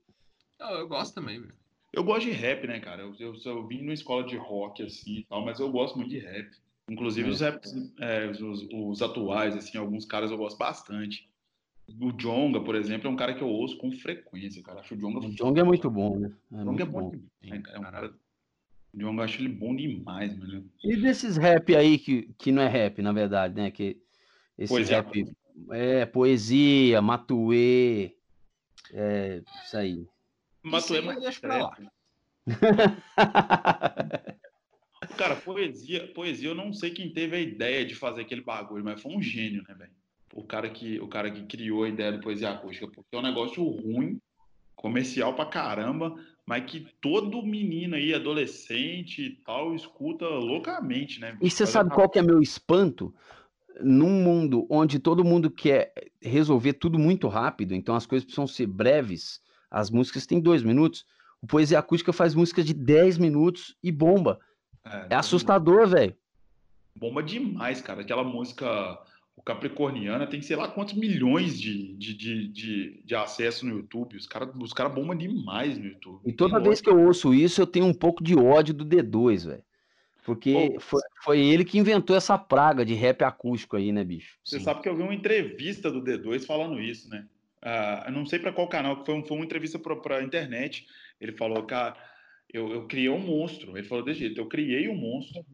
[0.61, 1.55] Não, eu gosto também, velho.
[1.91, 3.01] Eu gosto de rap, né, cara?
[3.01, 6.19] Eu, eu, eu vim numa escola de rock, assim, tal, mas eu gosto muito de
[6.19, 6.51] rap.
[6.91, 7.31] Inclusive é.
[7.31, 11.27] os raps, é, os, os, atuais, assim, alguns caras eu gosto bastante.
[11.99, 14.81] O Jonga, por exemplo, é um cara que eu ouço com frequência, cara.
[14.81, 15.27] Acho o Jonga...
[15.27, 16.31] O Jonga é muito bom, né?
[16.53, 17.21] É o Jonga é bom, bom.
[17.41, 18.15] Demais, é um cara...
[18.93, 20.71] O Jonga eu acho ele bom demais, mano.
[20.85, 23.71] E desses rap aí que, que não é rap, na verdade, né?
[23.71, 23.97] Que
[24.59, 25.19] esse pois rap...
[25.19, 28.15] É é, poesia, Matuê.
[28.93, 30.07] É, isso aí.
[30.63, 31.77] Matuê, mas deixa pra lá.
[35.17, 39.01] Cara, poesia, poesia, eu não sei quem teve a ideia de fazer aquele bagulho, mas
[39.01, 39.93] foi um gênio, né, velho?
[40.35, 43.23] O cara que o cara que criou a ideia do poesia acústica, porque é um
[43.23, 44.21] negócio ruim,
[44.77, 46.15] comercial pra caramba,
[46.47, 51.37] mas que todo menino aí, adolescente e tal, escuta loucamente, né?
[51.41, 53.15] E você sabe qual que é meu espanto?
[53.81, 58.67] Num mundo onde todo mundo quer resolver tudo muito rápido, então as coisas precisam ser
[58.67, 59.41] breves,
[59.71, 61.05] as músicas têm dois minutos,
[61.41, 64.39] o Poesia Acústica faz música de 10 minutos e bomba.
[64.85, 66.17] É, é assustador, velho.
[66.97, 68.01] Bomba demais, cara.
[68.01, 68.99] Aquela música
[69.37, 74.17] o Capricorniana tem sei lá quantos milhões de, de, de, de, de acesso no YouTube.
[74.17, 76.21] Os caras os cara bombam demais no YouTube.
[76.25, 76.85] E toda tem vez ódio.
[76.85, 79.63] que eu ouço isso, eu tenho um pouco de ódio do D2, velho.
[80.29, 84.37] Porque foi, foi, ele que inventou essa praga de rap acústico aí, né, bicho?
[84.45, 84.65] Você Sim.
[84.65, 87.27] sabe que eu vi uma entrevista do D2 falando isso, né?
[87.63, 90.87] Ah, eu não sei para qual canal, foi, foi uma entrevista para a internet.
[91.19, 91.97] Ele falou, cara,
[92.53, 93.77] eu, eu criei um monstro.
[93.77, 95.45] Ele falou desse jeito, eu criei um monstro.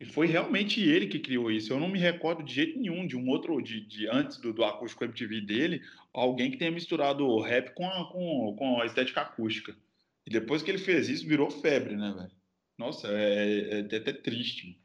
[0.00, 1.72] E foi realmente ele que criou isso.
[1.72, 4.64] Eu não me recordo de jeito nenhum de um outro, de, de antes do, do
[4.64, 5.82] acústico MTV dele,
[6.14, 9.76] alguém que tenha misturado o rap com a, com, com a estética acústica.
[10.26, 12.37] E depois que ele fez isso, virou febre, né, velho?
[12.78, 14.80] Nossa, é, é, é até triste.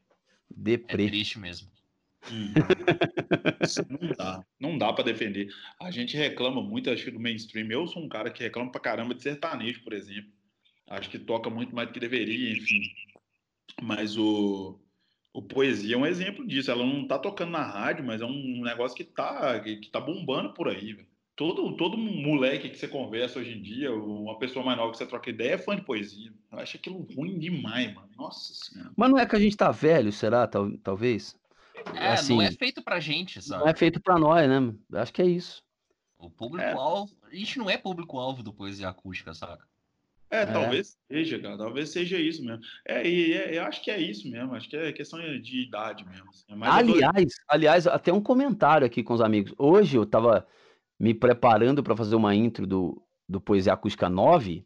[0.49, 1.05] Deprê.
[1.05, 1.71] É triste mesmo.
[2.31, 2.53] Hum.
[3.89, 5.53] não dá, não dá para defender.
[5.79, 7.69] A gente reclama muito, acho que do mainstream.
[7.69, 10.31] Eu sou um cara que reclama pra caramba de sertanejo, por exemplo.
[10.89, 12.81] Acho que toca muito mais do que deveria, enfim.
[13.81, 14.79] Mas o,
[15.31, 16.71] o Poesia é um exemplo disso.
[16.71, 19.99] Ela não tá tocando na rádio, mas é um negócio que tá, que, que tá
[19.99, 24.65] bombando por aí, velho todo, todo moleque que você conversa hoje em dia, uma pessoa
[24.65, 26.31] mais nova que você troca ideia, é fã de poesia.
[26.51, 28.09] Eu acho aquilo ruim demais, mano.
[28.17, 28.91] Nossa senhora.
[28.95, 30.47] Mas não é que a gente tá velho, será?
[30.47, 31.35] Tal, talvez?
[31.95, 33.63] É, assim, não é feito pra gente, sabe?
[33.63, 34.73] Não é feito pra nós, né?
[34.93, 35.63] Acho que é isso.
[36.17, 37.11] O público-alvo.
[37.23, 37.35] É.
[37.35, 39.65] A gente não é público-alvo do poesia acústica, saca?
[40.29, 41.57] É, é, talvez seja, cara.
[41.57, 42.61] Talvez seja isso mesmo.
[42.85, 44.55] É, e é, eu acho que é isso mesmo.
[44.55, 46.29] Acho que é questão de idade mesmo.
[46.29, 46.45] Assim.
[46.49, 49.53] É aliás, aliás, até um comentário aqui com os amigos.
[49.57, 50.47] Hoje eu tava
[50.99, 54.65] me preparando para fazer uma intro do, do Poesia Acústica 9,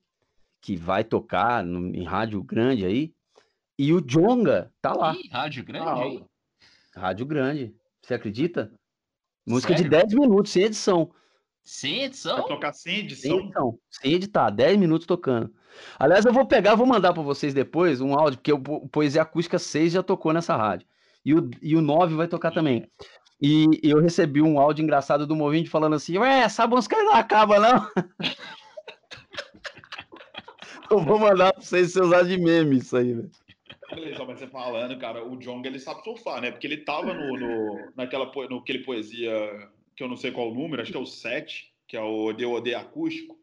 [0.61, 3.13] que vai tocar no, em rádio grande aí,
[3.77, 5.13] e o Jonga tá lá.
[5.15, 6.25] Ih, rádio grande?
[6.95, 7.75] Ah, rádio grande.
[8.01, 8.71] Você acredita?
[9.45, 9.83] Música Sério?
[9.83, 11.11] de 10 minutos, sem edição.
[11.63, 12.37] Sem edição?
[12.37, 13.31] Vai tocar sem edição?
[13.31, 13.79] Sem edição.
[13.89, 15.53] Sem editar, 10 minutos tocando.
[15.99, 19.59] Aliás, eu vou pegar, vou mandar para vocês depois um áudio, porque o Poesia Acústica
[19.59, 20.87] 6 já tocou nessa rádio.
[21.23, 22.89] E o, e o 9 vai tocar também.
[23.39, 27.59] E eu recebi um áudio engraçado do Movinte falando assim: Ué, essa música não acaba,
[27.59, 27.87] não?
[30.89, 33.31] eu vou mandar pra vocês se usar de meme isso aí, velho.
[33.93, 36.51] Beleza, mas você falando, cara, o Jong ele sabe surfar, né?
[36.51, 39.31] Porque ele tava no, no, naquela, no aquele poesia
[39.95, 42.25] que eu não sei qual o número, acho que é o 7, que é o
[42.25, 43.37] Ode Ode acústico.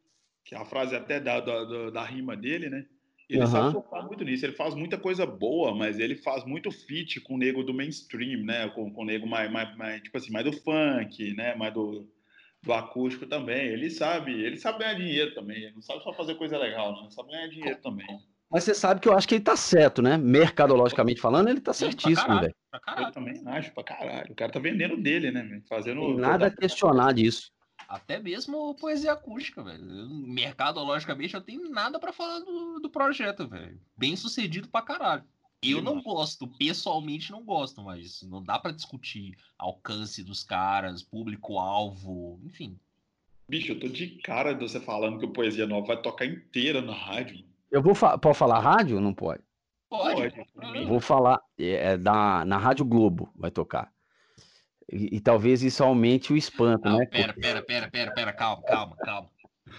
[0.45, 2.85] que a frase até da, da, da rima dele, né?
[3.29, 3.51] Ele Aham.
[3.51, 4.45] sabe focar muito nisso.
[4.45, 8.45] Ele faz muita coisa boa, mas ele faz muito feat com o nego do mainstream,
[8.45, 8.69] né?
[8.69, 11.55] Com, com o nego mais, mais, mais, tipo assim, mais do funk, né?
[11.55, 12.07] Mais do,
[12.63, 13.69] do acústico também.
[13.69, 15.65] Ele sabe, ele sabe ganhar dinheiro também.
[15.65, 16.99] Ele não sabe só fazer coisa legal, né?
[17.03, 18.07] Ele sabe ganhar dinheiro também.
[18.51, 20.17] Mas você sabe que eu acho que ele tá certo, né?
[20.17, 22.55] Mercadologicamente falando, ele tá certíssimo, velho.
[22.99, 24.33] Eu também acho pra caralho.
[24.33, 25.63] O cara tá vendendo dele, né?
[25.69, 26.01] Fazendo.
[26.01, 27.54] Tem nada a questionar disso.
[27.95, 29.85] Até mesmo poesia acústica, velho.
[29.85, 33.81] Mercadologicamente, eu tenho nada pra falar do, do projeto, velho.
[33.97, 35.23] Bem sucedido pra caralho.
[35.63, 42.41] Eu não gosto, pessoalmente não gosto, mas não dá pra discutir alcance dos caras, público-alvo,
[42.45, 42.77] enfim.
[43.49, 46.83] Bicho, eu tô de cara de você falando que o Poesia Nova vai tocar inteira
[46.83, 47.45] na rádio.
[47.71, 48.97] Eu vou fa pode falar rádio?
[48.97, 49.43] ou Não pode.
[49.89, 53.94] Pode, Pode, vou falar é, é da, na Rádio Globo vai tocar.
[54.93, 57.07] E, e talvez isso aumente o espanto, Não, né?
[57.07, 59.31] pera, pera, pera, pera, pera, calma, calma, calma.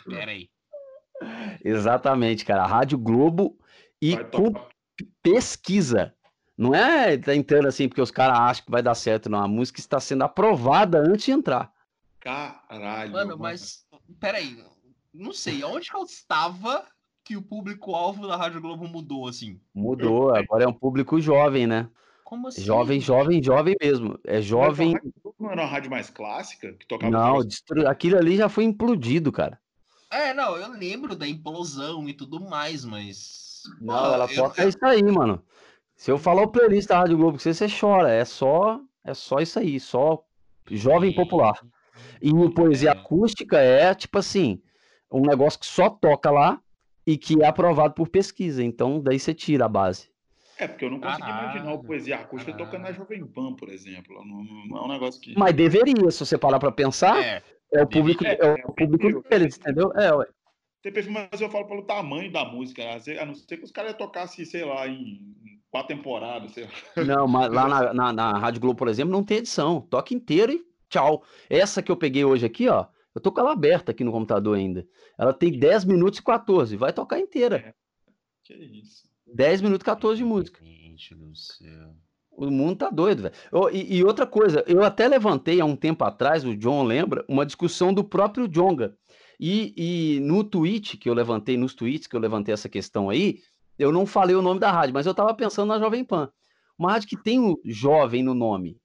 [0.07, 0.49] Pera aí.
[1.64, 2.64] Exatamente, cara.
[2.64, 3.57] A Rádio Globo
[4.02, 4.53] e com
[5.22, 6.14] pesquisa.
[6.57, 9.40] Não é tá entrando assim porque os caras acham que vai dar certo, não.
[9.40, 11.72] A música está sendo aprovada antes de entrar.
[12.19, 13.11] Caralho.
[13.11, 13.86] Mano, mas,
[14.19, 14.57] pera aí.
[15.14, 16.86] Não sei, onde que eu estava
[17.23, 19.60] que o público-alvo da Rádio Globo mudou, assim?
[19.73, 21.90] Mudou, agora é um público jovem, né?
[22.26, 22.64] Como assim?
[22.64, 24.20] Jovem, jovem, jovem mesmo.
[24.24, 24.96] É Mas jovem.
[25.40, 27.88] Não era uma rádio mais clássica que tocava Não, destru...
[27.88, 29.60] aquilo ali já foi implodido, cara.
[30.12, 33.62] É, não, eu lembro da implosão e tudo mais, mas.
[33.80, 35.44] Não, ela eu- toca isso aí, mano.
[35.96, 38.12] Se eu falar o playlist da Rádio Globo que você, você chora.
[38.12, 40.26] É só, é só isso aí, só
[40.72, 41.64] jovem popular.
[42.20, 42.94] E poesia É.
[42.94, 44.60] acústica é tipo assim,
[45.12, 46.60] um negócio que só toca lá
[47.06, 48.64] e que é aprovado por pesquisa.
[48.64, 50.10] Então daí você tira a base.
[50.57, 52.72] É, porque eu não consegui Caralho, imaginar o Poesia Acústica caralho.
[52.72, 54.15] tocando na Jovem Pan, por exemplo.
[54.26, 55.38] Não, não- é um negócio que.
[55.38, 58.44] Mas deveria, se você parar pra pensar, é, É, o público, deveria.
[58.45, 59.91] é É, o é, público é, deles, entendeu?
[59.94, 60.27] É, ué.
[60.82, 62.84] Tem perfil, mas eu falo pelo tamanho da música.
[62.84, 65.19] A não ser que os caras tocassem, sei lá, em
[65.72, 66.69] quatro temporadas, sei lá.
[67.22, 69.82] Não, mas lá na, na, na Rádio Globo, por exemplo, não tem edição.
[69.82, 71.23] Toca inteiro e tchau.
[71.49, 72.86] Essa que eu peguei hoje aqui, ó.
[73.15, 74.88] Eu tô com ela aberta aqui no computador ainda.
[75.18, 76.77] Ela tem 10 minutos e 14.
[76.77, 77.73] Vai tocar inteira.
[78.44, 79.10] Que isso.
[79.36, 80.64] 10 minutos e 14 de música.
[80.64, 81.94] gente do céu.
[82.32, 83.36] O mundo tá doido, velho.
[83.52, 87.24] Ô, E, e outra coisa, eu até levantei há um tempo atrás, o John lembra,
[87.28, 88.98] uma discussão do próprio Jonga.
[89.40, 93.40] E, e no tweet que eu levantei, nos tweets que eu levantei essa questão aí,
[93.78, 96.30] eu não falei o nome da rádio, mas eu tava pensando na Jovem Pan.
[96.80, 98.78] Uma rádio que tem o jovem no nome.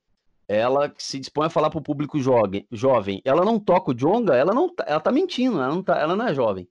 [0.48, 3.22] Ela que se dispõe a falar pro público jovem, jovem.
[3.24, 6.16] Ela não toca o Jonga, ela não tá, ela tá mentindo, ela não, tá, ela
[6.16, 6.68] não é jovem.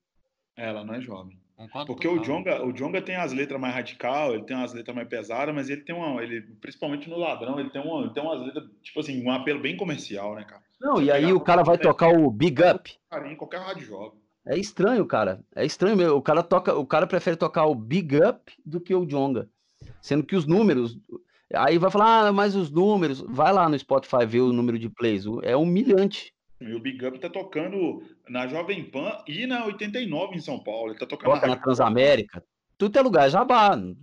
[0.57, 1.39] Ela não é jovem.
[1.59, 2.25] Concordo Porque o total.
[2.25, 5.69] Jonga, o Jonga tem as letras mais radical, ele tem umas letras mais pesadas, mas
[5.69, 6.23] ele tem uma.
[6.23, 9.59] Ele, principalmente no ladrão, ele tem, uma, ele tem umas letras, tipo assim, um apelo
[9.59, 10.61] bem comercial, né, cara?
[10.79, 12.89] Não, Você e aí o cara vai tocar o Big Up.
[13.09, 14.17] Cara, em qualquer rádio jovem.
[14.47, 15.41] É estranho, cara.
[15.53, 16.15] É estranho mesmo.
[16.15, 19.49] O cara toca, o cara prefere tocar o Big Up do que o Jonga.
[20.01, 20.97] Sendo que os números.
[21.53, 23.19] Aí vai falar, ah, mas os números.
[23.27, 25.25] Vai lá no Spotify ver o número de plays.
[25.25, 26.33] o- É humilhante.
[26.61, 30.91] E o Big Up tá tocando na Jovem Pan e na 89 em São Paulo.
[30.91, 32.43] Ele tá tocando Toca na Transamérica.
[32.77, 33.75] Tudo é lugar, é jabá.
[33.75, 33.95] Não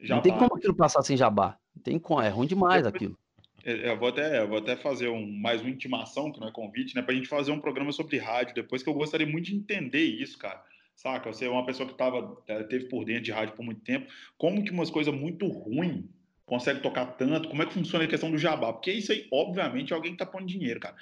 [0.00, 0.20] Jabá.
[0.22, 1.56] tem como aquilo passar sem jabá.
[1.74, 2.20] Não tem como.
[2.20, 3.18] É ruim demais Depois- aquilo.
[3.64, 6.94] Eu vou até, eu vou até fazer um, mais uma intimação, que não é convite,
[6.94, 7.02] né?
[7.02, 10.38] Pra gente fazer um programa sobre rádio depois, que eu gostaria muito de entender isso,
[10.38, 10.62] cara.
[10.94, 11.32] Saca?
[11.32, 14.06] Você é uma pessoa que tava, eh, teve por dentro de rádio por muito tempo.
[14.38, 16.04] Como que umas coisas muito ruins
[16.46, 17.48] consegue tocar tanto?
[17.48, 18.72] Como é que funciona a questão do jabá?
[18.72, 20.94] Porque isso aí, obviamente, é alguém que tá pondo dinheiro, cara.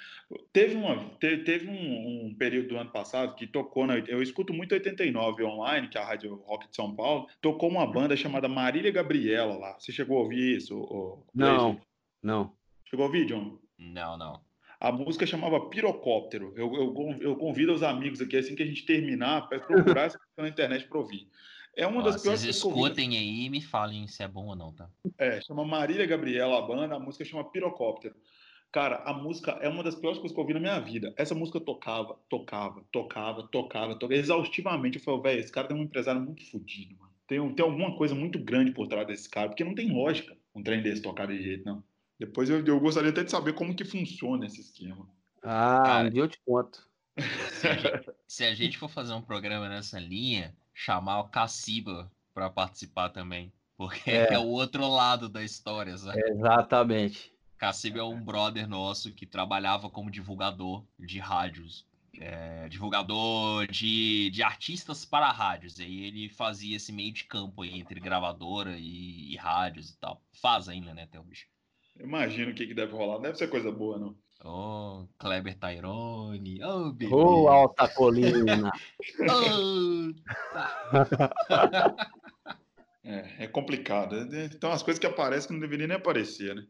[0.51, 3.99] Teve, uma, te- teve um, um período do ano passado que tocou na.
[3.99, 7.27] Eu escuto muito 89 online, que é a Rádio Rock de São Paulo.
[7.39, 9.79] Tocou uma banda chamada Marília Gabriela lá.
[9.79, 10.75] Você chegou a ouvir isso?
[10.77, 11.79] ô, Não,
[12.21, 12.51] não.
[12.85, 13.59] Chegou a ouvir, John?
[13.77, 14.41] Não, não.
[14.79, 16.53] A música chamava Pirocóptero.
[16.55, 20.19] Eu, eu, eu convido os amigos aqui, assim que a gente terminar, para procurar essa
[20.37, 21.27] na internet para ouvir.
[21.75, 22.81] É uma Ó, das piores vocês coisas que eu ouvi.
[22.89, 24.89] escutem aí e me falem se é bom ou não, tá?
[25.17, 28.15] É, chama Marília Gabriela a banda, a música chama Pirocóptero.
[28.71, 31.13] Cara, a música é uma das piores coisas que eu ouvi na minha vida.
[31.17, 34.97] Essa música tocava, tocava, tocava, tocava, tocava, exaustivamente.
[34.97, 37.11] Eu falei, velho, esse cara tem um empresário muito fodido, mano.
[37.27, 40.63] Tem, tem alguma coisa muito grande por trás desse cara, porque não tem lógica um
[40.63, 41.83] trem desse tocar de jeito, não.
[42.19, 45.07] Depois eu, eu gostaria até de saber como que funciona esse esquema.
[45.43, 46.07] Ah, Cara.
[46.07, 46.87] um dia eu te conto.
[47.51, 52.11] Se a, gente, se a gente for fazer um programa nessa linha, chamar o Caciba
[52.35, 53.53] pra participar também.
[53.77, 54.39] Porque é, É.
[54.39, 56.21] o outro lado da história, sabe?
[56.29, 57.33] Exatamente.
[57.57, 61.87] Caciba é um brother nosso que trabalhava como divulgador de rádios.
[62.19, 65.79] é, divulgador de, de artistas para rádios.
[65.79, 69.97] E aí ele fazia esse meio de campo aí entre gravadora e, e rádios e
[69.99, 70.21] tal.
[70.41, 71.47] Faz ainda, né, até o bicho.
[71.99, 73.19] Imagino o que, que deve rolar.
[73.19, 74.17] Deve ser coisa boa, não.
[74.47, 76.63] Oh, Kleber Tyrone.
[76.63, 77.13] Oh, bebê.
[77.13, 78.71] Ô, alta colina.
[79.27, 80.11] Oh,
[83.03, 84.15] É, é complicado.
[84.15, 86.63] É- Então, as coisas que aparecem que não deveriam nem aparecer, né?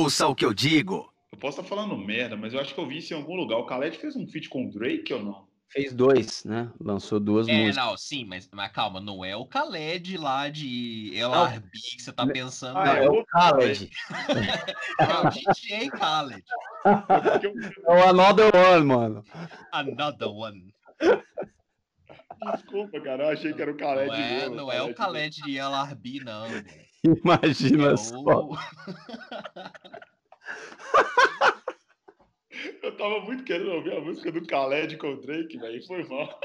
[0.00, 1.12] Ouça o que eu digo.
[1.30, 3.58] Eu posso estar falando merda, mas eu acho que eu vi isso em algum lugar.
[3.58, 5.46] O Khaled fez um feat com o Drake ou não?
[5.68, 6.70] Fez dois, né?
[6.80, 7.76] Lançou duas É, músicas.
[7.76, 12.26] não, sim, mas, mas calma, não é o Khaled lá de LRB que você tá
[12.26, 12.96] pensando, Ah, não.
[12.96, 13.90] É o Khaled.
[15.00, 16.42] É o DJ Khaled.
[16.84, 19.24] É o Another One, mano.
[19.72, 20.74] Another one.
[22.52, 23.24] Desculpa, cara.
[23.24, 24.08] Eu achei que era o Khaled.
[24.08, 26.46] Não é, não é o Khaled de LRB, não.
[27.04, 28.16] Imagina É só.
[28.18, 28.56] o...
[32.82, 35.84] Eu tava muito querendo ouvir a música do Khaled com o Drake, velho.
[35.86, 36.38] Foi mal.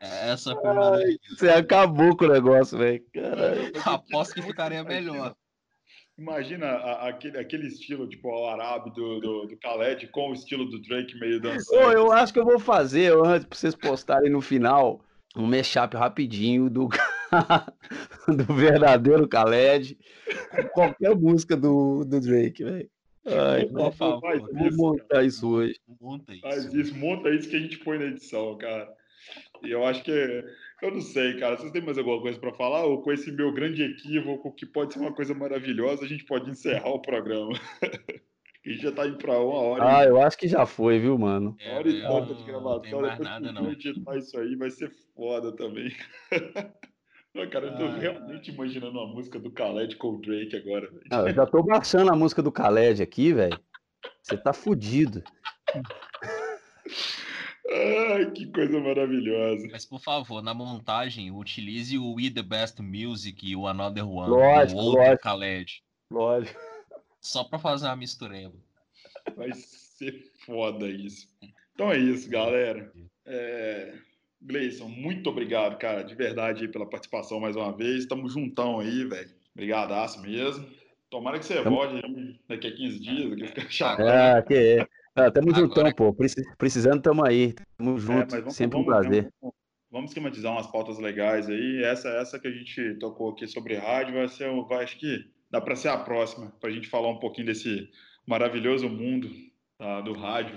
[0.00, 0.98] Essa foi uma...
[1.28, 3.04] Você acabou com o negócio, velho.
[3.12, 3.72] Caralho.
[3.84, 5.34] Aposto que ficaria melhor.
[6.20, 10.66] Imagina a- aquele, aquele estilo, tipo, o árabe do, do, do Khaled com o estilo
[10.66, 11.78] do Drake meio dançando.
[11.78, 15.00] Ô, eu acho que eu vou fazer, antes, pra vocês postarem no final,
[15.34, 16.88] um mashup rapidinho do,
[18.28, 19.96] do verdadeiro Khaled
[20.50, 22.90] com qualquer música do, do Drake, velho.
[23.26, 25.80] Ai, Por favor, Faz vou isso, montar isso hoje.
[26.00, 26.40] Monta isso.
[26.42, 28.88] Faz isso, monta isso que a gente põe na edição, cara.
[29.62, 30.44] E eu acho que.
[30.82, 31.56] Eu não sei, cara.
[31.58, 32.84] Vocês têm mais alguma coisa pra falar?
[32.84, 36.50] Ou com esse meu grande equívoco, que pode ser uma coisa maravilhosa, a gente pode
[36.50, 37.52] encerrar o programa.
[37.82, 39.98] a gente já tá indo pra uma hora.
[39.98, 41.54] Ah, eu acho que já foi, viu, mano?
[41.60, 43.00] É, Hora e eu tanto de não gravação.
[43.00, 43.64] mais depois nada, não.
[43.66, 45.90] eu editar isso aí vai ser foda também.
[47.32, 47.96] Não, cara, eu tô Ah.
[47.96, 50.88] realmente imaginando uma música do Khaled com o Drake agora.
[50.90, 51.00] velho.
[51.12, 53.56] Ah, eu já tô baixando a música do Khaled aqui, velho.
[54.20, 55.22] Você tá fudido.
[57.70, 59.68] Ai, que coisa maravilhosa.
[59.70, 64.30] Mas por favor, na montagem, utilize o We The Best Music e o Another One,
[64.30, 65.22] Lógico, o outro lógico.
[65.22, 65.82] Khaled.
[66.10, 66.60] Lógico.
[67.20, 68.54] Só pra fazer uma mistureba.
[69.36, 71.28] Vai ser foda isso.
[71.74, 72.92] Então é isso, galera.
[73.24, 73.94] É...
[74.42, 78.06] Gleison, muito obrigado, cara, de verdade, pela participação mais uma vez.
[78.06, 79.30] Tamo juntão aí, velho.
[79.54, 80.66] Obrigadaço mesmo.
[81.10, 84.00] Tomara que você volte aí daqui a 15 dias, que fica chato.
[84.00, 84.88] É, que é.
[85.16, 86.12] Ah, tamo Agora- juntão, pô.
[86.14, 87.54] Preci- Precisando, tamo aí.
[87.76, 88.36] Tamo É, junto.
[88.36, 89.32] vamos- Sempre um vamos- prazer.
[89.40, 89.54] Vamos,
[89.90, 91.82] vamos esquematizar umas pautas legais aí.
[91.84, 95.18] Essa, essa que a gente tocou aqui sobre rádio vai ser, o- vai, acho que
[95.50, 97.88] dá para ser a próxima, para a gente falar um pouquinho desse
[98.26, 99.28] maravilhoso mundo
[99.78, 100.56] tá, do rádio.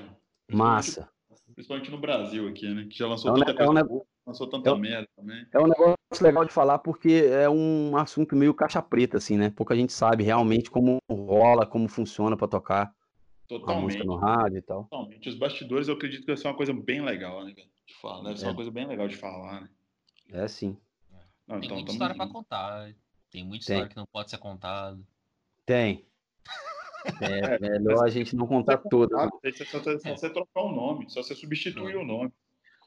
[0.52, 1.10] Massa.
[1.56, 2.86] Principalmente no Brasil aqui, né?
[2.90, 5.08] Que já lançou É um tanta é um coisa boa, lançou tanta é um- merda
[5.16, 5.46] também.
[5.52, 9.50] É um negócio legal de falar porque é um assunto meio caixa preta, assim, né?
[9.56, 12.92] Pouca gente sabe realmente como rola, como funciona pra tocar
[13.46, 13.84] a Totalmente.
[13.84, 14.84] música no rádio e tal.
[14.86, 15.30] Totalmente.
[15.30, 17.68] Os bastidores eu acredito que vai ser uma coisa bem legal, né, cara?
[17.86, 18.24] De falar.
[18.24, 18.50] Deve ser É.
[18.50, 19.70] uma coisa bem legal de falar, né?
[20.32, 20.78] É sim.
[21.48, 22.34] Não, Tem então, muita história pra junto.
[22.36, 22.94] contar.
[23.30, 23.76] Tem muita Tem.
[23.76, 25.00] história que não pode ser contada.
[25.66, 26.06] Tem.
[27.22, 29.20] É melhor a gente não contar todas.
[29.20, 29.40] Ah, não.
[29.44, 32.32] é só, só- só você trocar o nome, só você substituir o nome.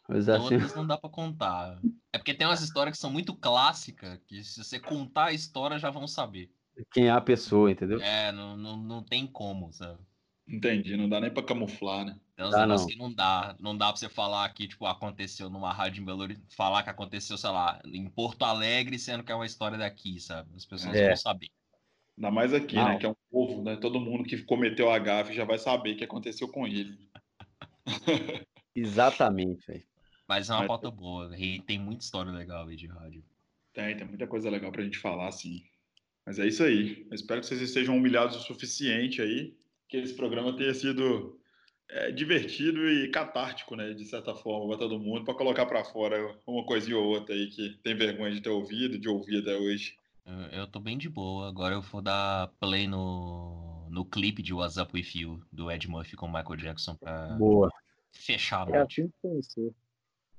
[0.08, 1.78] Mas assim, Outras não dá pra contar.
[2.14, 5.78] É porque tem umas histórias que são muito clássicas, que se você contar a história
[5.78, 6.50] já vão saber.
[6.92, 8.00] quem é a pessoa, entendeu?
[8.00, 9.98] É, não, não, não tem como, sabe?
[10.48, 12.16] Entendi, não dá nem pra camuflar, né?
[12.36, 12.86] Tem uns não.
[12.86, 13.56] que não dá.
[13.58, 16.90] Não dá pra você falar que, tipo, aconteceu numa rádio em Belo Horizonte, falar que
[16.90, 20.48] aconteceu, sei lá, em Porto Alegre, sendo que é uma história daqui, sabe?
[20.54, 21.08] As pessoas É.
[21.08, 21.48] vão saber.
[22.16, 22.84] Ainda mais aqui, né?
[22.92, 22.98] Não.
[22.98, 23.76] Que é um povo, né?
[23.76, 26.96] Todo mundo que cometeu a gafe já vai saber o que aconteceu com ele.
[28.74, 29.84] Exatamente, velho.
[30.28, 31.36] Mas é uma Mas- pauta boa.
[31.38, 33.24] E tem muita história legal aí de rádio.
[33.72, 35.62] Tem, tem muita coisa legal pra gente falar, sim.
[36.24, 37.06] Mas é isso aí.
[37.08, 39.54] Eu espero que vocês estejam humilhados o suficiente aí,
[39.88, 41.38] que esse programa tenha sido
[41.88, 43.92] é, divertido e catártico, né?
[43.94, 47.48] De certa forma, pra todo mundo, pra colocar pra fora uma coisinha ou outra aí
[47.48, 49.96] que tem vergonha de ter ouvido, de ouvir até hoje.
[50.26, 51.48] Eu, eu tô bem de boa.
[51.48, 55.88] Agora eu vou dar play no, no clipe de What's Up With You, do Ed
[55.88, 57.70] Murphy com o Michael Jackson, pra Boa.
[58.12, 59.08] fechar a É noite.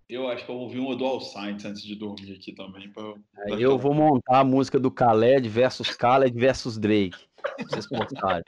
[0.10, 2.90] Eu acho que eu vou ouvir um Dual Science antes de dormir aqui também.
[2.92, 3.14] Pra,
[3.60, 7.18] eu vou montar a música do Khaled versus Khaled versus Drake.
[7.42, 8.44] Pra vocês postarem.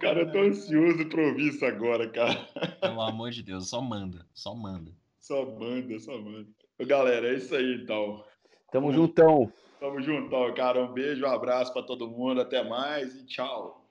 [0.00, 2.34] Cara, eu tô ansioso pra ouvir isso agora, cara.
[2.80, 4.26] Pelo amor de Deus, só manda.
[4.32, 4.92] Só manda.
[5.20, 6.48] Só manda, só manda.
[6.80, 8.24] Galera, é isso aí então.
[8.70, 9.52] Tamo juntão.
[9.78, 10.82] Tamo juntão, cara.
[10.82, 12.40] Um beijo, um abraço pra todo mundo.
[12.40, 13.84] Até mais e tchau.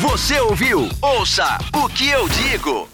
[0.00, 0.80] Você ouviu?
[1.02, 2.88] Ouça o que eu digo.